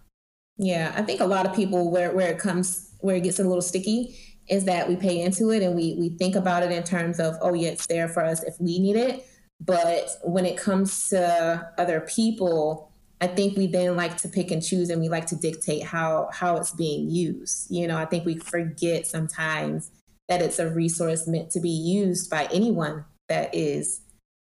Yeah, 0.61 0.93
I 0.95 1.01
think 1.01 1.21
a 1.21 1.25
lot 1.25 1.47
of 1.47 1.55
people 1.55 1.89
where 1.89 2.11
where 2.13 2.31
it 2.31 2.37
comes 2.37 2.93
where 2.99 3.15
it 3.15 3.23
gets 3.23 3.39
a 3.39 3.43
little 3.43 3.63
sticky 3.63 4.15
is 4.47 4.65
that 4.65 4.87
we 4.87 4.95
pay 4.95 5.19
into 5.19 5.49
it 5.49 5.63
and 5.63 5.75
we 5.75 5.95
we 5.99 6.09
think 6.09 6.35
about 6.35 6.61
it 6.61 6.71
in 6.71 6.83
terms 6.83 7.19
of 7.19 7.35
oh 7.41 7.53
yeah 7.53 7.69
it's 7.69 7.87
there 7.87 8.07
for 8.07 8.23
us 8.23 8.43
if 8.43 8.53
we 8.59 8.77
need 8.77 8.95
it, 8.95 9.25
but 9.59 10.11
when 10.23 10.45
it 10.45 10.57
comes 10.57 11.09
to 11.09 11.67
other 11.79 12.01
people, 12.01 12.91
I 13.19 13.25
think 13.25 13.57
we 13.57 13.65
then 13.65 13.95
like 13.95 14.17
to 14.17 14.29
pick 14.29 14.51
and 14.51 14.61
choose 14.61 14.91
and 14.91 15.01
we 15.01 15.09
like 15.09 15.25
to 15.27 15.35
dictate 15.35 15.83
how 15.83 16.29
how 16.31 16.57
it's 16.57 16.71
being 16.71 17.09
used. 17.09 17.71
You 17.71 17.87
know, 17.87 17.97
I 17.97 18.05
think 18.05 18.23
we 18.23 18.37
forget 18.37 19.07
sometimes 19.07 19.89
that 20.29 20.43
it's 20.43 20.59
a 20.59 20.69
resource 20.69 21.27
meant 21.27 21.49
to 21.51 21.59
be 21.59 21.69
used 21.69 22.29
by 22.29 22.47
anyone 22.53 23.05
that 23.29 23.55
is 23.55 24.01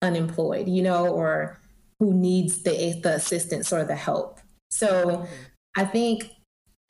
unemployed, 0.01 0.69
you 0.69 0.83
know, 0.83 1.07
or 1.07 1.59
who 1.99 2.13
needs 2.13 2.63
the 2.63 2.97
the 3.03 3.15
assistance 3.15 3.73
or 3.73 3.83
the 3.83 3.95
help. 3.95 4.39
So 4.71 5.05
mm-hmm. 5.05 5.33
I 5.77 5.85
think 5.85 6.31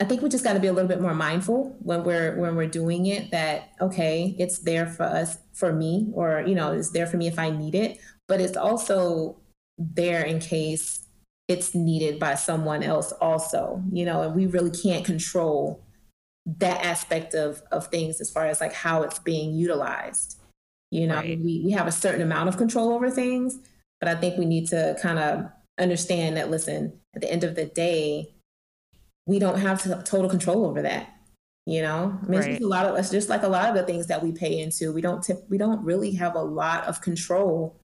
I 0.00 0.04
think 0.04 0.22
we 0.22 0.28
just 0.28 0.44
got 0.44 0.54
to 0.54 0.60
be 0.60 0.68
a 0.68 0.72
little 0.72 0.88
bit 0.88 1.00
more 1.00 1.14
mindful 1.14 1.76
when 1.80 2.02
we're 2.02 2.36
when 2.36 2.56
we're 2.56 2.66
doing 2.66 3.06
it 3.06 3.30
that 3.30 3.70
okay, 3.80 4.34
it's 4.38 4.60
there 4.60 4.86
for 4.86 5.04
us 5.04 5.38
for 5.52 5.72
me 5.72 6.08
or 6.14 6.42
you 6.46 6.54
know, 6.54 6.72
it's 6.72 6.90
there 6.90 7.06
for 7.06 7.16
me 7.16 7.28
if 7.28 7.38
I 7.38 7.50
need 7.50 7.74
it, 7.74 7.98
but 8.26 8.40
it's 8.40 8.56
also 8.56 9.36
there 9.76 10.24
in 10.24 10.40
case 10.40 11.06
it's 11.46 11.74
needed 11.74 12.18
by 12.18 12.34
someone 12.34 12.82
else 12.82 13.12
also, 13.12 13.82
you 13.92 14.04
know, 14.04 14.22
and 14.22 14.34
we 14.34 14.46
really 14.46 14.70
can't 14.70 15.04
control 15.04 15.84
that 16.46 16.84
aspect 16.84 17.34
of 17.34 17.62
of 17.70 17.86
things 17.88 18.20
as 18.20 18.30
far 18.30 18.46
as 18.46 18.60
like 18.60 18.72
how 18.72 19.02
it's 19.02 19.18
being 19.18 19.52
utilized 19.54 20.40
you 20.90 21.06
know 21.06 21.16
right. 21.16 21.38
we, 21.40 21.60
we 21.62 21.70
have 21.70 21.86
a 21.86 21.92
certain 21.92 22.22
amount 22.22 22.48
of 22.48 22.56
control 22.56 22.94
over 22.94 23.10
things 23.10 23.58
but 24.00 24.08
i 24.08 24.14
think 24.14 24.38
we 24.38 24.46
need 24.46 24.66
to 24.66 24.96
kind 25.02 25.18
of 25.18 25.44
understand 25.78 26.36
that, 26.36 26.50
listen, 26.50 27.00
at 27.14 27.20
the 27.20 27.30
end 27.30 27.44
of 27.44 27.54
the 27.54 27.66
day, 27.66 28.34
we 29.28 29.38
don't 29.38 29.58
have 29.58 29.82
to, 29.82 30.02
total 30.04 30.28
control 30.28 30.66
over 30.66 30.82
that. 30.82 31.14
You 31.66 31.82
know, 31.82 32.18
I 32.22 32.26
mean, 32.26 32.40
right. 32.40 32.50
it's 32.52 32.64
a 32.64 32.66
lot 32.66 32.86
of 32.86 32.96
it's 32.96 33.10
just 33.10 33.28
like 33.28 33.42
a 33.42 33.48
lot 33.48 33.68
of 33.68 33.74
the 33.74 33.82
things 33.82 34.06
that 34.06 34.22
we 34.22 34.32
pay 34.32 34.58
into. 34.58 34.90
We 34.90 35.02
don't 35.02 35.22
tip, 35.22 35.44
we 35.50 35.58
don't 35.58 35.84
really 35.84 36.12
have 36.12 36.34
a 36.34 36.42
lot 36.42 36.84
of 36.84 37.02
control 37.02 37.78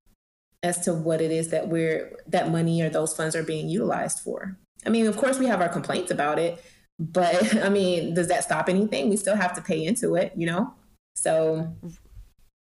as 0.62 0.82
to 0.86 0.94
what 0.94 1.20
it 1.20 1.30
is 1.30 1.48
that 1.50 1.68
we're 1.68 2.18
that 2.26 2.50
money 2.50 2.80
or 2.80 2.88
those 2.88 3.14
funds 3.14 3.36
are 3.36 3.42
being 3.42 3.68
utilized 3.68 4.20
for. 4.20 4.58
I 4.86 4.88
mean, 4.88 5.06
of 5.06 5.18
course, 5.18 5.38
we 5.38 5.44
have 5.46 5.60
our 5.60 5.68
complaints 5.68 6.10
about 6.10 6.38
it, 6.38 6.64
but 6.98 7.54
I 7.62 7.68
mean, 7.68 8.14
does 8.14 8.28
that 8.28 8.42
stop 8.42 8.70
anything? 8.70 9.10
We 9.10 9.18
still 9.18 9.36
have 9.36 9.54
to 9.56 9.60
pay 9.60 9.84
into 9.84 10.14
it, 10.14 10.32
you 10.34 10.46
know. 10.46 10.72
So, 11.14 11.70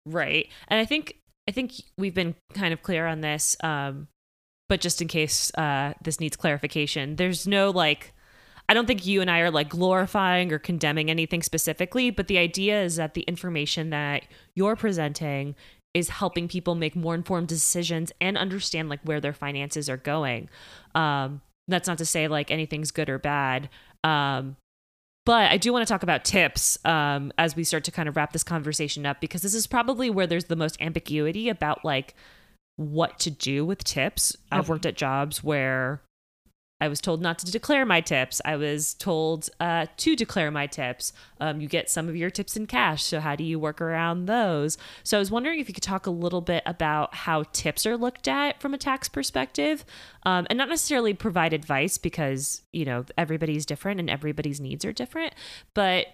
right, 0.07 0.49
and 0.69 0.81
I 0.81 0.87
think 0.87 1.19
I 1.47 1.53
think 1.53 1.75
we've 1.99 2.15
been 2.15 2.35
kind 2.55 2.73
of 2.73 2.83
clear 2.83 3.07
on 3.07 3.21
this, 3.21 3.59
um, 3.63 4.09
but 4.71 4.81
just 4.81 5.03
in 5.03 5.09
case 5.09 5.53
uh, 5.59 5.93
this 6.03 6.19
needs 6.19 6.35
clarification, 6.35 7.17
there's 7.17 7.47
no 7.47 7.69
like 7.69 8.15
I 8.69 8.75
don't 8.75 8.87
think 8.87 9.07
you 9.07 9.21
and 9.21 9.31
I 9.31 9.41
are 9.41 9.51
like 9.51 9.69
glorifying 9.69 10.53
or 10.53 10.59
condemning 10.59 11.11
anything 11.11 11.43
specifically, 11.43 12.11
but 12.11 12.29
the 12.29 12.39
idea 12.39 12.83
is 12.83 12.97
that 12.97 13.15
the 13.15 13.23
information 13.23 13.91
that 13.91 14.25
you're 14.55 14.77
presenting 14.77 15.55
is 15.93 16.09
helping 16.09 16.49
people 16.49 16.75
make 16.75 16.97
more 16.97 17.15
informed 17.15 17.49
decisions 17.49 18.11
and 18.21 18.37
understand 18.37 18.89
like 18.89 19.01
where 19.05 19.21
their 19.21 19.33
finances 19.33 19.89
are 19.89 19.97
going. 19.97 20.49
Um, 20.95 21.43
that's 21.69 21.87
not 21.87 21.99
to 21.99 22.07
say 22.07 22.27
like 22.27 22.51
anything's 22.51 22.91
good 22.91 23.09
or 23.09 23.19
bad. 23.19 23.69
Um, 24.03 24.57
but 25.25 25.51
I 25.51 25.57
do 25.57 25.73
want 25.73 25.87
to 25.87 25.91
talk 25.91 26.03
about 26.03 26.25
tips 26.25 26.79
um, 26.85 27.33
as 27.39 27.57
we 27.57 27.65
start 27.65 27.85
to 27.85 27.91
kind 27.91 28.09
of 28.09 28.17
wrap 28.17 28.33
this 28.33 28.45
conversation 28.45 29.07
up 29.07 29.21
because 29.21 29.43
this 29.43 29.55
is 29.55 29.67
probably 29.67 30.11
where 30.11 30.27
there's 30.27 30.47
the 30.47 30.57
most 30.57 30.77
ambiguity 30.81 31.49
about 31.49 31.85
like 31.85 32.15
what 32.77 33.19
to 33.21 33.31
do 33.31 33.65
with 33.65 33.85
tips. 33.85 34.37
I've 34.51 34.69
worked 34.69 34.85
at 34.85 34.97
jobs 34.97 35.43
where 35.43 36.03
I 36.85 36.89
was 36.89 37.01
told 37.01 37.23
not 37.23 37.39
to 37.39 37.51
declare 37.51 37.87
my 37.87 38.03
tips. 38.03 38.43
I 38.45 38.57
was 38.57 38.93
told 38.93 39.49
uh, 39.59 39.87
to 39.97 40.15
declare 40.15 40.51
my 40.51 40.67
tips. 40.67 41.15
Um, 41.41 41.63
you 41.63 41.67
get 41.67 41.89
some 41.89 42.11
of 42.11 42.15
your 42.15 42.29
tips 42.29 42.59
in 42.59 42.67
cash. 42.67 43.03
So, 43.05 43.21
how 43.21 43.37
do 43.37 43.43
you 43.43 43.59
work 43.59 43.81
around 43.81 44.27
those? 44.27 44.77
So, 45.03 45.17
I 45.17 45.21
was 45.21 45.31
wondering 45.31 45.61
if 45.61 45.67
you 45.67 45.73
could 45.73 45.83
talk 45.83 46.07
a 46.07 46.11
little 46.11 46.43
bit 46.43 46.63
about 46.67 47.15
how 47.15 47.45
tips 47.55 47.87
are 47.87 47.97
looked 47.97 48.29
at 48.29 48.61
from 48.61 48.75
a 48.75 48.79
tax 48.79 49.09
perspective 49.09 49.87
um, 50.25 50.47
and 50.51 50.59
not 50.59 50.69
necessarily 50.69 51.15
provide 51.15 51.55
advice 51.55 51.97
because, 51.97 52.61
you 52.71 52.85
know, 52.85 53.07
everybody's 53.17 53.65
different 53.65 53.99
and 53.99 54.11
everybody's 54.11 54.61
needs 54.61 54.85
are 54.85 54.93
different. 54.93 55.33
But 55.73 56.09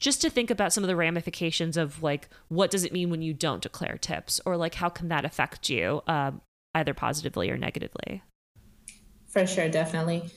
just 0.00 0.22
to 0.22 0.30
think 0.30 0.50
about 0.50 0.72
some 0.72 0.82
of 0.82 0.88
the 0.88 0.96
ramifications 0.96 1.76
of 1.76 2.02
like, 2.02 2.30
what 2.48 2.70
does 2.70 2.84
it 2.84 2.94
mean 2.94 3.10
when 3.10 3.20
you 3.20 3.34
don't 3.34 3.62
declare 3.62 3.98
tips? 3.98 4.40
Or 4.46 4.56
like, 4.56 4.76
how 4.76 4.88
can 4.88 5.08
that 5.08 5.26
affect 5.26 5.68
you 5.68 6.02
um, 6.06 6.40
either 6.74 6.94
positively 6.94 7.50
or 7.50 7.58
negatively? 7.58 8.22
For 9.34 9.46
sure, 9.48 9.68
definitely. 9.68 10.30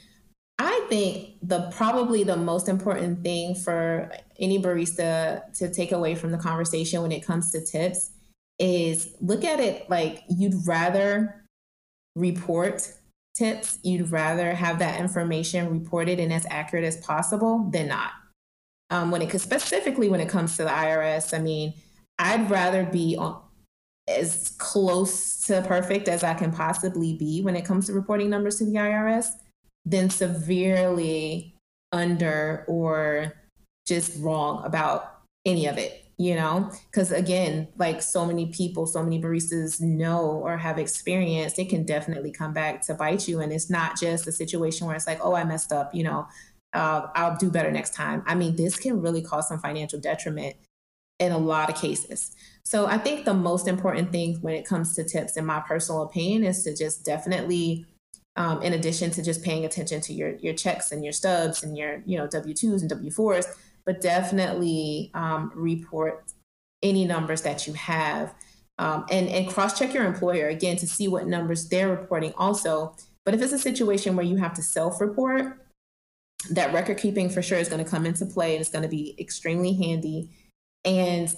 I 0.60 0.86
think 0.90 1.36
the 1.44 1.72
probably 1.76 2.24
the 2.24 2.36
most 2.36 2.68
important 2.68 3.24
thing 3.24 3.54
for 3.54 4.12
any 4.40 4.60
barista 4.60 5.54
to 5.54 5.72
take 5.72 5.92
away 5.92 6.16
from 6.16 6.32
the 6.32 6.40
conversation 6.40 7.04
when 7.04 7.12
it 7.12 7.24
comes 7.24 7.52
to 7.52 7.64
tips 7.64 8.10
is 8.58 9.14
look 9.22 9.44
at 9.44 9.60
it 9.60 9.88
like 9.88 10.24
you'd 10.30 10.56
rather 10.66 11.46
report 12.16 12.92
tips, 13.36 13.78
you'd 13.84 14.10
rather 14.10 14.56
have 14.56 14.80
that 14.80 15.00
information 15.00 15.70
reported 15.70 16.20
and 16.20 16.34
as 16.34 16.48
accurate 16.50 16.84
as 16.84 16.98
possible 16.98 17.70
than 17.72 17.90
not. 17.90 18.14
Um, 18.90 19.12
when 19.12 19.22
it 19.22 19.40
specifically 19.40 20.10
when 20.10 20.22
it 20.22 20.30
comes 20.30 20.58
to 20.58 20.64
the 20.64 20.70
IRS, 20.70 21.38
I 21.38 21.42
mean, 21.42 21.76
I'd 22.18 22.50
rather 22.50 22.84
be 22.84 23.16
on 23.16 23.44
as 24.08 24.50
close 24.58 25.46
to 25.48 25.62
perfect 25.64 26.08
as 26.08 26.24
I 26.24 26.34
can 26.34 26.52
possibly 26.52 27.14
be 27.16 27.42
when 27.42 27.56
it 27.56 27.66
comes 27.66 27.88
to 27.88 27.94
reporting 27.94 28.30
numbers 28.30 28.58
to 28.58 28.66
the 28.66 28.74
IRS, 28.74 29.28
then 29.86 30.10
severely 30.10 31.56
under 31.92 32.64
or 32.68 33.34
just 33.86 34.18
wrong 34.22 34.64
about 34.66 35.22
any 35.46 35.68
of 35.68 35.78
it, 35.78 36.06
you 36.18 36.36
know? 36.36 36.72
Because 36.92 37.12
again, 37.12 37.68
like 37.78 38.02
so 38.02 38.26
many 38.26 38.48
people, 38.48 38.86
so 38.86 39.04
many 39.04 39.22
baristas 39.22 39.82
know 39.82 40.22
or 40.22 40.58
have 40.58 40.78
experienced, 40.78 41.60
it 41.60 41.70
can 41.70 41.86
definitely 41.86 42.32
come 42.32 42.54
back 42.54 42.82
to 42.84 42.94
bite 42.94 43.28
you. 43.28 43.42
And 43.42 43.52
it's 43.52 43.70
not 43.70 44.00
just 44.00 44.28
a 44.28 44.32
situation 44.32 44.88
where 44.88 44.96
it's 44.96 45.08
like, 45.08 45.20
oh, 45.22 45.36
I 45.36 45.44
messed 45.44 45.72
up, 45.72 45.94
you 45.94 46.04
know, 46.04 46.28
uh, 46.74 47.08
I'll 47.16 47.38
do 47.38 47.50
better 47.50 47.72
next 47.72 47.94
time. 47.94 48.24
I 48.26 48.36
mean, 48.36 48.56
this 48.56 48.78
can 48.78 49.02
really 49.02 49.22
cause 49.22 49.48
some 49.48 49.60
financial 49.60 50.00
detriment 50.00 50.56
in 51.20 51.32
a 51.32 51.38
lot 51.38 51.70
of 51.70 51.76
cases. 51.76 52.36
So 52.68 52.86
I 52.86 52.98
think 52.98 53.24
the 53.24 53.34
most 53.34 53.66
important 53.66 54.12
thing 54.12 54.42
when 54.42 54.54
it 54.54 54.66
comes 54.66 54.94
to 54.96 55.04
tips, 55.06 55.38
in 55.38 55.46
my 55.46 55.62
personal 55.62 56.02
opinion, 56.02 56.44
is 56.44 56.64
to 56.66 56.76
just 56.76 57.06
definitely, 57.06 57.86
um, 58.36 58.62
in 58.62 58.74
addition 58.74 59.10
to 59.12 59.24
just 59.24 59.42
paying 59.42 59.64
attention 59.64 60.02
to 60.02 60.12
your 60.12 60.36
your 60.36 60.54
checks 60.54 60.92
and 60.92 61.02
your 61.02 61.14
stubs 61.14 61.64
and 61.64 61.78
your 61.78 62.04
you 62.06 62.18
know 62.18 62.28
W 62.28 62.54
twos 62.54 62.82
and 62.82 62.90
W 62.90 63.10
fours, 63.10 63.46
but 63.86 64.02
definitely 64.02 65.12
um, 65.14 65.50
report 65.56 66.26
any 66.84 67.06
numbers 67.06 67.42
that 67.44 67.68
you 67.68 67.72
have. 67.72 68.36
Um, 68.78 69.06
and 69.10 69.30
and 69.30 69.48
cross 69.48 69.80
check 69.80 69.94
your 69.94 70.04
employer 70.04 70.50
again 70.50 70.76
to 70.76 70.88
see 70.88 71.08
what 71.08 71.26
numbers 71.26 71.70
they're 71.70 71.88
reporting 71.88 72.34
also. 72.36 72.98
But 73.24 73.34
if 73.34 73.42
it's 73.42 73.54
a 73.54 73.60
situation 73.60 74.18
where 74.18 74.26
you 74.26 74.36
have 74.36 74.54
to 74.56 74.62
self 74.62 75.00
report, 75.00 75.58
that 76.50 76.74
record 76.74 76.98
keeping 76.98 77.30
for 77.30 77.42
sure 77.42 77.60
is 77.60 77.70
going 77.70 77.82
to 77.82 77.90
come 77.90 78.06
into 78.06 78.26
play 78.26 78.56
and 78.56 78.60
it's 78.60 78.70
going 78.70 78.84
to 78.84 78.90
be 78.90 79.16
extremely 79.18 79.72
handy. 79.72 80.32
And 80.84 81.34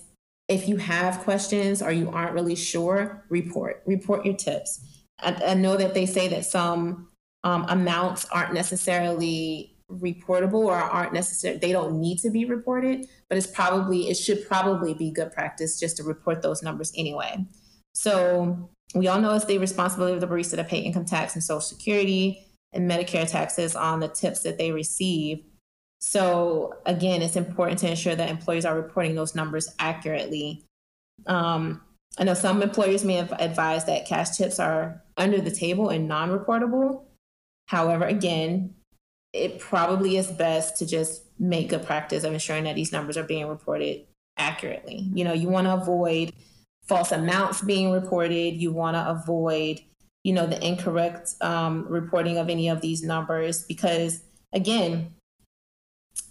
if 0.50 0.68
you 0.68 0.78
have 0.78 1.20
questions 1.20 1.82
or 1.82 1.92
you 1.92 2.10
aren't 2.10 2.34
really 2.34 2.56
sure, 2.56 3.24
report. 3.30 3.84
Report 3.86 4.26
your 4.26 4.36
tips. 4.36 4.84
I, 5.20 5.40
I 5.46 5.54
know 5.54 5.78
that 5.78 5.94
they 5.94 6.06
say 6.06 6.28
that 6.30 6.46
some 6.46 7.08
um, 7.44 7.66
amounts 7.70 8.26
aren't 8.26 8.54
necessarily 8.54 9.76
reportable 9.92 10.66
or 10.66 10.76
aren't 10.76 11.14
necessary 11.14 11.58
they 11.58 11.72
don't 11.72 12.00
need 12.00 12.20
to 12.20 12.30
be 12.30 12.46
reported 12.46 13.08
but 13.28 13.40
it's 13.40 13.48
probably 13.48 14.08
it 14.08 14.14
should 14.14 14.48
probably 14.48 14.94
be 14.94 15.10
good 15.10 15.32
practice 15.32 15.80
just 15.80 15.98
to 15.98 16.04
report 16.04 16.44
those 16.44 16.62
numbers 16.62 16.94
anyway 16.96 17.36
so 17.96 18.70
we 18.94 19.08
all 19.08 19.20
know 19.20 19.34
it's 19.34 19.46
the 19.46 19.58
responsibility 19.58 20.14
of 20.14 20.22
the 20.22 20.28
barista 20.28 20.56
to 20.56 20.64
pay 20.64 20.78
income 20.78 21.06
tax 21.06 21.34
and 21.34 21.44
social 21.44 21.62
security 21.62 22.40
and 22.74 22.88
medicare 22.88 23.28
taxes 23.28 23.76
on 23.76 24.00
the 24.00 24.08
tips 24.08 24.42
that 24.42 24.60
they 24.60 24.72
receive 24.72 25.44
so 26.00 26.76
again, 26.86 27.22
it's 27.22 27.36
important 27.36 27.80
to 27.80 27.90
ensure 27.90 28.16
that 28.16 28.30
employees 28.30 28.66
are 28.66 28.76
reporting 28.76 29.16
those 29.16 29.36
numbers 29.36 29.74
accurately. 29.80 30.64
Um, 31.28 31.82
I 32.18 32.24
know 32.24 32.34
some 32.34 32.64
employers 32.64 33.04
may 33.04 33.16
have 33.16 33.34
advised 33.34 33.88
that 33.88 34.08
cash 34.08 34.38
tips 34.38 34.60
are 34.60 35.04
under 35.18 35.40
the 35.42 35.52
table 35.52 35.90
and 35.90 36.08
non-reportable. 36.08 37.04
However, 37.68 38.06
again, 38.06 38.74
it 39.34 39.60
probably 39.60 40.18
is 40.18 40.28
best 40.28 40.78
to 40.78 40.86
just 40.86 41.24
make 41.38 41.72
a 41.72 41.80
practice 41.80 42.24
of 42.24 42.34
ensuring 42.34 42.64
that 42.64 42.76
these 42.76 42.92
numbers 42.92 43.16
are 43.16 43.24
being 43.24 43.48
reported 43.48 44.06
accurately. 44.38 45.10
You 45.14 45.24
know, 45.24 45.34
you 45.34 45.50
want 45.50 45.68
to 45.68 45.74
avoid 45.74 46.34
false 46.88 47.12
amounts 47.12 47.62
being 47.62 47.92
reported. 47.92 48.56
You 48.56 48.72
want 48.72 48.96
to 48.96 49.08
avoid, 49.08 49.82
you 50.24 50.34
know, 50.34 50.48
the 50.48 50.66
incorrect 50.66 51.36
um, 51.42 51.86
reporting 51.88 52.38
of 52.38 52.50
any 52.50 52.70
of 52.70 52.82
these 52.82 53.04
numbers 53.04 53.64
because, 53.64 54.24
again, 54.52 55.14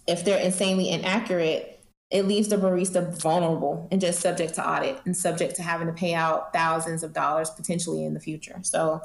if 0.09 0.25
they're 0.25 0.39
insanely 0.39 0.89
inaccurate, 0.89 1.79
it 2.09 2.25
leaves 2.25 2.47
the 2.47 2.57
barista 2.57 3.15
vulnerable 3.21 3.87
and 3.91 4.01
just 4.01 4.19
subject 4.19 4.55
to 4.55 4.67
audit 4.67 4.99
and 5.05 5.15
subject 5.15 5.55
to 5.55 5.61
having 5.61 5.87
to 5.87 5.93
pay 5.93 6.15
out 6.15 6.51
thousands 6.51 7.03
of 7.03 7.13
dollars 7.13 7.51
potentially 7.51 8.03
in 8.03 8.15
the 8.15 8.19
future. 8.19 8.59
So 8.63 9.01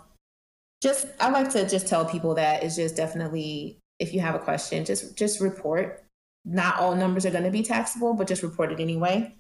just 0.82 1.07
I 1.20 1.28
like 1.30 1.50
to 1.52 1.68
just 1.68 1.86
tell 1.86 2.05
people 2.05 2.34
that 2.36 2.62
it's 2.62 2.76
just 2.76 2.96
definitely 2.96 3.78
if 3.98 4.12
you 4.12 4.20
have 4.20 4.34
a 4.34 4.38
question, 4.38 4.84
just 4.84 5.16
just 5.16 5.40
report. 5.40 6.02
Not 6.46 6.78
all 6.78 6.94
numbers 6.94 7.24
are 7.24 7.30
going 7.30 7.44
to 7.44 7.50
be 7.50 7.62
taxable, 7.62 8.12
but 8.12 8.26
just 8.26 8.42
report 8.42 8.70
it 8.70 8.80
anyway. 8.80 9.34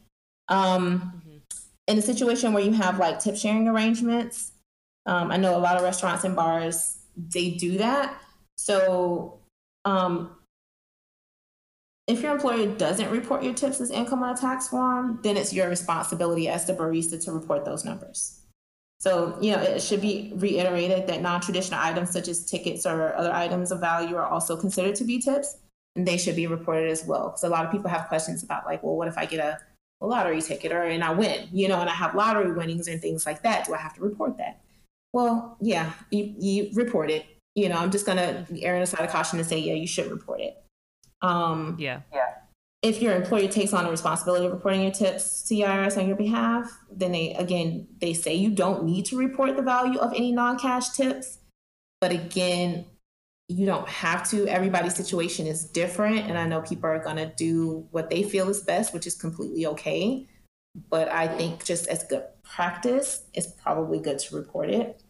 Um, 0.48 1.12
mm-hmm. 1.16 1.36
In 1.86 1.98
a 1.98 2.02
situation 2.02 2.54
where 2.54 2.62
you 2.62 2.72
have 2.72 2.98
like 2.98 3.18
tip 3.18 3.36
sharing 3.36 3.68
arrangements, 3.68 4.52
um, 5.04 5.30
I 5.30 5.36
know 5.36 5.56
a 5.56 5.58
lot 5.58 5.76
of 5.76 5.82
restaurants 5.82 6.24
and 6.24 6.34
bars 6.34 6.98
they 7.16 7.50
do 7.50 7.78
that. 7.78 8.20
So 8.56 9.38
um, 9.84 10.36
if 12.06 12.20
your 12.20 12.32
employer 12.32 12.66
doesn't 12.66 13.10
report 13.10 13.42
your 13.42 13.54
tips 13.54 13.80
as 13.80 13.90
income 13.90 14.22
on 14.22 14.34
a 14.34 14.36
tax 14.36 14.68
form, 14.68 15.20
then 15.22 15.36
it's 15.36 15.52
your 15.52 15.68
responsibility 15.68 16.48
as 16.48 16.66
the 16.66 16.74
barista 16.74 17.22
to 17.24 17.32
report 17.32 17.64
those 17.64 17.84
numbers. 17.84 18.40
So, 19.00 19.36
you 19.40 19.52
know, 19.52 19.62
it 19.62 19.82
should 19.82 20.00
be 20.00 20.32
reiterated 20.36 21.06
that 21.06 21.20
non 21.20 21.40
traditional 21.40 21.80
items 21.80 22.10
such 22.10 22.28
as 22.28 22.44
tickets 22.44 22.86
or 22.86 23.14
other 23.14 23.32
items 23.32 23.70
of 23.70 23.80
value 23.80 24.16
are 24.16 24.26
also 24.26 24.56
considered 24.56 24.94
to 24.96 25.04
be 25.04 25.20
tips 25.20 25.56
and 25.96 26.06
they 26.06 26.16
should 26.16 26.36
be 26.36 26.46
reported 26.46 26.90
as 26.90 27.04
well. 27.04 27.28
Because 27.28 27.44
a 27.44 27.48
lot 27.48 27.64
of 27.64 27.72
people 27.72 27.90
have 27.90 28.08
questions 28.08 28.42
about, 28.42 28.66
like, 28.66 28.82
well, 28.82 28.96
what 28.96 29.08
if 29.08 29.18
I 29.18 29.26
get 29.26 29.40
a, 29.40 29.58
a 30.00 30.06
lottery 30.06 30.40
ticket 30.42 30.72
or 30.72 30.82
and 30.82 31.04
I 31.04 31.12
win, 31.12 31.48
you 31.52 31.68
know, 31.68 31.80
and 31.80 31.90
I 31.90 31.94
have 31.94 32.14
lottery 32.14 32.52
winnings 32.52 32.88
and 32.88 33.00
things 33.00 33.26
like 33.26 33.42
that? 33.42 33.66
Do 33.66 33.74
I 33.74 33.78
have 33.78 33.94
to 33.94 34.00
report 34.00 34.38
that? 34.38 34.60
Well, 35.12 35.56
yeah, 35.60 35.92
you, 36.10 36.34
you 36.38 36.70
report 36.74 37.10
it. 37.10 37.26
You 37.54 37.68
know, 37.68 37.76
I'm 37.76 37.90
just 37.90 38.04
going 38.04 38.18
to 38.18 38.46
err 38.62 38.74
on 38.74 38.80
the 38.80 38.86
side 38.86 39.04
of 39.04 39.10
caution 39.10 39.38
and 39.38 39.46
say, 39.46 39.58
yeah, 39.58 39.74
you 39.74 39.86
should 39.86 40.10
report 40.10 40.40
it. 40.40 40.63
Um, 41.24 41.76
yeah. 41.78 42.00
Yeah. 42.12 42.34
If 42.82 43.00
your 43.00 43.14
employer 43.16 43.48
takes 43.48 43.72
on 43.72 43.84
the 43.84 43.90
responsibility 43.90 44.44
of 44.44 44.52
reporting 44.52 44.82
your 44.82 44.90
tips 44.90 45.42
to 45.44 45.54
IRS 45.54 45.96
on 45.96 46.06
your 46.06 46.16
behalf, 46.16 46.70
then 46.92 47.12
they 47.12 47.32
again 47.34 47.88
they 47.98 48.12
say 48.12 48.34
you 48.34 48.50
don't 48.50 48.84
need 48.84 49.06
to 49.06 49.16
report 49.16 49.56
the 49.56 49.62
value 49.62 49.98
of 49.98 50.12
any 50.12 50.32
non-cash 50.32 50.90
tips. 50.90 51.38
But 52.00 52.12
again, 52.12 52.84
you 53.48 53.64
don't 53.64 53.88
have 53.88 54.28
to. 54.30 54.46
Everybody's 54.46 54.94
situation 54.94 55.46
is 55.46 55.64
different. 55.64 56.28
And 56.28 56.38
I 56.38 56.46
know 56.46 56.60
people 56.60 56.90
are 56.90 57.02
going 57.02 57.16
to 57.16 57.32
do 57.36 57.86
what 57.90 58.10
they 58.10 58.22
feel 58.22 58.50
is 58.50 58.62
best, 58.62 58.92
which 58.92 59.06
is 59.06 59.14
completely 59.14 59.66
okay. 59.66 60.26
But 60.90 61.08
I 61.10 61.28
think 61.28 61.64
just 61.64 61.86
as 61.86 62.04
good 62.04 62.24
practice, 62.42 63.22
it's 63.32 63.46
probably 63.46 64.00
good 64.00 64.18
to 64.18 64.36
report 64.36 64.70
it. 64.70 65.02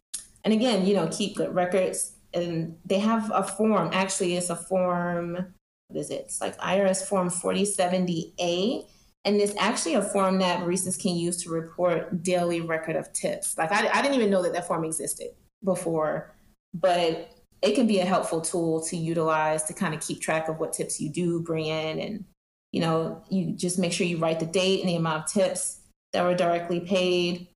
And 0.44 0.52
again, 0.52 0.86
you 0.86 0.94
know, 0.94 1.08
keep 1.10 1.36
good 1.36 1.54
records. 1.54 2.12
And 2.32 2.76
they 2.84 2.98
have 2.98 3.30
a 3.34 3.42
form. 3.42 3.90
Actually, 3.92 4.36
it's 4.36 4.50
a 4.50 4.56
form. 4.56 5.54
What 5.88 6.00
is 6.00 6.10
it? 6.10 6.22
It's 6.26 6.40
like 6.40 6.58
IRS 6.58 7.06
Form 7.06 7.28
4070A. 7.28 8.86
And 9.26 9.36
it's 9.36 9.54
actually 9.58 9.94
a 9.94 10.02
form 10.02 10.38
that 10.40 10.60
baristas 10.60 11.00
can 11.00 11.16
use 11.16 11.42
to 11.42 11.50
report 11.50 12.22
daily 12.22 12.60
record 12.60 12.96
of 12.96 13.12
tips. 13.12 13.56
Like 13.56 13.72
I, 13.72 13.88
I 13.88 14.02
didn't 14.02 14.16
even 14.16 14.30
know 14.30 14.42
that 14.42 14.52
that 14.52 14.66
form 14.66 14.84
existed 14.84 15.28
before, 15.62 16.34
but 16.74 17.30
it 17.64 17.74
can 17.74 17.86
be 17.86 18.00
a 18.00 18.04
helpful 18.04 18.42
tool 18.42 18.82
to 18.82 18.96
utilize 18.96 19.64
to 19.64 19.72
kind 19.72 19.94
of 19.94 20.00
keep 20.00 20.20
track 20.20 20.48
of 20.48 20.60
what 20.60 20.74
tips 20.74 21.00
you 21.00 21.08
do 21.08 21.40
bring 21.40 21.66
in 21.66 21.98
and 21.98 22.24
you 22.72 22.80
know 22.80 23.22
you 23.30 23.52
just 23.52 23.78
make 23.78 23.92
sure 23.92 24.06
you 24.06 24.18
write 24.18 24.38
the 24.38 24.46
date 24.46 24.80
and 24.80 24.88
the 24.88 24.96
amount 24.96 25.24
of 25.24 25.32
tips 25.32 25.80
that 26.12 26.22
were 26.22 26.34
directly 26.34 26.80
paid 26.80 27.48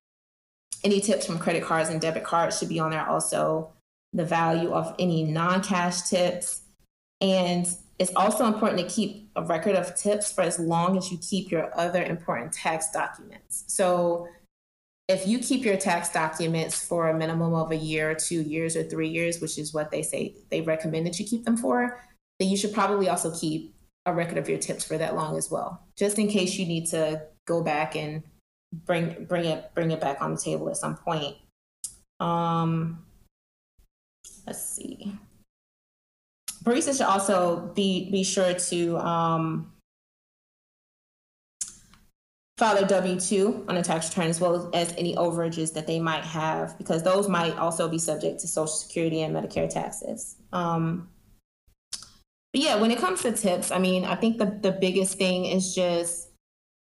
any 0.82 1.00
tips 1.00 1.26
from 1.26 1.38
credit 1.38 1.62
cards 1.62 1.90
and 1.90 2.00
debit 2.00 2.24
cards 2.24 2.58
should 2.58 2.70
be 2.70 2.80
on 2.80 2.90
there 2.90 3.06
also 3.06 3.70
the 4.14 4.24
value 4.24 4.72
of 4.72 4.94
any 4.98 5.22
non-cash 5.24 6.08
tips 6.08 6.62
and 7.20 7.66
it's 7.98 8.14
also 8.14 8.46
important 8.46 8.80
to 8.80 8.94
keep 8.94 9.28
a 9.34 9.42
record 9.42 9.74
of 9.74 9.94
tips 9.96 10.30
for 10.30 10.42
as 10.42 10.58
long 10.58 10.96
as 10.96 11.10
you 11.10 11.18
keep 11.18 11.50
your 11.50 11.76
other 11.78 12.02
important 12.04 12.52
tax 12.52 12.90
documents 12.92 13.64
so 13.66 14.28
if 15.08 15.26
you 15.26 15.38
keep 15.38 15.64
your 15.64 15.76
tax 15.76 16.10
documents 16.12 16.86
for 16.86 17.08
a 17.08 17.16
minimum 17.16 17.54
of 17.54 17.72
a 17.72 17.76
year, 17.76 18.14
two 18.14 18.42
years, 18.42 18.76
or 18.76 18.82
three 18.84 19.08
years, 19.08 19.40
which 19.40 19.58
is 19.58 19.72
what 19.72 19.90
they 19.90 20.02
say 20.02 20.34
they 20.50 20.60
recommend 20.60 21.06
that 21.06 21.18
you 21.18 21.24
keep 21.24 21.44
them 21.44 21.56
for, 21.56 21.98
then 22.38 22.48
you 22.48 22.56
should 22.56 22.74
probably 22.74 23.08
also 23.08 23.34
keep 23.34 23.74
a 24.04 24.12
record 24.12 24.36
of 24.38 24.48
your 24.48 24.58
tips 24.58 24.84
for 24.84 24.98
that 24.98 25.16
long 25.16 25.36
as 25.36 25.50
well, 25.50 25.82
just 25.96 26.18
in 26.18 26.28
case 26.28 26.56
you 26.56 26.66
need 26.66 26.86
to 26.86 27.22
go 27.46 27.62
back 27.62 27.96
and 27.96 28.22
bring 28.84 29.24
bring 29.24 29.46
it 29.46 29.70
bring 29.74 29.90
it 29.90 30.00
back 30.00 30.20
on 30.20 30.34
the 30.34 30.40
table 30.40 30.68
at 30.68 30.76
some 30.76 30.96
point. 30.96 31.36
Um, 32.20 33.04
let's 34.46 34.62
see. 34.62 35.14
Baristas 36.64 36.98
should 36.98 37.06
also 37.06 37.72
be 37.74 38.10
be 38.10 38.24
sure 38.24 38.54
to 38.54 38.98
um, 38.98 39.72
file 42.58 42.84
W 42.84 43.20
2 43.20 43.66
on 43.68 43.76
a 43.76 43.82
tax 43.82 44.08
return 44.08 44.28
as 44.28 44.40
well 44.40 44.68
as 44.74 44.92
any 44.98 45.14
overages 45.14 45.72
that 45.74 45.86
they 45.86 46.00
might 46.00 46.24
have, 46.24 46.76
because 46.76 47.02
those 47.04 47.28
might 47.28 47.56
also 47.56 47.88
be 47.88 47.98
subject 47.98 48.40
to 48.40 48.48
Social 48.48 48.66
Security 48.66 49.22
and 49.22 49.34
Medicare 49.34 49.70
taxes. 49.70 50.36
Um, 50.52 51.08
but 52.52 52.62
yeah, 52.62 52.76
when 52.76 52.90
it 52.90 52.98
comes 52.98 53.22
to 53.22 53.32
tips, 53.32 53.70
I 53.70 53.78
mean, 53.78 54.04
I 54.04 54.16
think 54.16 54.38
the, 54.38 54.46
the 54.46 54.72
biggest 54.72 55.18
thing 55.18 55.44
is 55.44 55.74
just 55.74 56.30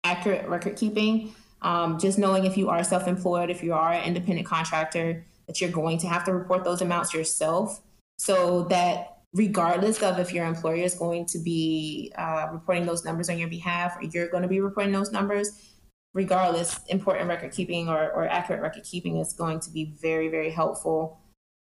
accurate 0.02 0.48
record 0.48 0.76
keeping. 0.76 1.34
Um, 1.62 1.98
just 1.98 2.18
knowing 2.18 2.44
if 2.44 2.56
you 2.56 2.68
are 2.68 2.82
self 2.82 3.06
employed, 3.06 3.50
if 3.50 3.62
you 3.62 3.72
are 3.72 3.92
an 3.92 4.04
independent 4.04 4.46
contractor, 4.46 5.24
that 5.46 5.60
you're 5.60 5.70
going 5.70 5.98
to 5.98 6.08
have 6.08 6.24
to 6.24 6.34
report 6.34 6.64
those 6.64 6.82
amounts 6.82 7.14
yourself 7.14 7.80
so 8.18 8.64
that 8.64 9.17
regardless 9.34 10.02
of 10.02 10.18
if 10.18 10.32
your 10.32 10.46
employer 10.46 10.82
is 10.82 10.94
going 10.94 11.26
to 11.26 11.38
be 11.38 12.12
uh, 12.16 12.48
reporting 12.52 12.86
those 12.86 13.04
numbers 13.04 13.28
on 13.28 13.38
your 13.38 13.48
behalf 13.48 13.96
or 13.96 14.04
you're 14.04 14.28
going 14.28 14.42
to 14.42 14.48
be 14.48 14.60
reporting 14.60 14.92
those 14.92 15.12
numbers, 15.12 15.74
regardless, 16.14 16.80
important 16.88 17.28
record 17.28 17.52
keeping 17.52 17.88
or, 17.88 18.10
or 18.12 18.26
accurate 18.28 18.62
record 18.62 18.84
keeping 18.84 19.18
is 19.18 19.32
going 19.32 19.60
to 19.60 19.70
be 19.70 19.94
very, 20.00 20.28
very 20.28 20.50
helpful 20.50 21.20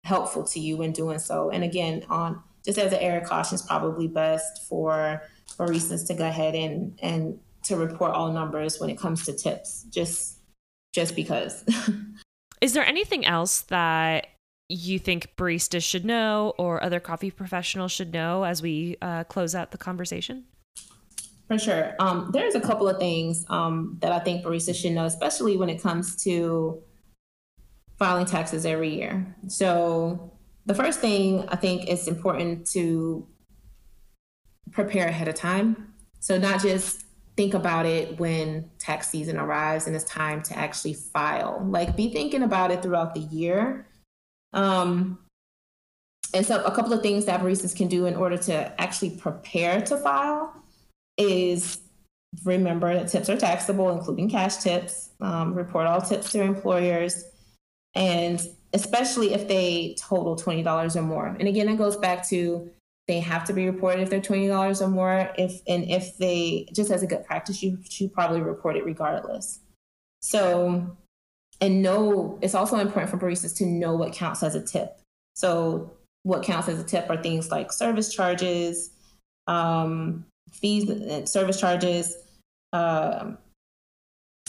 helpful 0.04 0.44
to 0.44 0.60
you 0.60 0.82
in 0.82 0.92
doing 0.92 1.20
so. 1.20 1.50
And 1.50 1.64
again, 1.64 2.04
on 2.10 2.42
just 2.66 2.78
as 2.78 2.92
an 2.94 3.00
air 3.00 3.22
of 3.22 3.28
caution, 3.28 3.56
is 3.56 3.62
probably 3.62 4.08
best 4.08 4.68
for 4.68 5.22
baristas 5.58 6.08
to 6.08 6.14
go 6.14 6.28
ahead 6.28 6.56
and 6.56 6.98
and 7.02 7.40
to 7.64 7.78
report 7.78 8.12
all 8.12 8.32
numbers 8.32 8.80
when 8.80 8.90
it 8.90 8.98
comes 8.98 9.26
to 9.26 9.34
tips, 9.34 9.84
just 9.90 10.40
just 10.94 11.16
because. 11.16 11.64
Is 12.62 12.74
there 12.74 12.86
anything 12.86 13.26
else 13.26 13.62
that 13.64 14.28
you 14.74 15.00
think 15.00 15.36
baristas 15.38 15.84
should 15.84 16.06
know 16.06 16.54
or 16.58 16.84
other 16.84 17.00
coffee 17.00 17.32
professionals 17.32 17.92
should 17.92 18.14
know 18.14 18.44
as 18.44 18.62
we 18.62 18.98
uh, 19.02 19.24
close 19.26 19.56
out 19.56 19.72
the 19.72 19.78
conversation? 19.78 20.46
For 21.48 21.60
sure. 21.60 21.96
Um, 22.00 22.30
there's 22.34 22.56
a 22.56 22.62
couple 22.62 22.88
of 22.88 22.98
things 22.98 23.46
um, 23.50 23.98
that 24.02 24.12
I 24.12 24.20
think 24.20 24.46
baristas 24.46 24.76
should 24.76 24.94
know, 24.94 25.06
especially 25.06 25.58
when 25.58 25.70
it 25.70 25.82
comes 25.82 26.16
to 26.24 26.82
filing 28.00 28.26
taxes 28.26 28.66
every 28.66 28.96
year. 28.96 29.36
So, 29.48 30.32
the 30.66 30.74
first 30.74 31.00
thing 31.00 31.46
I 31.50 31.58
think 31.58 31.90
it's 31.90 32.08
important 32.08 32.66
to 32.72 33.28
prepare 34.72 35.08
ahead 35.08 35.28
of 35.28 35.36
time. 35.36 35.94
So, 36.20 36.38
not 36.38 36.62
just 36.62 37.06
think 37.36 37.54
about 37.54 37.86
it 37.86 38.20
when 38.20 38.70
tax 38.80 39.10
season 39.10 39.38
arrives 39.38 39.88
and 39.88 39.96
it's 39.96 40.06
time 40.06 40.42
to 40.44 40.58
actually 40.58 40.94
file. 40.94 41.64
Like, 41.68 41.98
be 41.98 42.10
thinking 42.10 42.44
about 42.44 42.72
it 42.72 42.82
throughout 42.82 43.14
the 43.14 43.22
year 43.22 43.88
um, 44.54 45.18
and 46.34 46.46
so, 46.46 46.64
a 46.64 46.72
couple 46.72 46.94
of 46.94 47.02
things 47.02 47.26
that 47.26 47.42
baristas 47.42 47.76
can 47.76 47.88
do 47.88 48.06
in 48.06 48.16
order 48.16 48.38
to 48.38 48.82
actually 48.82 49.12
prepare 49.12 49.82
to 49.82 49.98
file 49.98 50.54
is 51.18 51.80
remember 52.44 52.94
that 52.94 53.10
tips 53.10 53.30
are 53.30 53.38
taxable, 53.38 53.92
including 53.92 54.30
cash 54.30 54.58
tips. 54.58 55.12
Um, 55.22 55.54
report 55.54 55.86
all 55.86 56.02
tips 56.02 56.32
to 56.32 56.42
employers, 56.42 57.24
and 57.94 58.42
especially 58.74 59.34
if 59.34 59.48
they 59.48 59.96
total 60.00 60.36
twenty 60.36 60.64
dollars 60.64 60.96
or 60.98 61.04
more. 61.04 61.28
And 61.28 61.48
again, 61.48 61.70
it 61.70 61.78
goes 61.78 61.98
back 61.98 62.28
to 62.30 62.70
they 63.08 63.20
have 63.20 63.44
to 63.46 63.54
be 63.54 63.68
reported 63.68 64.02
if 64.02 64.10
they're 64.10 64.22
twenty 64.22 64.48
dollars 64.48 64.82
or 64.82 64.88
more. 64.88 65.32
If 65.38 65.62
and 65.68 65.84
if 65.90 66.18
they 66.18 66.68
just 66.74 66.90
as 66.90 67.04
a 67.04 67.08
good 67.08 67.26
practice, 67.26 67.62
you 67.62 67.78
should 67.88 68.14
probably 68.14 68.42
report 68.42 68.76
it 68.76 68.86
regardless. 68.86 69.60
So 70.22 70.98
and 71.62 71.82
know 71.82 72.38
it's 72.42 72.56
also 72.56 72.78
important 72.78 73.10
for 73.10 73.18
baristas 73.18 73.56
to 73.58 73.66
know 73.66 73.96
what 73.96 74.14
counts 74.14 74.44
as 74.44 74.56
a 74.56 74.62
tip. 74.62 75.00
So 75.36 75.94
what 76.24 76.44
counts 76.44 76.68
as 76.68 76.80
a 76.80 76.84
tip 76.84 77.10
are 77.10 77.22
things 77.22 77.52
like 77.52 77.72
service 77.72 78.14
charges, 78.14 78.92
um, 79.48 80.26
fees, 80.52 80.90
service 81.30 81.60
charges. 81.60 82.18
Um, 82.72 83.38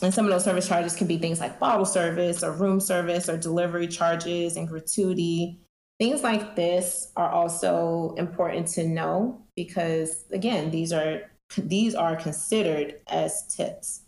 and 0.03 0.13
some 0.13 0.25
of 0.25 0.33
those 0.33 0.45
service 0.45 0.67
charges 0.67 0.97
can 0.97 1.07
be 1.07 1.19
things 1.19 1.41
like 1.41 1.59
bottle 1.59 1.85
service 1.85 2.43
or 2.43 2.53
room 2.53 2.81
service 2.81 3.29
or 3.29 3.37
delivery 3.37 3.87
charges 3.87 4.57
and 4.57 4.69
gratuity. 4.69 5.61
Things 6.01 6.23
like 6.23 6.57
this 6.57 7.13
are 7.17 7.31
also 7.31 8.15
important 8.19 8.67
to 8.69 8.89
know 8.89 9.41
because 9.57 10.25
again, 10.33 10.71
these 10.71 10.93
are 10.93 11.23
these 11.57 11.95
are 11.95 12.17
considered 12.17 13.01
as 13.09 13.47
tips. 13.55 14.03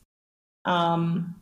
Um, 0.64 1.36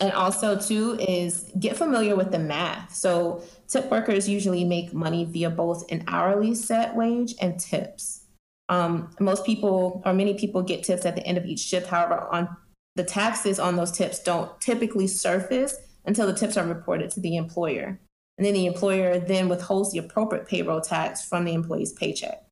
and 0.00 0.12
also 0.12 0.58
too 0.58 0.96
is 1.00 1.50
get 1.58 1.76
familiar 1.76 2.14
with 2.14 2.30
the 2.30 2.38
math. 2.38 2.94
So 2.94 3.42
tip 3.66 3.90
workers 3.90 4.28
usually 4.28 4.64
make 4.64 4.94
money 4.94 5.24
via 5.24 5.50
both 5.50 5.90
an 5.90 6.04
hourly 6.06 6.54
set 6.54 6.94
wage 6.94 7.34
and 7.40 7.58
tips. 7.58 8.24
Um, 8.68 9.10
most 9.18 9.44
people 9.44 10.02
or 10.04 10.12
many 10.12 10.34
people 10.34 10.62
get 10.62 10.84
tips 10.84 11.06
at 11.06 11.16
the 11.16 11.26
end 11.26 11.38
of 11.38 11.46
each 11.46 11.60
shift. 11.60 11.88
However 11.88 12.28
on 12.30 12.48
the 12.96 13.04
taxes 13.04 13.58
on 13.58 13.76
those 13.76 13.92
tips 13.92 14.20
don't 14.20 14.60
typically 14.60 15.06
surface 15.06 15.76
until 16.04 16.26
the 16.26 16.34
tips 16.34 16.56
are 16.56 16.66
reported 16.66 17.10
to 17.12 17.20
the 17.20 17.36
employer. 17.36 17.98
And 18.36 18.46
then 18.46 18.54
the 18.54 18.66
employer 18.66 19.18
then 19.18 19.48
withholds 19.48 19.92
the 19.92 19.98
appropriate 19.98 20.46
payroll 20.46 20.80
tax 20.80 21.24
from 21.26 21.44
the 21.44 21.54
employee's 21.54 21.92
paycheck. 21.92 22.44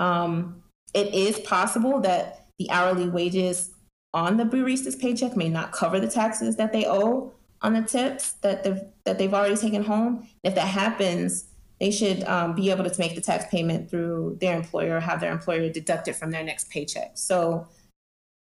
Um, 0.00 0.62
it 0.92 1.14
is 1.14 1.38
possible 1.40 2.00
that 2.00 2.46
the 2.58 2.70
hourly 2.70 3.08
wages 3.08 3.70
on 4.14 4.36
the 4.36 4.44
barista's 4.44 4.96
paycheck 4.96 5.36
may 5.36 5.48
not 5.48 5.72
cover 5.72 5.98
the 6.00 6.08
taxes 6.08 6.56
that 6.56 6.72
they 6.72 6.86
owe 6.86 7.32
on 7.60 7.72
the 7.74 7.82
tips 7.82 8.32
that 8.42 8.62
they've, 8.62 8.80
that 9.04 9.18
they've 9.18 9.34
already 9.34 9.56
taken 9.56 9.82
home. 9.82 10.26
If 10.44 10.54
that 10.54 10.68
happens, 10.68 11.46
they 11.80 11.90
should 11.90 12.22
um, 12.24 12.54
be 12.54 12.70
able 12.70 12.88
to 12.88 12.98
make 13.00 13.16
the 13.16 13.20
tax 13.20 13.46
payment 13.50 13.90
through 13.90 14.38
their 14.40 14.56
employer 14.56 14.96
or 14.96 15.00
have 15.00 15.20
their 15.20 15.32
employer 15.32 15.68
deduct 15.68 16.06
it 16.08 16.14
from 16.14 16.30
their 16.30 16.44
next 16.44 16.70
paycheck. 16.70 17.12
So 17.14 17.66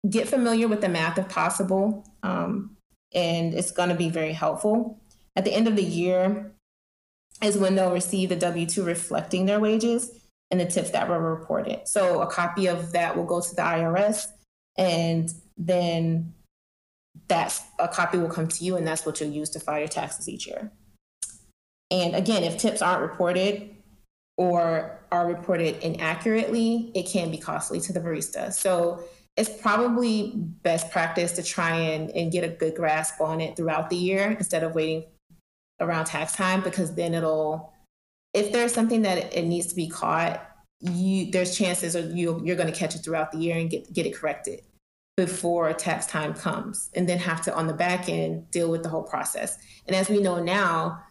get 0.08 0.28
familiar 0.28 0.68
with 0.68 0.82
the 0.82 0.88
math 0.88 1.18
if 1.18 1.28
possible, 1.28 2.04
um, 2.22 2.76
and 3.14 3.54
it's 3.54 3.70
going 3.70 3.88
to 3.88 3.94
be 3.94 4.10
very 4.10 4.32
helpful. 4.32 5.00
At 5.36 5.44
the 5.44 5.54
end 5.54 5.68
of 5.68 5.76
the 5.76 5.82
year 5.82 6.52
is 7.42 7.56
when 7.56 7.74
they'll 7.74 7.92
receive 7.92 8.28
the 8.28 8.36
W 8.36 8.66
2 8.66 8.84
reflecting 8.84 9.46
their 9.46 9.60
wages 9.60 10.10
and 10.50 10.60
the 10.60 10.66
tips 10.66 10.90
that 10.90 11.08
were 11.08 11.34
reported. 11.34 11.88
So 11.88 12.20
a 12.20 12.26
copy 12.26 12.66
of 12.66 12.92
that 12.92 13.16
will 13.16 13.24
go 13.24 13.40
to 13.40 13.54
the 13.54 13.62
IRS 13.62 14.26
and 14.76 15.32
then 15.56 16.34
that's 17.28 17.62
a 17.78 17.88
copy 17.88 18.18
will 18.18 18.28
come 18.28 18.48
to 18.48 18.64
you 18.64 18.76
and 18.76 18.86
that's 18.86 19.04
what 19.04 19.20
you'll 19.20 19.30
use 19.30 19.50
to 19.50 19.60
file 19.60 19.78
your 19.78 19.88
taxes 19.88 20.28
each 20.28 20.46
year. 20.46 20.70
And 21.90 22.14
again, 22.14 22.42
if 22.42 22.58
tips 22.58 22.80
aren't 22.80 23.02
reported 23.02 23.70
or 24.38 24.98
are 25.12 25.26
reported 25.26 25.76
inaccurately, 25.82 26.90
it 26.94 27.04
can 27.04 27.30
be 27.30 27.36
costly 27.36 27.80
to 27.80 27.92
the 27.92 28.00
barista. 28.00 28.52
So 28.52 29.04
it's 29.36 29.50
probably 29.60 30.32
best 30.34 30.90
practice 30.90 31.32
to 31.32 31.42
try 31.42 31.74
and, 31.74 32.10
and 32.10 32.32
get 32.32 32.44
a 32.44 32.48
good 32.48 32.74
grasp 32.74 33.20
on 33.20 33.40
it 33.40 33.56
throughout 33.56 33.90
the 33.90 33.96
year 33.96 34.30
instead 34.30 34.62
of 34.62 34.74
waiting 34.74 35.04
around 35.80 36.06
tax 36.06 36.34
time 36.34 36.62
because 36.62 36.94
then 36.94 37.14
it'll 37.14 37.72
if 38.34 38.52
there's 38.52 38.72
something 38.72 39.02
that 39.02 39.34
it 39.36 39.44
needs 39.44 39.66
to 39.66 39.74
be 39.74 39.88
caught, 39.88 40.48
you 40.80 41.30
there's 41.30 41.56
chances 41.56 41.94
or 41.94 42.00
you 42.00 42.40
you're 42.44 42.56
going 42.56 42.70
to 42.72 42.78
catch 42.78 42.94
it 42.94 42.98
throughout 42.98 43.32
the 43.32 43.38
year 43.38 43.56
and 43.56 43.70
get 43.70 43.92
get 43.92 44.06
it 44.06 44.14
corrected 44.14 44.62
before 45.16 45.72
tax 45.74 46.06
time 46.06 46.34
comes, 46.34 46.90
and 46.94 47.08
then 47.08 47.18
have 47.18 47.42
to 47.42 47.54
on 47.54 47.66
the 47.66 47.74
back 47.74 48.08
end 48.08 48.50
deal 48.50 48.70
with 48.70 48.82
the 48.82 48.88
whole 48.88 49.02
process. 49.02 49.58
And 49.86 49.94
as 49.94 50.08
we 50.08 50.20
know 50.20 50.42
now, 50.42 51.02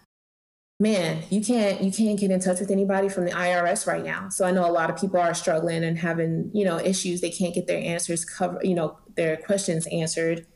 man, 0.80 1.24
you 1.30 1.41
can't 1.41 1.82
you 1.82 1.91
can't 1.91 2.20
get 2.20 2.32
in 2.32 2.39
touch 2.39 2.60
with 2.60 2.72
anybody 2.72 3.08
from 3.08 3.26
the 3.26 3.32
IRS 3.32 3.86
right 3.86 4.04
now. 4.04 4.30
So 4.30 4.45
I 4.45 4.52
know 4.52 4.68
a 4.68 4.72
lot 4.72 4.89
of 4.89 4.99
people 4.99 5.20
are 5.20 5.34
struggling 5.34 5.84
and 5.84 5.97
having 5.97 6.49
you 6.54 6.66
know 6.66 6.80
issues. 6.80 7.22
They 7.22 7.30
can't 7.30 7.54
get 7.54 7.68
their 7.68 7.80
answers 7.80 8.26
cover 8.26 8.60
you 8.64 8.74
know 8.76 8.97
their 9.16 9.38
questions 9.38 9.88
answered. 9.88 10.47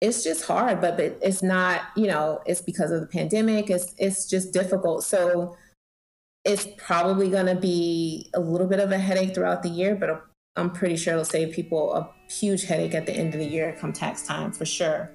It's 0.00 0.22
just 0.22 0.44
hard, 0.44 0.80
but, 0.80 0.96
but 0.96 1.18
it's 1.22 1.42
not 1.42 1.82
you 1.96 2.06
know 2.06 2.40
it's 2.46 2.62
because 2.62 2.90
of 2.90 3.00
the 3.00 3.06
pandemic. 3.06 3.68
It's 3.68 3.94
it's 3.98 4.26
just 4.28 4.52
difficult. 4.52 5.04
So 5.04 5.56
it's 6.44 6.66
probably 6.78 7.28
going 7.28 7.46
to 7.46 7.56
be 7.56 8.30
a 8.32 8.40
little 8.40 8.68
bit 8.68 8.78
of 8.78 8.92
a 8.92 8.98
headache 8.98 9.34
throughout 9.34 9.64
the 9.64 9.68
year, 9.68 9.96
but 9.96 10.24
I'm 10.56 10.70
pretty 10.70 10.96
sure 10.96 11.14
it'll 11.14 11.24
save 11.24 11.54
people 11.54 11.94
a 11.94 12.08
huge 12.32 12.64
headache 12.64 12.94
at 12.94 13.06
the 13.06 13.12
end 13.12 13.34
of 13.34 13.40
the 13.40 13.46
year 13.46 13.76
come 13.78 13.92
tax 13.92 14.22
time 14.22 14.52
for 14.52 14.64
sure. 14.64 15.10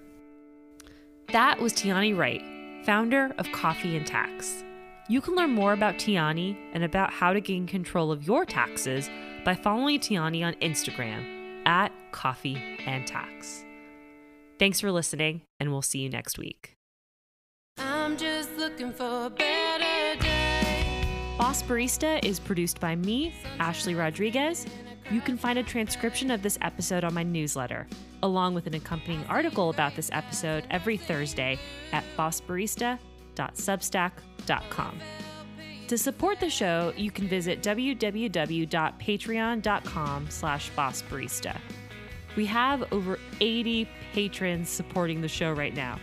That 1.32 1.60
was 1.60 1.74
Tiani 1.74 2.16
Wright 2.16 2.44
founder 2.84 3.34
of 3.38 3.52
Coffee 3.52 3.96
and 3.96 4.06
Tax. 4.06 4.64
You 5.08 5.22
can 5.22 5.36
learn 5.36 5.52
more 5.52 5.74
about 5.74 5.96
Tiani 5.96 6.58
and 6.74 6.84
about 6.84 7.12
how 7.12 7.34
to 7.34 7.42
gain 7.42 7.68
control 7.68 8.12
of 8.12 8.26
your 8.26 8.46
taxes 8.46 9.10
by 9.44 9.56
following 9.56 10.00
Tiani 10.00 10.46
on 10.46 10.54
Instagram 10.56 11.66
at 11.66 11.92
Coffee 12.12 12.58
and 12.86 13.06
Tax. 13.06 13.64
Thanks 14.60 14.80
for 14.80 14.92
listening, 14.92 15.42
and 15.60 15.72
we'll 15.72 15.82
see 15.82 16.00
you 16.00 16.10
next 16.10 16.38
week. 16.38 16.76
I'm 17.78 18.18
just 18.18 18.56
looking 18.58 18.94
for 18.94 19.26
a 19.26 19.30
better 19.30 20.20
day. 20.22 21.36
Boss 21.38 21.64
Barista 21.64 22.24
is 22.24 22.40
produced 22.40 22.80
by 22.80 22.96
me, 22.96 23.34
Ashley 23.60 23.96
Rodriguez. 23.96 24.66
You 25.10 25.22
can 25.22 25.38
find 25.38 25.58
a 25.58 25.64
transcription 25.64 26.32
of 26.32 26.42
this 26.42 26.58
episode 26.62 27.04
on 27.04 27.14
my 27.14 27.24
newsletter 27.24 27.88
along 28.24 28.54
with 28.54 28.68
an 28.68 28.76
accompanying 28.76 29.26
article 29.26 29.70
about 29.70 29.96
this 29.96 30.10
episode 30.14 30.66
every 30.70 30.96
Thursday 30.98 31.58
at 31.92 32.04
bossbarista.substack.com. 32.18 35.00
To 35.88 35.98
support 35.98 36.40
the 36.40 36.50
show, 36.50 36.94
you 36.96 37.12
can 37.12 37.28
visit 37.28 37.62
www.patreon.com 37.62 40.30
slash 40.30 40.72
bossbarista. 40.72 41.58
We 42.38 42.46
have 42.46 42.94
over 42.94 43.20
80 43.42 43.90
patrons 44.14 44.70
supporting 44.70 45.20
the 45.20 45.28
show 45.28 45.52
right 45.52 45.76
now, 45.76 46.00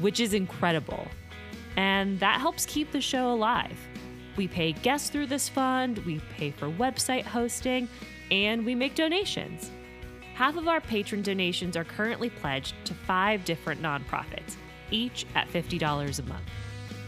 which 0.00 0.20
is 0.20 0.34
incredible. 0.34 1.08
And 1.76 2.20
that 2.20 2.38
helps 2.40 2.66
keep 2.66 2.92
the 2.92 3.00
show 3.00 3.32
alive. 3.32 3.78
We 4.36 4.46
pay 4.46 4.72
guests 4.72 5.08
through 5.08 5.28
this 5.28 5.48
fund, 5.48 6.00
we 6.00 6.20
pay 6.36 6.50
for 6.50 6.68
website 6.68 7.24
hosting, 7.24 7.88
and 8.30 8.64
we 8.64 8.74
make 8.74 8.94
donations. 8.94 9.70
Half 10.34 10.56
of 10.56 10.66
our 10.66 10.80
patron 10.80 11.22
donations 11.22 11.76
are 11.76 11.84
currently 11.84 12.30
pledged 12.30 12.74
to 12.86 12.94
five 12.94 13.44
different 13.44 13.80
nonprofits, 13.80 14.56
each 14.90 15.26
at 15.34 15.48
$50 15.48 16.18
a 16.18 16.22
month 16.24 16.44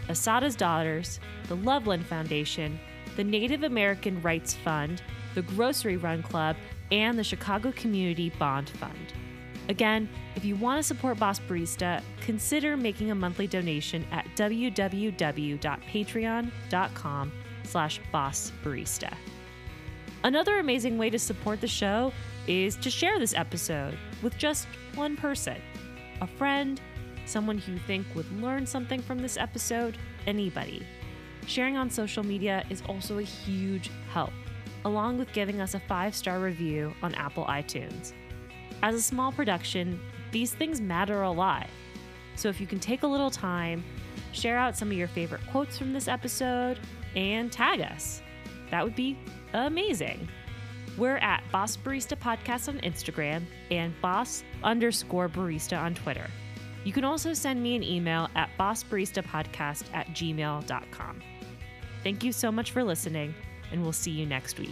Asada's 0.08 0.54
Daughters, 0.54 1.18
the 1.48 1.56
Loveland 1.56 2.06
Foundation, 2.06 2.78
the 3.16 3.24
Native 3.24 3.64
American 3.64 4.22
Rights 4.22 4.54
Fund, 4.54 5.02
the 5.34 5.42
Grocery 5.42 5.96
Run 5.96 6.22
Club, 6.22 6.54
and 6.92 7.18
the 7.18 7.24
Chicago 7.24 7.72
Community 7.72 8.30
Bond 8.38 8.70
Fund. 8.70 9.12
Again, 9.68 10.08
if 10.36 10.44
you 10.44 10.54
want 10.54 10.78
to 10.78 10.82
support 10.82 11.18
Boss 11.18 11.40
Barista, 11.40 12.00
consider 12.20 12.76
making 12.76 13.10
a 13.10 13.16
monthly 13.16 13.48
donation 13.48 14.06
at 14.12 14.26
www.patreon.com 14.36 17.32
slash 17.64 18.00
bossbarista. 18.14 19.12
Another 20.26 20.58
amazing 20.58 20.98
way 20.98 21.08
to 21.08 21.20
support 21.20 21.60
the 21.60 21.68
show 21.68 22.12
is 22.48 22.74
to 22.78 22.90
share 22.90 23.20
this 23.20 23.32
episode 23.32 23.96
with 24.24 24.36
just 24.36 24.66
one 24.96 25.16
person 25.16 25.54
a 26.20 26.26
friend, 26.26 26.80
someone 27.26 27.58
who 27.58 27.74
you 27.74 27.78
think 27.78 28.04
would 28.16 28.42
learn 28.42 28.66
something 28.66 29.00
from 29.00 29.20
this 29.20 29.36
episode, 29.36 29.96
anybody. 30.26 30.84
Sharing 31.46 31.76
on 31.76 31.88
social 31.88 32.24
media 32.24 32.66
is 32.70 32.82
also 32.88 33.18
a 33.18 33.22
huge 33.22 33.88
help, 34.12 34.32
along 34.84 35.16
with 35.16 35.32
giving 35.32 35.60
us 35.60 35.74
a 35.74 35.80
five 35.80 36.12
star 36.12 36.40
review 36.40 36.92
on 37.04 37.14
Apple 37.14 37.44
iTunes. 37.44 38.12
As 38.82 38.96
a 38.96 39.02
small 39.02 39.30
production, 39.30 40.00
these 40.32 40.52
things 40.52 40.80
matter 40.80 41.22
a 41.22 41.30
lot. 41.30 41.68
So 42.34 42.48
if 42.48 42.60
you 42.60 42.66
can 42.66 42.80
take 42.80 43.04
a 43.04 43.06
little 43.06 43.30
time, 43.30 43.84
share 44.32 44.58
out 44.58 44.76
some 44.76 44.90
of 44.90 44.96
your 44.96 45.06
favorite 45.06 45.42
quotes 45.52 45.78
from 45.78 45.92
this 45.92 46.08
episode, 46.08 46.80
and 47.14 47.52
tag 47.52 47.80
us, 47.80 48.22
that 48.72 48.82
would 48.82 48.96
be 48.96 49.16
amazing. 49.52 50.28
We're 50.96 51.18
at 51.18 51.42
Boss 51.52 51.76
Barista 51.76 52.18
Podcast 52.18 52.68
on 52.68 52.78
Instagram 52.80 53.44
and 53.70 53.94
Boss 54.00 54.42
underscore 54.64 55.28
barista 55.28 55.78
on 55.78 55.94
Twitter. 55.94 56.26
You 56.84 56.92
can 56.92 57.04
also 57.04 57.34
send 57.34 57.62
me 57.62 57.74
an 57.74 57.82
email 57.82 58.28
at 58.34 58.48
bossbaristapodcast 58.58 59.84
at 59.92 60.06
gmail.com. 60.08 61.22
Thank 62.04 62.22
you 62.22 62.32
so 62.32 62.52
much 62.52 62.70
for 62.70 62.84
listening, 62.84 63.34
and 63.72 63.82
we'll 63.82 63.92
see 63.92 64.12
you 64.12 64.24
next 64.24 64.58
week. 64.58 64.70